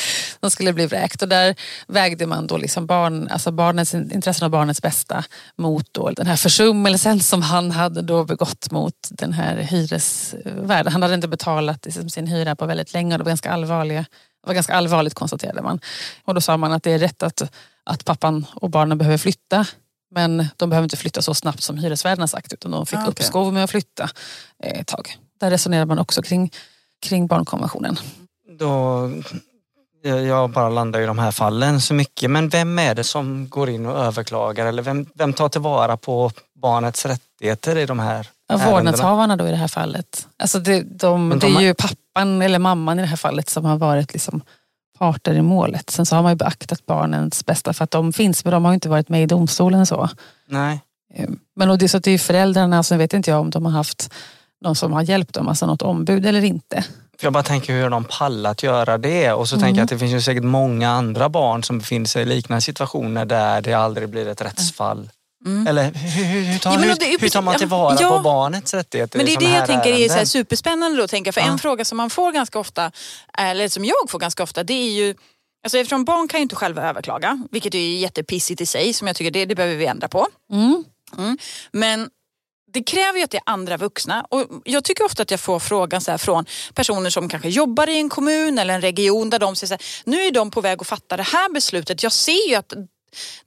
De 0.40 0.51
skulle 0.51 0.72
bli 0.72 0.87
vräkt 0.87 1.22
och 1.22 1.29
där 1.29 1.55
vägde 1.87 2.27
man 2.27 2.46
då 2.46 2.57
liksom 2.57 2.87
barn, 2.87 3.29
alltså 3.29 3.51
barnens 3.51 3.94
intressen 3.94 4.44
och 4.44 4.51
barnets 4.51 4.83
bästa 4.83 5.24
mot 5.57 5.88
då 5.92 6.11
den 6.11 6.27
här 6.27 6.37
försummelsen 6.37 7.20
som 7.20 7.42
han 7.42 7.70
hade 7.70 8.03
då 8.03 8.24
begått 8.24 8.70
mot 8.70 8.94
den 9.11 9.33
här 9.33 9.57
hyresvärden. 9.57 10.92
Han 10.92 11.03
hade 11.03 11.14
inte 11.14 11.29
betalat 11.29 11.85
liksom 11.85 12.11
sin 12.11 12.27
hyra 12.27 12.57
på 12.57 12.66
väldigt 12.66 12.92
länge 12.92 13.14
och 13.14 13.18
det 13.18 13.24
var 13.24 13.31
ganska, 13.31 13.51
allvarliga, 13.53 14.01
det 14.42 14.46
var 14.46 14.55
ganska 14.55 14.74
allvarligt 14.74 15.14
konstaterade 15.14 15.62
man. 15.62 15.81
Och 16.24 16.35
då 16.35 16.40
sa 16.40 16.57
man 16.57 16.72
att 16.72 16.83
det 16.83 16.92
är 16.92 16.98
rätt 16.98 17.22
att, 17.22 17.42
att 17.85 18.05
pappan 18.05 18.46
och 18.55 18.70
barnen 18.70 18.98
behöver 18.98 19.18
flytta 19.18 19.66
men 20.14 20.48
de 20.57 20.70
behöver 20.70 20.85
inte 20.85 20.96
flytta 20.96 21.22
så 21.22 21.35
snabbt 21.35 21.62
som 21.62 21.79
hyresvärden 21.79 22.20
har 22.20 22.27
sagt 22.27 22.53
utan 22.53 22.70
de 22.70 22.87
fick 22.87 22.98
Ah, 22.98 23.03
okej. 23.03 23.11
uppskov 23.11 23.53
med 23.53 23.64
att 23.64 23.70
flytta 23.70 24.11
eh, 24.64 24.81
ett 24.81 24.87
tag. 24.87 25.16
Där 25.38 25.51
resonerar 25.51 25.87
man 25.87 25.98
också 25.98 26.22
kring, 26.22 26.51
kring 27.03 27.27
barnkonventionen. 27.27 27.98
Då, 28.59 29.11
jag 30.03 30.22
jag 30.24 30.51
bara 30.51 30.68
landar 30.68 31.01
i 31.01 31.07
de 31.07 31.18
här 31.18 31.31
fallen 31.31 31.81
så 31.81 31.94
mycket. 31.94 32.31
Men 32.31 32.48
vem 32.48 32.79
är 32.79 32.94
det 32.94 33.05
som 33.05 33.48
går 33.48 33.70
in 33.70 33.87
och 33.87 33.98
överklagar? 33.98 34.66
Eller 34.66 34.83
vem, 34.83 35.07
vem 35.14 35.33
tar 35.33 35.48
tillvara 35.48 35.96
på 35.96 36.31
barnets 36.55 37.07
rättigheter 37.07 37.77
i 37.77 37.87
de 37.87 37.98
här 37.98 38.29
Ja, 38.48 38.57
vårdnadshavarna 38.70 39.37
då 39.37 39.46
i 39.46 39.51
det 39.51 39.57
här 39.57 39.68
fallet. 39.68 40.29
Alltså 40.38 40.59
det, 40.59 40.81
de, 40.81 41.29
Men 41.29 41.38
det 41.38 41.46
de 41.46 41.57
är 41.57 41.61
ju 41.61 41.74
pappan 41.74 42.42
eller 42.42 42.59
mamman 42.59 42.98
i 42.98 43.03
det 43.03 43.09
här 43.09 43.16
fallet 43.16 43.48
som 43.48 43.64
har 43.64 43.77
varit 43.77 44.12
liksom 44.12 44.40
parter 44.98 45.35
i 45.35 45.42
målet. 45.42 45.90
Sen 45.90 46.07
så 46.07 46.16
har 46.16 46.22
man 46.22 46.33
ju 46.33 46.37
beaktat 46.37 46.87
barnens 46.87 47.46
bästa 47.46 47.72
för 47.72 47.85
att 47.85 47.90
de 47.90 48.12
finns 48.12 48.44
men 48.44 48.53
de 48.53 48.64
har 48.64 48.74
inte 48.74 48.88
varit 48.88 49.09
med 49.09 49.22
i 49.22 49.27
domstolen 49.27 49.87
så. 49.87 50.09
Nej. 50.48 50.81
Eh, 51.14 51.29
Men 51.57 51.70
och 51.70 51.79
det, 51.79 51.88
så 51.88 51.96
att 51.96 52.05
det 52.05 52.11
är 52.11 52.12
ju 52.12 52.18
föräldrarna, 52.18 52.83
så 52.83 52.96
vet 52.96 53.12
inte 53.12 53.31
jag 53.31 53.40
om 53.40 53.51
de 53.51 53.64
har 53.64 53.72
haft 53.72 54.14
någon 54.64 54.77
som 54.77 54.92
har 54.92 55.03
hjälpt 55.03 55.35
dem, 55.35 55.49
alltså 55.49 55.66
något 55.66 55.83
ombud 55.83 56.27
eller 56.27 56.44
inte. 56.44 56.85
För 57.18 57.27
jag 57.27 57.33
bara 57.33 57.42
tänker 57.42 57.73
hur 57.73 57.90
de 57.90 58.05
pallat 58.05 58.62
göra 58.62 58.99
det 58.99 59.33
och 59.33 59.49
så 59.49 59.55
Mm. 59.55 59.64
tänker 59.66 59.79
jag 59.81 59.85
att 59.85 59.90
det 59.90 59.99
finns 59.99 60.12
ju 60.12 60.21
säkert 60.21 60.44
många 60.44 60.90
andra 60.90 61.29
barn 61.29 61.62
som 61.64 61.79
befinner 61.79 62.07
sig 62.07 62.23
i 62.23 62.25
liknande 62.25 62.61
situationer 62.61 63.25
där 63.25 63.61
det 63.61 63.73
aldrig 63.75 64.09
blir 64.09 64.29
ett 64.29 64.40
rättsfall. 64.40 65.11
Mm. 65.47 65.66
Eller 65.66 65.85
hur, 65.85 66.25
hur, 66.25 66.42
hur, 66.42 66.59
tar, 66.59 66.73
Ja, 66.73 66.79
hur, 66.79 67.18
hur 67.21 67.29
tar 67.29 67.42
man 67.42 67.59
tillvara 67.59 67.97
ja. 68.01 68.09
på 68.16 68.18
barnets 68.18 68.75
rättigheter 68.75 69.16
Men 69.18 69.27
det 69.27 69.33
är 69.35 69.40
det 69.40 69.51
jag 69.51 69.66
tänker 69.66 69.90
är 69.92 70.09
så 70.09 70.27
superspännande 70.27 71.01
då. 71.03 71.09
Tänka. 71.09 71.33
För 71.33 71.40
Ja. 71.40 71.47
en 71.47 71.59
fråga 71.59 71.85
som 71.85 71.97
man 71.97 72.11
får 72.11 72.33
ganska 72.33 72.59
ofta, 72.59 72.90
eller 73.38 73.68
som 73.68 73.85
jag 73.85 73.97
får 74.09 74.18
ganska 74.18 74.42
ofta, 74.42 74.62
det 74.64 74.75
är 74.75 74.90
ju 74.90 75.14
Alltså 75.64 75.79
eftersom 75.79 76.05
barn 76.05 76.29
kan 76.29 76.40
ju 76.40 76.42
inte 76.42 76.57
själva 76.57 76.83
överklaga, 76.88 77.42
vilket 77.51 77.75
är 77.75 77.79
jättepissigt 77.99 78.61
i 78.61 78.66
sig, 78.66 78.92
som 78.92 79.07
jag 79.07 79.16
tycker 79.16 79.31
det, 79.31 79.44
det 79.44 79.55
behöver 79.55 79.77
vi 79.77 79.87
ändra 79.87 80.09
på. 80.09 80.27
Mm. 80.53 80.85
Men 81.73 82.11
det 82.73 82.83
kräver 82.83 83.19
ju 83.19 83.25
att 83.25 83.31
det 83.31 83.37
är 83.37 83.43
andra 83.47 83.77
vuxna 83.77 84.27
och 84.31 84.47
jag 84.65 84.85
tycker 84.85 85.05
ofta 85.05 85.23
att 85.23 85.31
jag 85.31 85.41
får 85.41 85.59
frågan 85.59 86.01
så 86.01 86.11
här 86.11 86.19
från 86.19 86.45
personer 86.75 87.11
som 87.11 87.29
kanske 87.29 87.49
jobbar 87.49 87.89
i 87.89 87.99
en 87.99 88.09
kommun 88.09 88.59
eller 88.59 88.75
en 88.75 88.81
region 88.81 89.31
där 89.31 89.39
de 89.39 89.57
säger 89.57 89.69
så 89.69 89.75
här, 89.75 90.11
nu 90.11 90.23
är 90.23 90.31
de 90.31 90.51
på 90.51 90.61
väg 90.61 90.81
att 90.81 90.87
fatta 90.87 91.17
det 91.17 91.23
här 91.23 91.53
beslutet. 91.53 92.03
Jag 92.03 92.13
ser 92.13 92.49
ju 92.49 92.55
att 92.55 92.73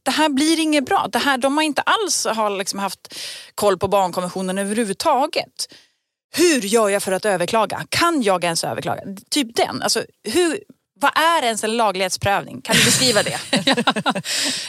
det 0.04 0.12
här 0.12 0.30
blir 0.30 0.60
inget 0.60 0.86
bra. 0.86 1.08
Det 1.12 1.20
här, 1.20 1.38
de 1.38 1.58
har 1.58 1.64
inte 1.64 1.82
alls 1.82 2.26
har 2.26 2.50
liksom 2.50 2.80
haft 2.80 3.16
koll 3.56 3.78
på 3.78 3.88
barnkonventionen 3.88 4.58
överhuvudtaget. 4.58 5.74
Hur 6.36 6.62
gör 6.62 6.90
jag 6.90 7.04
för 7.04 7.12
att 7.12 7.26
överklaga? 7.26 7.86
Kan 7.90 8.22
jag 8.22 8.44
ens 8.44 8.64
överklaga? 8.64 9.02
Typ 9.30 9.56
den. 9.56 9.82
Alltså, 9.82 10.04
hur, 10.24 10.60
vad 11.02 11.12
är 11.18 11.46
ens 11.46 11.64
en 11.64 11.78
laglighetsprövning? 11.78 12.62
Kan 12.62 12.76
du 12.76 12.86
beskriva 12.86 13.24
det? 13.24 13.38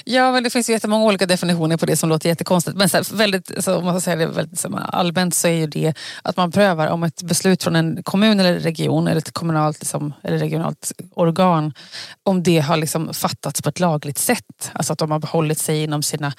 Ja, 0.05 0.33
men 0.33 0.42
det 0.45 0.51
finns 0.51 0.68
ju 0.68 0.73
jättemånga 0.73 1.05
olika 1.05 1.27
definitioner 1.27 1.77
på 1.77 1.87
det 1.87 1.97
som 1.97 2.09
låter 2.09 2.29
jättekonstigt. 2.29 2.77
Men 2.77 2.88
så 2.88 2.97
här, 2.97 3.16
väldigt, 3.16 3.64
så 3.64 3.77
om 3.77 3.85
man 3.85 3.95
ska 3.95 4.01
säga 4.01 4.16
det 4.16 4.27
väldigt 4.27 4.59
så 4.59 4.77
allmänt 4.77 5.35
så 5.35 5.49
är 5.49 5.53
ju 5.53 5.66
det 5.66 5.95
att 6.23 6.37
man 6.37 6.53
prövar 6.53 6.88
om 6.88 7.03
ett 7.03 7.23
beslut 7.23 7.62
från 7.62 7.77
en 7.77 8.03
kommun 8.03 8.40
eller 8.40 8.59
region 8.59 9.07
eller 9.09 9.18
ett 9.18 9.33
kommunalt 9.33 9.81
liksom, 9.81 10.14
eller 10.23 10.38
regionalt 10.38 10.92
organ, 11.14 11.73
om 12.23 12.42
det 12.42 12.59
har 12.59 12.77
liksom 12.77 13.14
fattats 13.14 13.62
på 13.62 13.68
ett 13.68 13.81
lagligt 13.81 14.18
sätt. 14.18 14.71
Alltså 14.73 14.92
att 14.92 14.99
de 14.99 15.11
har 15.11 15.18
behållit 15.18 15.59
sig 15.59 15.83
inom 15.83 16.03
sina, 16.03 16.33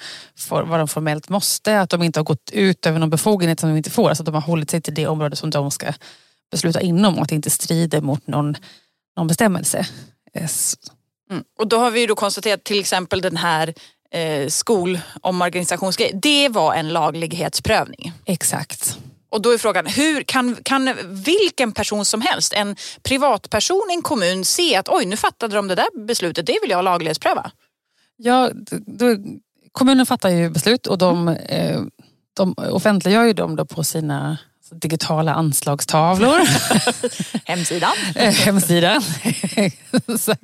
vad 0.48 0.80
de 0.80 0.88
formellt 0.88 1.28
måste, 1.28 1.80
att 1.80 1.90
de 1.90 2.02
inte 2.02 2.20
har 2.20 2.24
gått 2.24 2.50
ut 2.52 2.86
över 2.86 2.98
någon 2.98 3.10
befogenhet 3.10 3.60
som 3.60 3.70
de 3.70 3.76
inte 3.76 3.90
får. 3.90 4.08
Alltså 4.08 4.22
att 4.22 4.26
de 4.26 4.34
har 4.34 4.42
hållit 4.42 4.70
sig 4.70 4.80
till 4.80 4.94
det 4.94 5.06
område 5.06 5.36
som 5.36 5.50
de 5.50 5.70
ska 5.70 5.92
besluta 6.50 6.80
inom 6.80 7.16
och 7.16 7.22
att 7.22 7.28
det 7.28 7.34
inte 7.34 7.50
strider 7.50 8.00
mot 8.00 8.26
någon, 8.26 8.56
någon 9.16 9.26
bestämmelse. 9.26 9.86
Yes. 10.36 10.74
Mm. 11.30 11.44
Och 11.58 11.68
då 11.68 11.78
har 11.78 11.90
vi 11.90 12.00
ju 12.00 12.06
då 12.06 12.14
konstaterat 12.14 12.64
till 12.64 12.80
exempel 12.80 13.20
den 13.20 13.36
här 13.36 13.74
eh, 14.10 14.48
skolomorganisationsgrejen. 14.48 16.20
Det 16.20 16.48
var 16.48 16.74
en 16.74 16.88
laglighetsprövning. 16.88 18.12
Exakt. 18.24 18.98
Och 19.28 19.42
då 19.42 19.50
är 19.50 19.58
frågan, 19.58 19.86
hur 19.86 20.22
kan, 20.22 20.56
kan 20.62 20.94
vilken 21.24 21.72
person 21.72 22.04
som 22.04 22.20
helst, 22.20 22.52
en 22.52 22.76
privatperson 23.02 23.90
i 23.90 23.94
en 23.94 24.02
kommun 24.02 24.44
se 24.44 24.76
att 24.76 24.88
oj 24.88 25.04
nu 25.06 25.16
fattade 25.16 25.56
de 25.56 25.68
det 25.68 25.74
där 25.74 26.06
beslutet, 26.06 26.46
det 26.46 26.58
vill 26.62 26.70
jag 26.70 26.84
laglighetspröva? 26.84 27.50
Ja, 28.16 28.50
då, 28.86 29.16
kommunen 29.72 30.06
fattar 30.06 30.28
ju 30.28 30.50
beslut 30.50 30.86
och 30.86 30.98
de, 30.98 31.28
eh, 31.28 31.80
de 32.34 32.54
offentliggör 32.58 33.24
ju 33.24 33.32
dem 33.32 33.56
då 33.56 33.64
på 33.64 33.84
sina 33.84 34.38
digitala 34.80 35.34
anslagstavlor. 35.34 36.40
Hemsidan. 37.44 37.92
eh, 38.14 38.34
hemsida. 38.34 39.02
Exakt. 39.56 40.42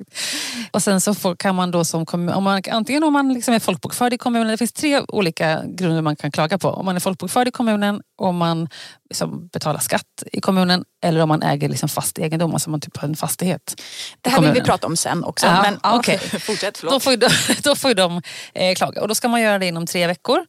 och 0.71 0.83
sen 0.83 1.01
så 1.01 1.13
får, 1.13 1.35
kan 1.35 1.55
man 1.55 1.71
då 1.71 1.85
som 1.85 2.05
kommun, 2.05 2.29
om 2.29 2.43
man, 2.43 2.61
antingen 2.71 3.03
om 3.03 3.13
man 3.13 3.33
liksom 3.33 3.53
är 3.53 3.59
folkbokförd 3.59 4.13
i 4.13 4.17
kommunen, 4.17 4.47
det 4.47 4.57
finns 4.57 4.73
tre 4.73 5.01
olika 5.07 5.61
grunder 5.65 6.01
man 6.01 6.15
kan 6.15 6.31
klaga 6.31 6.57
på. 6.57 6.69
Om 6.69 6.85
man 6.85 6.95
är 6.95 6.99
folkbokförd 6.99 7.47
i 7.47 7.51
kommunen, 7.51 8.01
om 8.17 8.37
man 8.37 8.69
liksom 9.09 9.47
betalar 9.47 9.79
skatt 9.79 10.23
i 10.31 10.41
kommunen 10.41 10.85
eller 11.03 11.21
om 11.21 11.29
man 11.29 11.43
äger 11.43 11.69
liksom 11.69 11.89
fast 11.89 12.19
egendom, 12.19 12.53
alltså 12.53 12.69
man 12.69 12.81
typ 12.81 12.97
har 12.97 13.07
en 13.07 13.15
fastighet. 13.15 13.81
Det 14.21 14.29
här 14.29 14.41
vill 14.41 14.51
vi 14.51 14.61
prata 14.61 14.87
om 14.87 14.97
sen 14.97 15.23
också. 15.23 15.45
Ja, 15.45 15.61
men 15.61 15.79
okej. 15.83 16.17
fortsätt, 16.39 16.81
Då 16.81 16.99
får, 16.99 17.17
de, 17.17 17.29
då 17.63 17.75
får 17.75 17.93
de 17.93 18.21
eh, 18.53 18.75
klaga 18.75 19.01
och 19.01 19.07
då 19.07 19.15
ska 19.15 19.27
man 19.27 19.41
göra 19.41 19.59
det 19.59 19.65
inom 19.65 19.85
tre 19.85 20.07
veckor. 20.07 20.39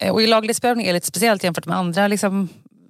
Eh, 0.00 0.12
och 0.12 0.22
i 0.22 0.26
laglighetsprövning 0.26 0.86
är 0.86 0.90
det 0.90 0.94
lite 0.94 1.06
speciellt 1.06 1.44
jämfört 1.44 1.66
med 1.66 1.76
andra 1.76 2.08
liksom, 2.08 2.48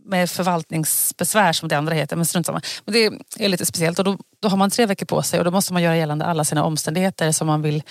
med 0.09 0.31
förvaltningsbesvär 0.31 1.53
som 1.53 1.69
det 1.69 1.79
andra 1.79 1.95
heter. 1.95 2.17
Men 2.17 2.27
strunt 2.27 2.47
samma. 2.47 2.61
Men 2.85 2.93
det 2.93 3.05
är 3.45 3.49
lite 3.49 3.67
speciellt 3.67 3.99
och 3.99 4.05
då, 4.05 4.19
då 4.41 4.49
har 4.49 4.57
man 4.57 4.71
tre 4.71 4.87
veckor 4.87 5.07
på 5.07 5.23
sig 5.23 5.39
och 5.39 5.45
då 5.45 5.51
måste 5.51 5.73
man 5.73 5.83
göra 5.83 5.97
gällande 5.97 6.25
alla 6.25 6.45
sina 6.45 6.65
omständigheter 6.65 7.33
som 7.33 7.47
man 7.47 7.63
vill, 7.63 7.83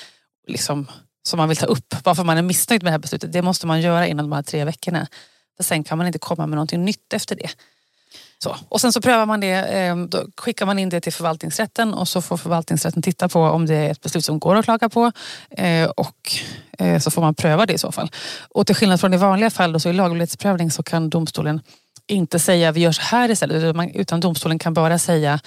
liksom, 0.48 0.88
som 1.24 1.38
man 1.38 1.50
vill 1.50 1.58
ta 1.58 1.66
upp. 1.66 1.96
Varför 2.04 2.24
man 2.24 2.38
är 2.38 2.42
missnöjd 2.42 2.84
med 2.84 2.88
det 2.88 2.94
här 2.94 3.00
beslutet. 3.00 3.32
Det 3.32 3.42
måste 3.42 3.68
man 3.68 3.82
göra 3.82 4.08
inom 4.08 4.30
de 4.30 4.36
här 4.36 4.44
tre 4.44 4.66
veckorna. 4.66 5.08
För 5.58 5.64
sen 5.64 5.84
kan 5.84 5.98
man 5.98 6.08
inte 6.08 6.20
komma 6.20 6.48
med 6.48 6.56
någonting 6.56 6.86
nytt 6.86 7.14
efter 7.14 7.36
det. 7.36 7.50
Så. 8.40 8.56
Och 8.70 8.82
sen 8.82 8.94
så 8.94 9.02
prövar 9.02 9.26
man 9.26 9.40
det, 9.40 9.54
ehm, 9.54 10.10
då 10.10 10.26
skickar 10.38 10.66
man 10.66 10.80
in 10.80 10.90
det 10.90 11.02
till 11.02 11.14
förvaltningsrätten 11.14 11.94
och 11.94 12.08
så 12.08 12.22
får 12.22 12.38
förvaltningsrätten 12.38 13.02
titta 13.02 13.30
på 13.30 13.42
om 13.42 13.66
det 13.66 13.76
är 13.76 13.92
ett 13.92 14.02
beslut 14.02 14.26
som 14.26 14.40
går 14.40 14.56
att 14.56 14.66
klaga 14.66 14.90
på 14.90 15.12
eh, 15.50 15.90
och 15.90 16.32
eh, 16.78 17.00
så 17.00 17.12
får 17.12 17.22
man 17.22 17.36
pröva 17.36 17.66
det 17.66 17.74
i 17.74 17.78
så 17.78 17.92
fall. 17.92 18.12
Och 18.50 18.68
till 18.68 18.76
skillnad 18.76 19.00
från 19.00 19.14
i 19.14 19.18
vanliga 19.18 19.50
fall 19.50 19.72
då, 19.72 19.80
så 19.80 19.90
i 19.90 19.94
laglighetsprövning 19.94 20.72
så 20.72 20.84
kan 20.84 21.10
domstolen 21.10 21.62
inte 22.08 22.40
säga 22.40 22.72
vi 22.72 22.80
gör 22.80 22.92
så 22.92 23.02
här 23.02 23.30
istället 23.32 23.76
utan 23.96 24.20
domstolen 24.20 24.60
kan 24.60 24.74
bara 24.74 25.00
säga 25.00 25.40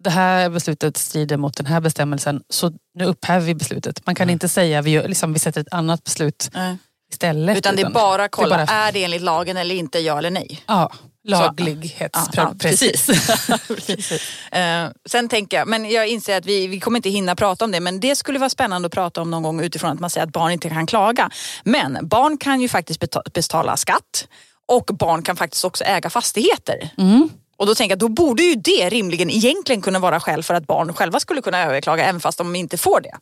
det 0.00 0.10
här 0.10 0.50
beslutet 0.50 0.96
strider 0.96 1.36
mot 1.36 1.56
den 1.56 1.66
här 1.66 1.80
bestämmelsen 1.80 2.42
så 2.48 2.72
nu 2.94 3.04
upphäver 3.04 3.46
vi 3.46 3.54
beslutet. 3.54 4.06
Man 4.06 4.14
kan 4.14 4.30
inte 4.30 4.48
säga 4.48 4.82
vi, 4.82 4.90
gör, 4.90 5.08
liksom, 5.08 5.32
vi 5.32 5.38
sätter 5.38 5.60
ett 5.60 5.72
annat 5.72 6.04
beslut 6.04 6.50
Nej. 6.54 6.76
istället. 7.12 7.58
Utan 7.58 7.76
det 7.76 7.82
är 7.82 7.90
bara 7.90 8.24
att 8.24 8.30
kolla, 8.30 8.56
det 8.56 8.62
är 8.62 8.66
bara- 8.66 8.76
är 8.76 8.92
det 8.92 9.04
enligt 9.04 9.22
lagen 9.22 9.56
eller 9.56 9.74
inte, 9.74 9.98
ja 9.98 10.18
eller 10.18 10.30
nej? 10.30 10.62
Ja, 10.66 10.92
laglighetsprövning. 11.24 12.32
ja, 12.34 12.54
precis. 12.58 13.06
precis. 13.68 14.12
Eh, 14.52 14.88
sen 15.08 15.28
tänker 15.28 15.56
jag, 15.56 15.68
men 15.68 15.90
jag 15.90 16.08
inser 16.08 16.36
att 16.38 16.46
vi, 16.46 16.66
vi 16.66 16.80
kommer 16.80 16.98
inte 16.98 17.10
hinna 17.10 17.34
prata 17.36 17.64
om 17.64 17.72
det, 17.72 17.80
men 17.80 18.00
det 18.00 18.16
skulle 18.16 18.38
vara 18.38 18.50
spännande 18.50 18.86
att 18.86 18.92
prata 18.92 19.22
om 19.22 19.30
någon 19.30 19.42
gång 19.42 19.60
utifrån 19.64 19.90
att 19.90 20.00
man 20.00 20.10
säger 20.10 20.26
att 20.26 20.32
barn 20.32 20.52
inte 20.52 20.68
kan 20.68 20.86
klaga. 20.86 21.30
Men 21.64 21.98
barn 22.08 22.38
kan 22.38 22.60
ju 22.60 22.68
faktiskt 22.68 23.00
beta- 23.00 23.22
betala 23.34 23.76
skatt 23.76 24.28
och 24.68 24.84
barn 24.84 25.22
kan 25.22 25.36
faktiskt 25.36 25.64
också 25.64 25.84
äga 25.84 26.10
fastigheter. 26.10 26.90
Mm. 26.98 27.28
Och 27.56 27.66
då 27.66 27.74
tänker 27.74 27.92
jag, 27.92 27.98
då 27.98 28.08
borde 28.08 28.42
ju 28.42 28.54
det 28.54 28.88
rimligen 28.90 29.30
egentligen 29.30 29.82
kunna 29.82 29.98
vara 29.98 30.20
skäl 30.20 30.42
för 30.42 30.54
att 30.54 30.66
barn 30.66 30.94
själva 30.94 31.20
skulle 31.20 31.42
kunna 31.42 31.62
överklaga 31.64 32.04
även 32.04 32.20
fast 32.20 32.38
de 32.38 32.56
inte 32.56 32.78
får 32.78 33.00
det. 33.00 33.16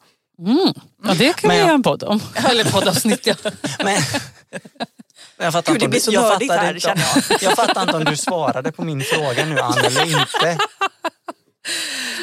Mm. 0.51 0.75
Ja, 1.05 1.15
det 1.15 1.33
kan 1.37 1.51
vi 1.51 1.57
jag- 1.57 1.65
göra 1.67 1.75
en 1.75 1.83
podd 1.83 2.03
om. 2.03 2.21
Eller 2.35 2.65
poddavsnitt. 2.65 3.27
Ja. 3.27 3.35
Men, 3.85 4.03
jag 5.37 5.53
fattar 5.53 5.73
Gud, 5.73 5.83
inte 5.83 5.85
det 5.85 5.85
om 5.85 5.91
blir 5.91 6.01
du- 6.01 6.01
så 6.01 6.13
jag 6.13 6.33
fattar 6.33 6.59
här, 6.59 6.69
inte 6.75 6.81
känner 6.81 7.43
Jag 7.45 7.57
fattar 7.57 7.83
inte 7.83 7.97
om 7.97 8.05
du 8.05 8.17
svarade 8.17 8.73
på 8.73 8.85
min 8.85 9.01
fråga 9.01 9.45
nu 9.47 9.59
Ann 9.61 9.79
eller 9.79 10.05
inte. 10.21 10.59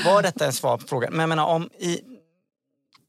Var 0.05 0.21
detta 0.21 0.45
en 0.45 0.53
svar 0.53 0.77
på 0.77 0.87
frågan? 0.87 1.11
Men 1.11 1.19
jag 1.19 1.29
menar 1.29 1.45
om 1.45 1.69
i... 1.79 1.99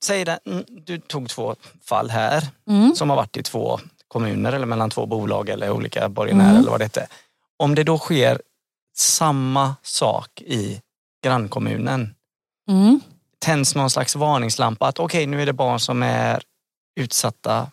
Säg 0.04 0.24
det, 0.24 0.38
du 0.86 0.98
tog 0.98 1.28
två 1.28 1.56
fall 1.88 2.10
här 2.10 2.46
Mm. 2.68 2.94
som 2.94 3.10
har 3.10 3.16
varit 3.16 3.36
i 3.36 3.42
två 3.42 3.80
kommuner 4.08 4.52
eller 4.52 4.66
mellan 4.66 4.90
två 4.90 5.06
bolag 5.06 5.48
eller 5.48 5.70
olika 5.70 6.08
borgenärer 6.08 6.48
Mm. 6.50 6.60
eller 6.60 6.70
vad 6.70 6.80
det 6.80 6.84
heter. 6.84 7.06
Om 7.56 7.74
det 7.74 7.84
då 7.84 7.98
sker 7.98 8.42
samma 8.96 9.74
sak 9.82 10.42
i 10.42 10.80
grannkommunen, 11.24 12.14
Mm. 12.70 13.00
tänds 13.38 13.74
någon 13.74 13.90
slags 13.90 14.16
varningslampa 14.16 14.86
att 14.88 14.98
okej 14.98 15.26
nu 15.26 15.42
är 15.42 15.46
det 15.46 15.52
barn 15.52 15.80
som 15.80 16.02
är 16.02 16.42
utsatta 17.00 17.66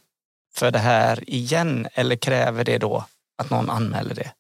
för 0.56 0.72
det 0.72 0.80
här 0.80 1.30
igen 1.30 1.88
eller 1.94 2.16
kräver 2.16 2.64
det 2.64 2.78
då 2.78 3.06
att 3.38 3.50
någon 3.50 3.70
anmäler 3.70 4.16
det? 4.16 4.32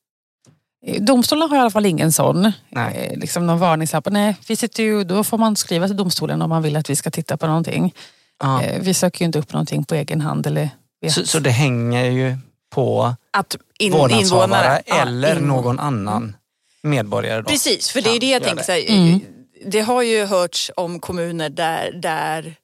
Domstolen 0.99 1.49
har 1.49 1.57
i 1.57 1.59
alla 1.59 1.69
fall 1.71 1.85
ingen 1.85 2.11
sån. 2.11 2.51
Nej. 2.69 2.95
Eh, 3.13 3.19
liksom 3.19 3.47
någon 3.47 3.59
varningslapp. 3.59 4.07
Nej, 4.11 4.37
vi 4.47 4.55
sitter 4.55 4.83
ju, 4.83 5.03
då 5.03 5.23
får 5.23 5.37
man 5.37 5.55
skriva 5.55 5.87
till 5.87 5.95
domstolen 5.97 6.41
om 6.41 6.49
man 6.49 6.63
vill 6.63 6.75
att 6.75 6.89
vi 6.89 6.95
ska 6.95 7.11
titta 7.11 7.37
på 7.37 7.47
någonting. 7.47 7.93
Ja. 8.39 8.61
Eh, 8.63 8.81
vi 8.81 8.93
söker 8.93 9.21
ju 9.21 9.25
inte 9.25 9.39
upp 9.39 9.53
någonting 9.53 9.83
på 9.83 9.95
egen 9.95 10.21
hand. 10.21 10.47
Eller. 10.47 10.69
Så, 11.09 11.25
så 11.25 11.39
det 11.39 11.49
hänger 11.49 12.05
ju 12.05 12.37
på 12.69 13.15
Att 13.31 13.55
in, 13.79 13.91
vårdnadshavare 13.91 14.43
invånare... 14.45 14.81
ja, 14.85 14.95
eller 14.95 15.35
in- 15.37 15.47
någon 15.47 15.79
annan 15.79 16.35
medborgare. 16.81 17.41
Då. 17.41 17.49
Precis, 17.49 17.89
för 17.91 18.01
det 18.01 18.09
är 18.09 18.19
det 18.19 18.29
jag 18.29 18.43
tänker. 18.43 18.63
Här, 18.67 18.85
Mm. 18.89 19.19
Det 19.67 19.81
har 19.81 20.01
ju 20.01 20.25
hörts 20.25 20.71
om 20.75 20.99
kommuner 20.99 21.49
där, 21.49 21.91
där 21.91 22.55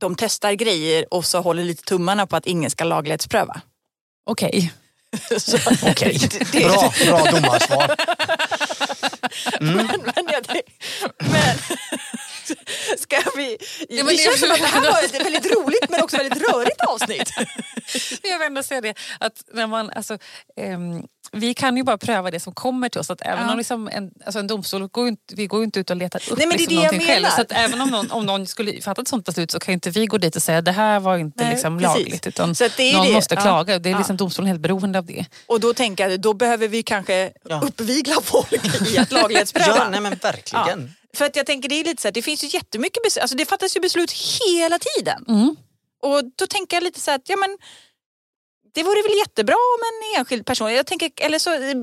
de 0.00 0.14
testar 0.14 0.52
grejer 0.52 1.14
och 1.14 1.24
så 1.26 1.40
håller 1.40 1.64
lite 1.64 1.82
tummarna 1.84 2.26
på 2.26 2.36
att 2.36 2.46
ingen 2.46 2.70
ska 2.70 2.84
laglighetspröva. 2.84 3.60
Okej. 4.26 4.72
Så, 5.38 5.56
Okej, 5.90 6.18
det- 6.30 6.52
det- 6.52 6.64
bra, 6.64 6.92
bra 7.06 7.30
domarsvar. 7.30 7.96
Mm. 9.60 9.74
Men, 9.76 9.86
men, 10.14 10.26
jag, 10.32 10.44
men 11.18 11.56
ska 12.98 13.16
vi... 13.36 13.58
men 13.90 14.06
det 14.06 14.16
känns 14.16 14.40
som 14.40 14.50
att 14.50 14.58
det 14.58 14.66
här 14.66 14.92
var 14.92 15.02
ett 15.04 15.14
väldigt 15.26 15.46
roligt 15.56 15.90
men 15.90 16.02
också 16.02 16.16
väldigt 16.16 16.42
rörigt 16.52 16.80
avsnitt. 16.80 17.32
Jag 18.22 18.38
vill 18.38 18.46
ändå 18.46 18.62
säga 18.62 18.80
det 18.80 18.94
att 19.20 19.32
när 19.52 19.66
man, 19.66 19.90
alltså, 19.90 20.18
ehm, 20.56 21.02
vi 21.32 21.54
kan 21.54 21.76
ju 21.76 21.82
bara 21.82 21.98
pröva 21.98 22.30
det 22.30 22.40
som 22.40 22.54
kommer 22.54 22.88
till 22.88 23.00
oss. 23.00 23.10
Att 23.10 23.20
även 23.22 23.46
Ja. 23.46 23.52
om 23.52 23.58
liksom 23.58 23.88
en, 23.88 24.10
alltså 24.24 24.38
en 24.38 24.46
domstol, 24.46 24.86
går 24.88 25.08
inte, 25.08 25.34
vi 25.34 25.46
går 25.46 25.60
ju 25.60 25.64
inte 25.64 25.80
ut 25.80 25.90
och 25.90 25.96
letar 25.96 26.18
upp 26.30 26.38
Nej, 26.38 26.46
men 26.46 26.56
det 26.56 26.64
är 26.64 26.68
liksom 26.68 26.76
det 26.76 26.82
jag 26.82 26.92
någonting 26.92 27.14
själv. 27.14 27.26
Så 27.36 27.40
att 27.42 27.52
även 27.52 27.80
om 27.80 27.88
någon, 27.90 28.10
om 28.10 28.26
någon 28.26 28.46
skulle 28.46 28.80
fatta 28.82 29.02
ett 29.02 29.08
sånt 29.08 29.26
beslut 29.26 29.50
så 29.50 29.58
kan 29.60 29.72
ju 29.72 29.74
inte 29.74 29.90
vi 29.90 30.06
gå 30.06 30.18
dit 30.18 30.36
och 30.36 30.42
säga 30.42 30.62
det 30.62 30.72
här 30.72 31.00
var 31.00 31.16
inte 31.18 31.44
Nej, 31.44 31.52
liksom 31.52 31.78
precis. 31.78 31.96
lagligt. 31.98 32.26
Utan 32.26 32.54
Så 32.54 32.64
att 32.64 32.76
det 32.76 32.82
är 32.82 32.96
någon 32.96 33.06
det. 33.06 33.12
måste 33.12 33.34
Ja. 33.34 33.40
klaga. 33.40 33.78
Det 33.78 33.88
är 33.88 33.90
Ja. 33.90 33.98
liksom 33.98 34.16
domstolen 34.16 34.48
helt 34.48 34.60
beroende 34.60 34.98
av 34.98 35.06
det. 35.06 35.24
Och 35.46 35.60
då 35.60 35.74
tänker 35.74 36.08
jag, 36.08 36.20
då 36.20 36.34
behöver 36.34 36.68
vi 36.68 36.82
kanske 36.82 37.32
Ja. 37.48 37.60
uppvigla 37.64 38.14
folk 38.22 38.52
i 38.94 38.98
att 38.98 39.12
laglighetspröva. 39.12 39.76
Ja, 39.76 39.88
nej 39.90 40.00
men 40.00 40.14
verkligen. 40.22 40.94
För 41.16 41.24
att 41.24 41.36
jag 41.36 41.46
tänker 41.46 41.68
det 41.68 41.74
är 41.80 41.84
lite 41.84 42.02
så 42.02 42.08
här, 42.08 42.12
det 42.12 42.22
finns 42.22 42.44
ju 42.44 42.48
jättemycket 42.48 43.02
beslut, 43.02 43.22
alltså 43.22 43.36
det 43.36 43.46
fattas 43.46 43.76
ju 43.76 43.80
beslut 43.80 44.12
hela 44.12 44.78
tiden. 44.78 45.24
Mm. 45.28 45.56
Och 46.02 46.24
då 46.36 46.46
tänker 46.46 46.76
jag 46.76 46.84
lite 46.84 47.00
så 47.00 47.10
här 47.10 47.18
att 47.18 47.28
ja 47.28 47.36
men 47.36 47.58
det 48.74 48.82
vore 48.82 49.02
väl 49.02 49.18
jättebra 49.18 49.54
om 49.54 49.80
en 50.14 50.20
enskild 50.20 50.46
person, 50.46 50.74
jag 50.74 50.86
tänker, 50.86 51.10
eller 51.16 51.38
så 51.38 51.52
eh, 51.54 51.74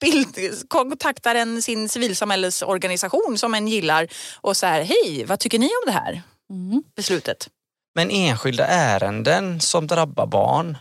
bild, 0.00 0.68
kontaktar 0.68 1.34
en 1.34 1.62
sin 1.62 1.88
civilsamhällesorganisation 1.88 3.38
som 3.38 3.54
en 3.54 3.68
gillar 3.68 4.08
och 4.40 4.56
så 4.56 4.66
här, 4.66 4.82
hej 4.82 5.24
vad 5.24 5.38
tycker 5.40 5.58
ni 5.58 5.66
om 5.66 5.82
det 5.86 5.92
här 5.92 6.22
Mm. 6.50 6.82
beslutet? 6.96 7.48
Men 7.94 8.10
enskilda 8.10 8.66
ärenden 8.66 9.60
som 9.60 9.86
drabbar 9.86 10.26
barn, 10.26 10.78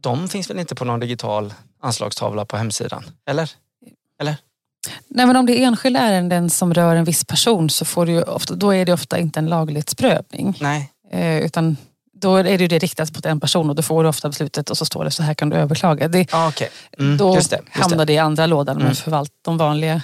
de 0.00 0.28
finns 0.28 0.50
väl 0.50 0.58
inte 0.58 0.74
på 0.74 0.84
någon 0.84 1.00
digital 1.00 1.54
anslagstavla 1.80 2.44
på 2.46 2.56
hemsidan? 2.56 3.04
Eller? 3.26 3.50
Nej, 5.08 5.26
men 5.26 5.36
om 5.36 5.46
det 5.46 5.58
är 5.62 5.66
enskilda 5.66 6.00
ärenden 6.00 6.50
som 6.50 6.74
rör 6.74 6.96
en 6.96 7.04
viss 7.04 7.24
person 7.24 7.70
så 7.70 7.84
får 7.84 8.06
du 8.06 8.12
ju 8.12 8.22
ofta, 8.22 8.54
då 8.54 8.74
är 8.74 8.86
det 8.86 8.92
ofta 8.92 9.18
inte 9.18 9.38
en 9.40 9.46
laglighetsprövning. 9.46 10.58
Nej. 10.60 10.92
Eh, 11.12 11.38
utan 11.38 11.76
då 12.20 12.36
är 12.36 12.44
det 12.44 12.50
ju 12.56 12.68
det 12.68 12.78
riktat 12.78 13.14
mot 13.14 13.26
en 13.26 13.40
person 13.40 13.70
och 13.70 13.76
då 13.76 13.82
får 13.82 14.02
du 14.02 14.08
ofta 14.08 14.28
beslutet 14.28 14.70
och 14.70 14.78
så 14.78 14.84
står 14.84 15.04
det 15.04 15.10
så 15.10 15.22
här 15.22 15.34
kan 15.34 15.50
du 15.50 15.56
överklaga. 15.56 16.08
Det, 16.08 16.26
Ja, 16.32 16.48
okej. 16.48 16.68
Mm, 16.98 17.16
då 17.16 17.34
just 17.34 17.50
det, 17.50 17.56
just 17.66 17.76
hamnar 17.90 18.04
det. 18.06 18.12
i 18.12 18.18
andra 18.18 18.46
lådan 18.46 18.80
Mm. 18.80 18.94
förvalt, 18.94 19.30
de 19.44 19.58
vanliga 19.58 20.02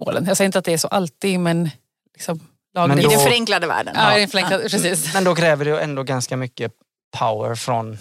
målen. 0.00 0.24
Jag 0.26 0.36
säger 0.36 0.46
inte 0.46 0.58
att 0.58 0.64
det 0.64 0.72
är 0.72 0.78
så 0.78 0.88
alltid 0.88 1.40
men 1.40 1.70
liksom. 2.14 2.40
Men 2.74 2.98
I 2.98 3.02
då- 3.02 3.10
den 3.10 3.20
förenklade 3.20 3.66
världen. 3.66 3.94
ja, 3.98 4.16
i 4.16 4.20
den 4.20 4.28
förenklade, 4.28 4.62
precis. 4.68 5.14
Men 5.14 5.24
då 5.24 5.34
kräver 5.34 5.64
det 5.64 5.80
ändå 5.80 6.02
ganska 6.02 6.36
mycket 6.36 6.72
power 7.18 7.54
från 7.54 7.98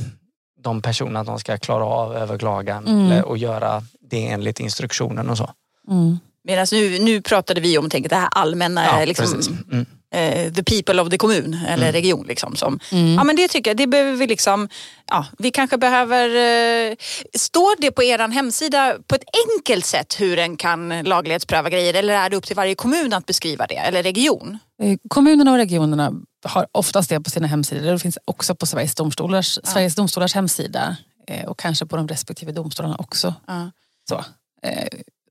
de 0.62 0.82
personerna 0.82 1.20
att 1.20 1.26
de 1.26 1.40
ska 1.40 1.58
klara 1.58 1.86
av 1.86 2.16
överklagan 2.16 2.88
Mm. 2.88 3.24
och 3.24 3.38
göra 3.38 3.84
det 4.10 4.28
enligt 4.28 4.60
instruktionen 4.60 5.30
och 5.30 5.38
så. 5.38 5.50
Mm. 5.90 6.20
Medan 6.44 6.68
nu, 6.72 7.00
nu 7.00 7.22
pratade 7.22 7.62
vi 7.62 7.78
om 7.78 7.90
tänk, 7.90 8.10
det 8.10 8.16
här 8.16 8.30
allmänna, 8.32 9.06
liksom, 9.06 9.26
precis. 9.34 9.48
Mm. 9.72 9.86
eh, 10.16 10.54
the 10.54 10.64
people 10.64 11.02
of 11.02 11.10
the 11.10 11.18
kommun 11.18 11.54
eller 11.68 11.84
Mm. 11.90 11.92
region. 11.94 12.26
Liksom, 12.28 12.56
som, 12.56 12.80
Mm. 12.92 13.14
Ja 13.14 13.24
men 13.24 13.36
det 13.36 13.48
tycker 13.48 13.70
jag, 13.70 13.78
det 13.78 13.88
behöver 13.88 14.16
vi 14.16 14.28
liksom, 14.28 14.70
ja 15.08 15.26
vi 15.38 15.52
kanske 15.52 15.78
behöver, 15.78 16.26
eh, 16.30 16.96
står 17.38 17.82
det 17.82 17.92
på 17.92 18.04
er 18.04 18.28
hemsida 18.28 18.96
på 19.08 19.16
ett 19.16 19.24
enkelt 19.58 19.86
sätt 19.86 20.16
hur 20.22 20.40
en 20.40 20.58
kan 20.58 20.90
laglighetspröva 21.04 21.70
grejer 21.70 21.94
eller 21.94 22.14
är 22.14 22.30
det 22.30 22.36
upp 22.38 22.46
till 22.46 22.56
varje 22.56 22.76
kommun 22.76 23.14
att 23.14 23.26
beskriva 23.26 23.68
det, 23.68 23.76
eller 23.76 24.04
region? 24.04 24.58
Eh, 24.84 24.98
Kommunerna 25.08 25.52
och 25.52 25.58
regionerna 25.58 26.12
har 26.46 26.68
oftast 26.72 27.10
det 27.10 27.20
på 27.22 27.30
sina 27.30 27.48
hemsidor. 27.48 27.92
Det 27.92 28.00
finns 28.00 28.18
också 28.26 28.56
på 28.56 28.66
Sveriges 28.66 28.96
domstolars, 28.96 29.60
Sveriges 29.64 29.96
domstolars 29.96 30.36
hemsida 30.36 30.98
eh, 31.28 31.46
och 31.46 31.60
kanske 31.60 31.86
på 31.86 31.96
de 31.98 32.08
respektive 32.08 32.52
domstolarna 32.52 32.96
också. 33.00 33.34
Ja. 33.48 33.72
Så. 34.10 34.26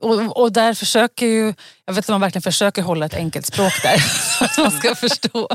Och, 0.00 0.40
och 0.40 0.52
där 0.52 0.74
försöker 0.74 1.26
ju, 1.26 1.54
jag 1.84 1.94
vet 1.94 2.04
att 2.04 2.08
man 2.08 2.20
verkligen 2.20 2.42
försöker 2.42 2.82
hålla 2.82 3.06
ett 3.06 3.14
enkelt 3.14 3.46
språk 3.46 3.72
där. 3.82 3.98
så 4.38 4.44
att 4.44 4.58
man 4.58 4.70
ska 4.70 4.94
förstå. 4.94 5.48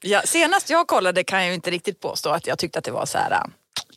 Ja, 0.00 0.22
senast 0.24 0.70
jag 0.70 0.86
kollade 0.86 1.24
kan 1.24 1.38
jag 1.38 1.48
ju 1.48 1.54
inte 1.54 1.70
riktigt 1.70 2.00
påstå 2.00 2.30
att 2.30 2.46
jag 2.46 2.58
tyckte 2.58 2.78
att 2.78 2.84
det 2.84 2.90
var 2.90 3.06
så 3.06 3.18
här, 3.18 3.30
uh, 3.30 3.50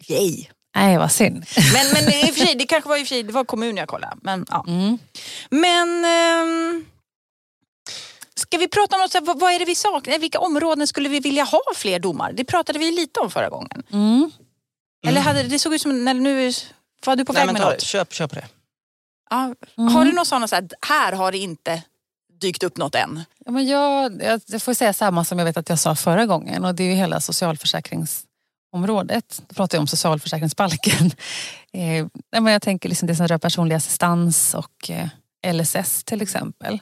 yay. 0.07 0.45
Nej 0.75 0.97
vad 0.97 1.11
synd. 1.11 1.45
Men, 1.73 1.85
men 1.93 2.13
i 2.13 2.31
och 2.31 2.35
för 2.35 2.45
sig, 2.45 2.55
det 2.55 2.65
kanske 2.65 2.89
var 2.89 2.97
i 2.97 3.03
och 3.03 3.07
för 3.07 3.15
sig, 3.15 3.23
det 3.23 3.33
var 3.33 3.43
kommun 3.43 3.77
jag 3.77 3.87
kollade. 3.87 4.17
Men, 4.21 4.45
ja. 4.49 4.65
Mm. 4.67 4.97
men 5.49 6.05
ehm, 6.05 6.85
ska 8.35 8.57
vi 8.57 8.67
prata 8.67 8.95
om 8.95 9.01
något, 9.01 9.11
så 9.11 9.17
här, 9.17 9.25
vad, 9.25 9.39
vad 9.39 9.53
är 9.53 9.59
det 9.59 9.65
vi 9.65 9.75
saknar? 9.75 10.19
Vilka 10.19 10.39
områden 10.39 10.87
skulle 10.87 11.09
vi 11.09 11.19
vilja 11.19 11.43
ha 11.43 11.61
fler 11.75 11.99
domar? 11.99 12.31
Det 12.33 12.45
pratade 12.45 12.79
vi 12.79 12.91
lite 12.91 13.19
om 13.19 13.31
förra 13.31 13.49
gången. 13.49 13.83
Mm. 13.93 14.31
Eller 15.07 15.21
hade, 15.21 15.43
det 15.43 15.59
såg 15.59 15.73
ut 15.73 15.81
som, 15.81 16.05
när 16.05 16.13
nu 16.13 16.51
var 17.05 17.15
du 17.15 17.25
på 17.25 17.33
Nej, 17.33 17.39
väg 17.39 17.45
men 17.45 17.53
med 17.53 17.61
ta, 17.61 17.69
något? 17.69 17.81
köp, 17.81 18.13
köp 18.13 18.31
det. 18.31 18.45
Ja. 19.31 19.55
Mm. 19.77 19.93
Har 19.93 20.05
du 20.05 20.11
något 20.11 20.27
sådana, 20.27 20.47
så 20.47 20.55
här, 20.55 20.69
här 20.87 21.11
har 21.11 21.31
det 21.31 21.37
inte 21.37 21.83
dykt 22.41 22.63
upp 22.63 22.77
något 22.77 22.95
än? 22.95 23.23
Ja, 23.45 23.51
men 23.51 23.67
jag, 23.67 24.21
jag, 24.47 24.61
får 24.61 24.73
säga 24.73 24.93
samma 24.93 25.23
som 25.23 25.39
jag 25.39 25.45
vet 25.45 25.57
att 25.57 25.69
jag 25.69 25.79
sa 25.79 25.95
förra 25.95 26.25
gången 26.25 26.65
och 26.65 26.75
det 26.75 26.83
är 26.83 26.87
ju 26.87 26.93
hela 26.93 27.19
socialförsäkringsområdet. 27.19 29.41
Då 29.47 29.55
pratar 29.55 29.77
jag 29.77 29.81
om 29.81 29.87
socialförsäkringsbalken. 29.87 31.11
Eh, 31.73 32.07
men 32.31 32.53
jag 32.53 32.61
tänker 32.61 32.89
liksom 32.89 33.07
det 33.07 33.15
som 33.15 33.27
rör 33.27 33.37
personlig 33.37 33.75
assistans 33.75 34.53
och 34.53 34.89
eh, 34.89 35.07
LSS 35.53 36.03
till 36.03 36.21
exempel. 36.21 36.81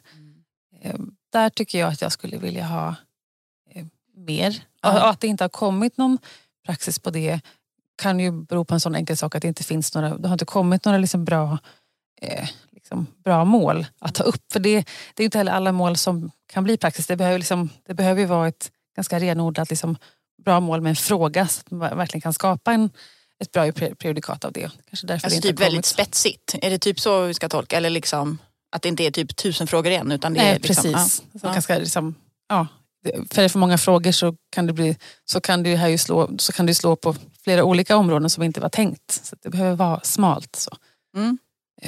Eh, 0.82 0.96
där 1.32 1.50
tycker 1.50 1.80
jag 1.80 1.94
att 1.94 2.02
jag 2.02 2.12
skulle 2.12 2.38
vilja 2.38 2.66
ha 2.66 2.96
eh, 3.74 3.86
mer. 4.16 4.64
Ja. 4.82 5.04
Och 5.04 5.10
att 5.10 5.20
det 5.20 5.28
inte 5.28 5.44
har 5.44 5.50
kommit 5.50 5.98
någon 5.98 6.18
praxis 6.66 7.00
på 7.00 7.10
det 7.10 7.42
kan 8.00 8.20
ju 8.20 8.32
bero 8.32 8.66
på 8.66 8.74
en 8.74 8.80
sån 8.80 8.96
enkel 8.96 9.18
sak 9.18 9.36
att 9.36 9.42
det 9.42 9.48
inte 9.48 9.64
finns 9.64 9.96
några, 9.96 10.18
det 10.18 10.28
har 10.28 10.34
inte 10.34 10.46
kommit 10.46 10.86
några 10.86 10.98
liksom 10.98 11.26
bra, 11.26 11.58
eh, 12.22 12.50
liksom 12.72 13.08
bra 13.24 13.46
mål 13.46 13.86
att 14.00 14.16
ta 14.16 14.24
upp. 14.24 14.52
För 14.54 14.60
det, 14.60 14.88
det 15.14 15.24
är 15.24 15.26
inte 15.26 15.38
heller 15.38 15.52
alla 15.52 15.72
mål 15.72 15.98
som 15.98 16.32
kan 16.54 16.64
bli 16.64 16.78
praxis. 16.78 17.08
Det 17.08 17.16
behöver, 17.16 17.38
liksom, 17.40 17.70
det 17.88 17.94
behöver 17.94 18.22
ju 18.22 18.28
vara 18.28 18.48
ett 18.48 18.72
ganska 18.96 19.20
renodlat 19.20 19.70
liksom, 19.70 19.98
bra 20.46 20.60
mål 20.60 20.82
med 20.82 20.90
en 20.90 20.96
fråga 20.96 21.48
så 21.48 21.62
att 21.62 21.72
man 21.72 21.98
verkligen 21.98 22.22
kan 22.22 22.34
skapa 22.34 22.74
en, 22.74 22.90
ett 23.40 23.52
bra 23.52 23.66
pre- 23.66 23.96
prejudikat 23.96 24.46
av 24.46 24.52
det. 24.52 24.72
Kanske 24.90 25.08
därför 25.08 25.28
Alltså 25.28 25.42
det 25.42 25.48
typ 25.48 25.60
väldigt 25.62 25.86
spetsigt. 25.86 26.56
Är 26.62 26.70
det 26.70 26.80
typ 26.80 27.00
så 27.00 27.22
vi 27.26 27.34
ska 27.34 27.50
tolka? 27.50 27.78
Eller 27.78 27.90
liksom 27.90 28.38
att 28.72 28.82
det 28.82 28.90
inte 28.90 29.04
är 29.04 29.12
typ 29.12 29.36
tusen 29.36 29.68
frågor 29.68 29.92
igen? 29.92 30.12
Utan 30.12 30.34
det 30.34 30.40
Nej, 30.40 30.50
är 30.56 30.60
liksom, 30.60 30.94
precis. 30.94 31.16
Så 31.16 31.48
Ja. 31.48 31.54
Ganska, 31.54 31.78
liksom, 31.78 32.16
ja, 32.50 32.68
det- 33.04 33.34
för 33.34 33.42
är 33.42 33.44
det 33.44 33.50
för 33.50 33.60
många 33.60 33.78
frågor 33.78 34.12
så 34.12 34.36
kan 34.50 34.68
det, 34.68 34.74
bli, 34.74 34.98
så 35.26 35.42
kan 35.42 35.64
det, 35.64 35.76
här 35.76 35.88
ju 35.88 35.98
slå, 35.98 36.30
så 36.38 36.52
kan 36.52 36.66
det 36.66 36.76
slå 36.76 36.96
på 36.96 37.16
flera 37.44 37.64
olika 37.64 37.96
områden 37.98 38.30
som 38.30 38.44
inte 38.44 38.60
var 38.62 38.70
tänkt. 38.70 39.12
Så 39.26 39.36
det 39.42 39.50
behöver 39.50 39.76
vara 39.76 40.00
smalt. 40.04 40.56
Så. 40.56 40.72
Mm. 41.18 41.38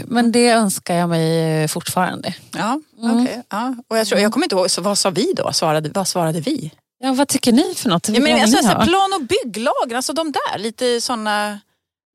Men 0.05 0.31
det 0.31 0.49
önskar 0.49 0.95
jag 0.95 1.09
mig 1.09 1.61
eh, 1.63 1.67
fortfarande. 1.67 2.35
Ja, 2.51 2.81
Mm. 2.97 3.21
okej. 3.23 3.43
Ja. 3.49 3.75
Och 3.87 3.97
jag, 3.97 4.07
tror, 4.07 4.21
jag 4.21 4.31
kommer 4.33 4.45
inte 4.45 4.55
ihåg, 4.55 4.71
så 4.71 4.81
vad 4.81 4.97
sa 4.97 5.09
vi 5.09 5.33
då? 5.35 5.53
Svarade, 5.53 5.89
vad 5.89 6.07
svarade 6.07 6.39
vi? 6.41 6.71
Ja, 6.99 7.13
vad 7.13 7.27
tycker 7.27 7.51
ni 7.51 7.75
för 7.75 7.89
något? 7.89 8.09
Ja, 8.09 8.19
men, 8.21 8.41
alltså, 8.41 8.57
alltså, 8.57 8.73
ha? 8.73 8.85
plan 8.85 9.13
och 9.13 9.21
bygglagen, 9.27 9.95
alltså 9.95 10.13
de 10.13 10.31
där, 10.31 10.57
lite 10.59 11.01
sådana, 11.01 11.59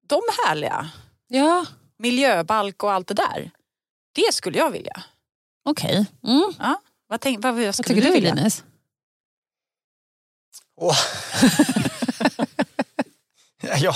de 0.07 0.21
härliga. 0.47 0.91
ja 1.29 1.67
Miljöbalk 1.99 2.83
och 2.83 2.93
allt 2.93 3.09
det 3.09 3.15
där. 3.15 3.51
Det 4.15 4.35
skulle 4.35 4.59
jag 4.59 4.71
vilja. 4.71 5.03
okej. 5.65 6.07
Mm. 6.27 6.53
Vad, 7.09 7.21
tänk, 7.21 7.45
vad, 7.45 7.55
vad 7.55 7.65
Vad 7.65 7.75
tycker 7.75 8.03
du 8.03 8.11
vilja? 8.13 8.35
Linus? 8.35 8.65
Åh. 10.81 10.97
jag 13.81 13.95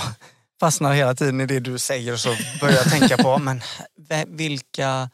fastnar 0.61 0.93
hela 0.93 1.15
tiden 1.15 1.41
i 1.41 1.47
det 1.47 1.61
du 1.61 1.79
säger 1.79 2.13
och 2.13 2.21
så 2.21 2.37
börjar 2.61 2.77
jag 2.77 2.91
tänka 2.91 3.17
på, 3.17 3.39
men 3.43 3.63
vilka... 4.27 5.11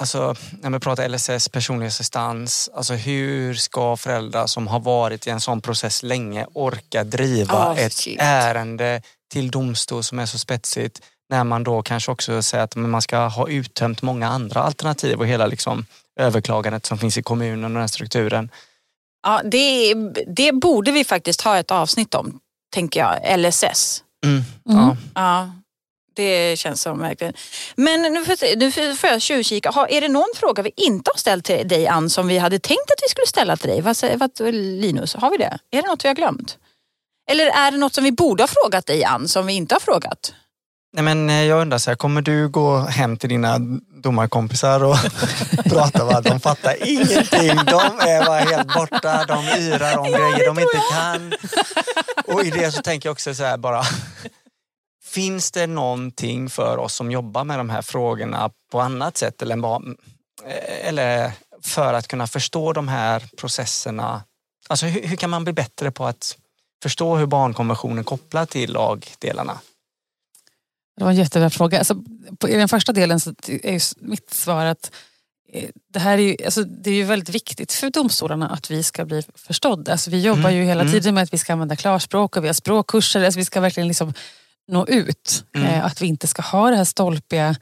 Alltså, 0.00 0.34
när 0.62 0.70
vi 0.70 0.78
pratar 0.78 1.08
LSS, 1.08 1.48
personlig 1.48 1.86
assistans, 1.86 2.70
alltså 2.74 2.94
hur 2.94 3.54
ska 3.54 3.96
föräldrar 3.96 4.46
som 4.46 4.66
har 4.66 4.80
varit 4.80 5.26
i 5.26 5.30
en 5.30 5.40
sån 5.40 5.60
process 5.60 6.02
länge 6.02 6.46
orka 6.52 7.04
driva 7.04 7.54
Ah, 7.54 7.76
ett 7.76 7.92
shit. 7.92 8.18
ärende 8.20 9.02
till 9.32 9.50
domstol 9.50 10.02
som 10.02 10.18
är 10.18 10.26
så 10.26 10.38
spetsigt 10.38 11.00
när 11.28 11.44
man 11.44 11.64
då 11.64 11.82
kanske 11.82 12.12
också 12.12 12.42
säger 12.42 12.64
att 12.64 12.76
man 12.76 13.02
ska 13.02 13.18
ha 13.18 13.48
uttömt 13.48 14.02
många 14.02 14.28
andra 14.28 14.62
alternativ 14.62 15.18
och 15.18 15.26
hela 15.26 15.46
liksom 15.46 15.86
överklagandet 16.20 16.86
som 16.86 16.98
finns 16.98 17.18
i 17.18 17.22
kommunen 17.22 17.76
och 17.76 17.80
den 17.80 17.88
strukturen. 17.88 18.50
Ja, 19.22 19.40
det, 19.44 19.94
det 20.26 20.52
borde 20.52 20.92
vi 20.92 21.04
faktiskt 21.04 21.40
ha 21.40 21.58
ett 21.58 21.70
avsnitt 21.70 22.14
om, 22.14 22.40
tänker 22.74 23.00
jag. 23.00 23.38
LSS. 23.40 24.02
Mm. 24.26 24.42
Mm. 24.68 24.78
Ja. 24.86 24.96
Ja, 25.14 25.50
det 26.14 26.56
känns 26.58 26.82
som 26.82 26.98
verkligen. 26.98 27.34
Men 27.76 28.02
nu 28.02 28.24
får, 28.24 28.56
nu 28.56 28.96
får 28.96 29.10
jag 29.10 29.22
tjuvkika. 29.22 29.70
Har- 29.70 29.90
Är 29.92 30.00
det 30.00 30.08
någon 30.08 30.28
fråga 30.36 30.62
vi 30.62 30.70
inte 30.76 31.10
har 31.14 31.18
ställt 31.18 31.44
till 31.44 31.68
dig 31.68 31.86
Ann 31.86 32.10
som 32.10 32.28
vi 32.28 32.38
hade 32.38 32.58
tänkt 32.58 32.90
att 32.90 33.02
vi 33.02 33.08
skulle 33.08 33.26
ställa 33.26 33.56
till 33.56 33.70
dig? 33.70 33.80
Vad, 33.80 33.96
vad, 34.16 34.54
Linus, 34.54 35.14
har 35.14 35.30
vi 35.30 35.36
det? 35.36 35.58
Är 35.70 35.82
det 35.82 35.88
något 35.88 36.04
vi 36.04 36.08
har 36.08 36.14
glömt? 36.14 36.58
Eller 37.30 37.46
är 37.46 37.70
det 37.70 37.76
något 37.78 37.94
som 37.94 38.04
vi 38.04 38.12
borde 38.12 38.42
ha 38.42 38.48
frågat 38.48 38.86
dig 38.86 39.04
Ann 39.04 39.28
som 39.28 39.46
vi 39.46 39.52
inte 39.52 39.74
har 39.74 39.80
frågat? 39.80 40.34
Nej, 40.96 41.04
men 41.04 41.30
eh, 41.30 41.44
jag 41.44 41.60
undrar, 41.60 41.78
så 41.78 41.90
här, 41.90 41.96
kommer 41.96 42.22
du 42.22 42.48
gå 42.48 42.78
hem 42.78 43.16
till 43.16 43.28
dina 43.28 43.58
domarkompisar 44.02 44.84
och 44.84 44.96
prata? 45.64 46.04
Va? 46.04 46.20
De 46.20 46.40
fattar 46.40 46.88
ingenting. 46.88 47.56
De 47.56 47.80
är 48.00 48.26
bara 48.26 48.38
helt 48.38 48.74
borta. 48.74 49.24
De 49.24 49.44
yrar 49.44 49.98
om 49.98 50.04
grejer 50.12 50.46
de 50.46 50.58
inte 50.58 50.82
kan. 50.90 51.34
Och 52.26 52.44
i 52.44 52.50
det 52.50 52.72
så 52.72 52.82
tänker 52.82 53.08
jag 53.08 53.12
också 53.12 53.34
så 53.34 53.44
här 53.44 53.56
bara. 53.56 53.82
Finns 55.04 55.50
det 55.50 55.66
någonting 55.66 56.50
för 56.50 56.76
oss 56.76 56.94
som 56.94 57.10
jobbar 57.10 57.44
med 57.44 57.58
de 57.58 57.70
här 57.70 57.82
frågorna 57.82 58.50
på 58.72 58.80
annat 58.80 59.16
sätt 59.16 59.42
eller, 59.42 59.56
bara, 59.56 59.82
eller 60.82 61.32
för 61.62 61.94
att 61.94 62.08
kunna 62.08 62.26
förstå 62.26 62.72
de 62.72 62.88
här 62.88 63.22
processerna? 63.36 64.22
Alltså 64.68 64.86
hur, 64.86 65.02
hur 65.02 65.16
kan 65.16 65.30
man 65.30 65.44
bli 65.44 65.52
bättre 65.52 65.90
på 65.90 66.06
att 66.06 66.36
förstå 66.82 67.16
hur 67.16 67.26
barnkonventionen 67.26 68.04
kopplar 68.04 68.46
till 68.46 68.72
lagdelarna? 68.72 69.58
Det 70.96 71.04
var 71.04 71.10
en 71.10 71.16
jättebra 71.16 71.50
fråga. 71.50 71.78
Alltså, 71.78 72.02
på, 72.38 72.48
I 72.48 72.56
den 72.56 72.68
första 72.68 72.92
delen 72.92 73.20
så 73.20 73.30
är 73.48 74.04
mitt 74.04 74.30
svar 74.30 74.64
att 74.64 74.90
eh, 75.52 75.68
det 75.92 75.98
här 75.98 76.18
är 76.18 76.22
ju, 76.22 76.36
alltså, 76.44 76.64
det 76.64 76.90
är 76.90 76.94
ju 76.94 77.04
väldigt 77.04 77.28
viktigt 77.28 77.72
för 77.72 77.90
domstolarna 77.90 78.48
att 78.48 78.70
vi 78.70 78.82
ska 78.82 79.04
bli 79.04 79.22
förstådda. 79.34 79.92
Alltså, 79.92 80.10
vi 80.10 80.22
jobbar 80.22 80.50
Mm, 80.50 80.54
ju 80.54 80.64
hela 80.64 80.80
mm. 80.80 80.92
tiden 80.92 81.14
med 81.14 81.22
att 81.22 81.32
vi 81.32 81.38
ska 81.38 81.52
använda 81.52 81.76
klarspråk 81.76 82.36
och 82.36 82.44
vi 82.44 82.48
har 82.48 82.54
språkkurser. 82.54 83.24
Alltså, 83.24 83.38
vi 83.38 83.44
ska 83.44 83.60
verkligen 83.60 83.88
liksom 83.88 84.14
nå 84.68 84.86
ut. 84.86 85.44
Mm. 85.54 85.68
Eh, 85.68 85.84
att 85.84 86.02
vi 86.02 86.06
inte 86.06 86.26
ska 86.26 86.42
ha 86.42 86.70
det 86.70 86.76
här 86.76 86.84
stolpiga 86.84 87.56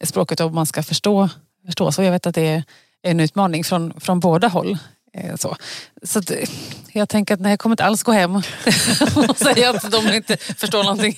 språket 0.00 0.40
och 0.40 0.52
man 0.52 0.66
ska 0.66 0.82
förstå. 0.82 1.28
förstå. 1.66 1.92
Så 1.92 2.02
jag 2.02 2.12
vet 2.12 2.26
att 2.26 2.34
det 2.34 2.48
är 2.48 2.64
en 3.02 3.20
utmaning 3.20 3.64
från, 3.64 4.00
från 4.00 4.20
båda 4.20 4.48
håll. 4.48 4.78
Eh, 5.16 5.36
Så, 5.36 5.56
så 6.02 6.18
att, 6.18 6.30
eh, 6.30 6.48
jag 6.92 7.08
tänker 7.08 7.34
att 7.34 7.40
nej, 7.40 7.52
jag 7.52 7.58
kommer 7.58 7.72
inte 7.72 7.84
alls 7.84 8.02
gå 8.02 8.12
hem 8.12 8.36
och 9.28 9.38
säga 9.38 9.70
att 9.70 9.90
de 9.90 10.12
inte 10.14 10.36
förstår 10.36 10.82
någonting. 10.84 11.16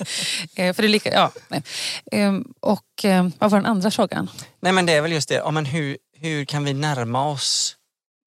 Eh, 0.54 0.74
För 0.74 0.82
det 0.82 0.86
är 0.86 0.90
lika, 0.90 1.12
ja, 1.12 1.32
nej. 1.48 1.62
Ehm, 2.12 2.44
Och 2.60 2.84
vad 3.38 3.50
var 3.50 3.58
den 3.58 3.66
andra 3.66 3.90
frågan? 3.90 4.30
Nej 4.60 4.72
men 4.72 4.86
det 4.86 4.92
är 4.92 5.00
väl 5.02 5.12
just 5.12 5.28
det, 5.28 5.34
ja, 5.34 5.50
men 5.50 5.64
hur, 5.66 5.96
hur 6.20 6.44
kan 6.44 6.64
vi 6.64 6.74
närma 6.74 7.28
oss 7.30 7.74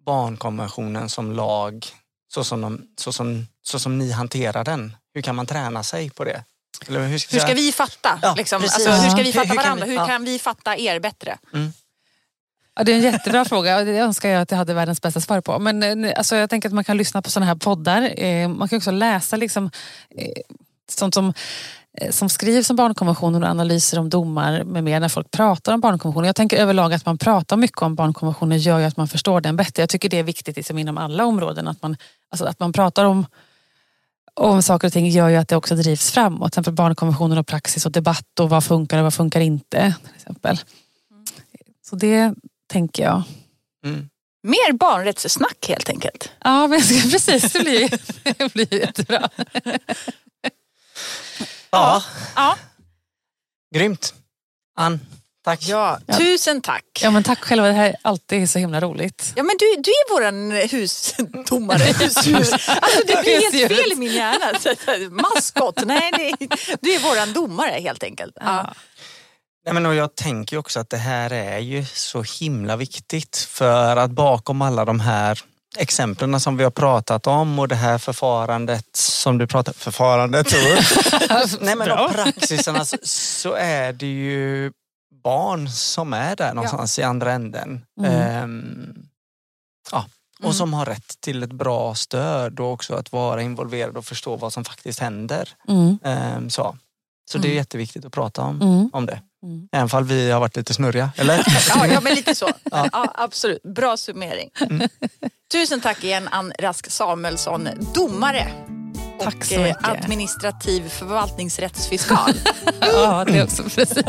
barnkonventionen 0.06 1.10
som 1.10 1.32
lag 1.32 1.86
så 2.34 2.44
som, 2.44 2.62
de, 2.62 2.82
så, 3.02 3.14
som, 3.14 3.48
så 3.64 3.80
som 3.80 3.98
ni 3.98 4.12
hanterar 4.12 4.64
den? 4.64 4.96
Hur 5.14 5.22
kan 5.22 5.36
man 5.36 5.46
träna 5.46 5.84
sig 5.84 6.10
på 6.10 6.24
det? 6.24 6.44
Eller 6.88 7.00
hur, 7.00 7.10
Hur 7.10 7.40
ska 7.40 7.54
vi 7.54 7.72
fatta? 7.72 8.20
Ja, 8.22 8.34
liksom? 8.38 8.62
alltså, 8.62 8.92
hur 8.92 9.10
ska 9.10 9.24
vi 9.24 9.34
fatta 9.34 9.48
Hur- 9.48 9.50
hur 9.50 9.56
kan 9.56 9.64
varandra? 9.64 9.86
vi- 9.86 9.92
hur 9.92 9.98
ja. 9.98 10.08
kan 10.08 10.24
vi 10.26 10.40
fatta 10.40 10.78
er 10.78 11.00
bättre? 11.00 11.38
Ja, 12.82 12.86
det 12.86 12.92
är 12.92 12.96
en 12.96 13.02
jättebra 13.02 13.46
fråga 13.46 13.80
och 13.80 13.86
det 13.86 13.98
önskar 13.98 14.30
jag 14.30 14.42
att 14.42 14.52
jag 14.52 14.58
hade 14.58 14.74
världens 14.74 15.02
bästa 15.02 15.22
svar 15.22 15.42
på. 15.42 15.60
Men 15.60 16.04
eh, 16.04 16.14
alltså, 16.18 16.36
jag 16.36 16.50
tänker 16.50 16.70
att 16.70 16.76
man 16.76 16.84
kan 16.84 16.98
lyssna 16.98 17.22
på 17.22 17.30
sådana 17.30 17.46
här 17.46 17.56
poddar. 17.56 18.24
Eh, 18.24 18.48
Man 18.48 18.68
kan 18.68 18.78
också 18.78 18.92
läsa 18.92 19.36
liksom, 19.38 19.72
eh, 20.18 20.42
sånt 20.92 21.14
som 21.14 21.34
eh, 21.98 22.12
som 22.12 22.30
skrivs 22.30 22.70
om 22.70 22.76
barnkonventionen 22.76 23.44
och 23.44 23.50
analyser 23.50 24.00
om 24.00 24.10
domar 24.10 24.64
med 24.64 24.84
mer 24.84 25.00
när 25.00 25.10
folk 25.10 25.32
pratar 25.32 25.74
om 25.74 25.82
barnkonventionen. 25.82 26.28
Jag 26.28 26.36
tänker 26.36 26.58
överlag 26.58 26.94
att 26.94 27.06
man 27.06 27.18
pratar 27.18 27.58
mycket 27.58 27.82
om 27.82 27.96
barnkonventionen 27.96 28.60
gör 28.60 28.80
ju 28.80 28.86
att 28.86 28.98
man 28.98 29.08
förstår 29.08 29.42
den 29.42 29.56
bättre. 29.56 29.82
Jag 29.82 29.90
tycker 29.90 30.10
det 30.10 30.20
är 30.20 30.24
viktigt 30.24 30.56
liksom 30.56 30.78
inom 30.78 30.98
alla 30.98 31.26
områden 31.26 31.68
att 31.68 31.82
man, 31.82 31.98
alltså 32.32 32.46
att 32.46 32.60
man 32.60 32.74
pratar 32.74 33.06
om 33.06 33.26
om 34.34 34.62
saker 34.62 34.88
och 34.88 34.94
ting 34.94 35.10
gör 35.10 35.30
ju 35.30 35.36
att 35.36 35.48
det 35.48 35.56
också 35.56 35.76
drivs 35.76 36.12
framåt. 36.12 36.52
Till 36.52 36.60
exempel 36.60 36.74
barnkonventionen 36.74 37.38
och 37.38 37.48
praxis 37.48 37.86
och 37.86 37.92
debatt 37.92 38.40
och 38.40 38.50
vad 38.50 38.64
funkar 38.64 38.98
och 38.98 39.04
vad 39.04 39.14
funkar 39.14 39.42
inte. 39.42 39.94
Till 40.04 40.16
exempel. 40.16 40.60
Så 41.90 41.96
det 41.96 42.34
tänker 42.72 43.04
jag. 43.04 43.24
Mm. 43.86 44.10
Mer 44.44 44.74
barnrättssnack 44.74 45.66
helt 45.68 45.90
enkelt. 45.90 46.32
Ja, 46.44 46.68
men 46.68 46.80
precis. 47.12 47.54
Det 47.54 47.60
blir, 47.60 47.90
det 48.38 48.54
blir 48.54 48.74
jättebra. 48.74 49.30
Ja, 51.72 52.04
Ja. 52.36 52.58
grymt. 53.76 54.14
Ann, 54.78 55.00
tack. 55.44 55.68
Ja, 55.68 56.00
tusen 56.18 56.62
tack. 56.62 56.86
Ja, 57.02 57.12
men 57.12 57.24
tack 57.24 57.40
själva. 57.40 57.68
Det 57.68 57.74
här 57.74 57.90
är 57.90 57.96
alltid 58.02 58.50
så 58.50 58.60
himla 58.60 58.82
roligt. 58.82 59.34
Ja 59.36 59.44
men 59.44 59.56
du, 59.60 59.66
du 59.82 59.92
är 59.92 60.14
våran 60.14 60.52
husdomare. 60.52 61.78
Hus, 62.38 62.68
alltså 62.68 63.02
det 63.08 63.22
blir 63.24 63.52
helt 63.54 63.72
fel 63.74 63.92
i 63.92 63.96
min 63.96 64.14
hjärna. 64.14 65.10
Maskot, 65.10 65.86
nej 65.86 66.12
det, 66.18 66.48
du 66.82 66.94
är 66.94 67.00
våran 67.00 67.34
domare 67.34 67.72
helt 67.80 68.04
enkelt. 68.04 68.38
Ja. 68.40 68.74
Nej, 69.66 69.74
men 69.74 69.86
och 69.86 69.96
jag 69.96 70.16
tänker 70.16 70.58
också 70.58 70.80
att 70.80 70.90
det 70.90 70.98
här 70.98 71.34
är 71.34 71.58
ju 71.60 71.86
så 71.86 72.24
himla 72.40 72.76
viktigt 72.76 73.38
för 73.38 73.96
att 73.98 74.12
bakom 74.12 74.62
alla 74.62 74.86
de 74.86 75.00
här 75.00 75.40
exemplen 75.78 76.40
som 76.40 76.58
vi 76.58 76.64
har 76.64 76.72
pratat 76.72 77.28
om 77.28 77.60
och 77.60 77.68
det 77.68 77.76
här 77.76 77.98
förfarandet 77.98 78.96
som 78.96 79.38
du 79.38 79.48
pratar 79.48 79.74
förfarandet 79.74 80.48
Nej 81.62 81.76
men 81.76 81.92
och 81.92 82.12
praxisarna 82.12 82.86
så, 82.86 82.98
så 83.04 83.54
är 83.54 83.94
det 83.94 84.06
ju 84.06 84.72
barn 85.24 85.70
som 85.70 86.14
är 86.14 86.36
där 86.36 86.54
någonstans 86.54 87.00
i 87.00 87.04
andra 87.04 87.32
änden. 87.34 87.86
Mm. 88.00 88.12
Ehm, 88.14 88.96
ja. 89.92 90.06
Och 90.40 90.46
Mm. 90.46 90.54
som 90.54 90.74
har 90.74 90.86
rätt 90.86 91.22
till 91.22 91.44
ett 91.44 91.52
bra 91.54 91.96
stöd 91.96 92.60
och 92.60 92.72
också 92.72 92.96
att 92.96 93.12
vara 93.12 93.42
involverad 93.42 93.98
och 93.98 94.06
förstå 94.06 94.36
vad 94.36 94.54
som 94.54 94.66
faktiskt 94.66 95.00
händer. 95.00 95.50
Mm. 95.68 96.00
Ehm, 96.04 96.50
så 96.50 96.78
så 97.32 97.38
det 97.38 97.48
är 97.48 97.50
Mm. 97.50 97.58
jätteviktigt 97.58 98.06
att 98.06 98.12
prata 98.12 98.42
om, 98.42 98.62
Mm. 98.62 98.90
om 98.94 99.06
det. 99.06 99.22
Mm. 99.44 99.68
Även 99.72 99.90
fall 99.90 100.04
vi 100.04 100.32
har 100.32 100.40
varit 100.40 100.58
lite 100.58 100.74
snurriga, 100.74 101.12
eller? 101.16 101.38
Ja, 101.70 101.88
ja 101.88 102.02
men 102.02 102.14
lite 102.14 102.36
så. 102.36 102.50
Ja. 102.72 102.90
absolut, 103.16 103.64
bra 103.64 103.98
summering. 103.98 104.50
Mm. 104.70 104.90
Tusen 105.52 105.82
tack 105.82 106.04
igen 106.04 106.28
Ann 106.32 106.54
Rask 106.60 106.92
Samuelsson, 106.92 107.70
domare. 107.96 108.52
Tack 109.24 109.36
och 109.36 109.46
så 109.46 109.56
eh, 109.56 109.62
mycket. 109.62 109.88
administrativ 109.88 110.90
förvaltningsrättsfiskal. 110.90 112.34
Ja, 112.82 113.26
det 113.28 113.38
är 113.38 113.44
också 113.44 113.64
precis. 113.64 114.04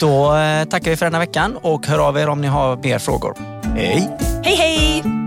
Då 0.00 0.36
eh, 0.36 0.64
tackar 0.64 0.90
vi 0.90 0.96
för 0.96 1.06
denna 1.06 1.18
veckan 1.18 1.56
och 1.56 1.86
hör 1.86 1.98
av 1.98 2.18
er 2.18 2.28
om 2.28 2.40
ni 2.40 2.46
har 2.46 2.76
mer 2.76 2.98
frågor. 2.98 3.34
Hej! 3.76 4.18
hej 4.44 4.56
hej! 4.56 5.25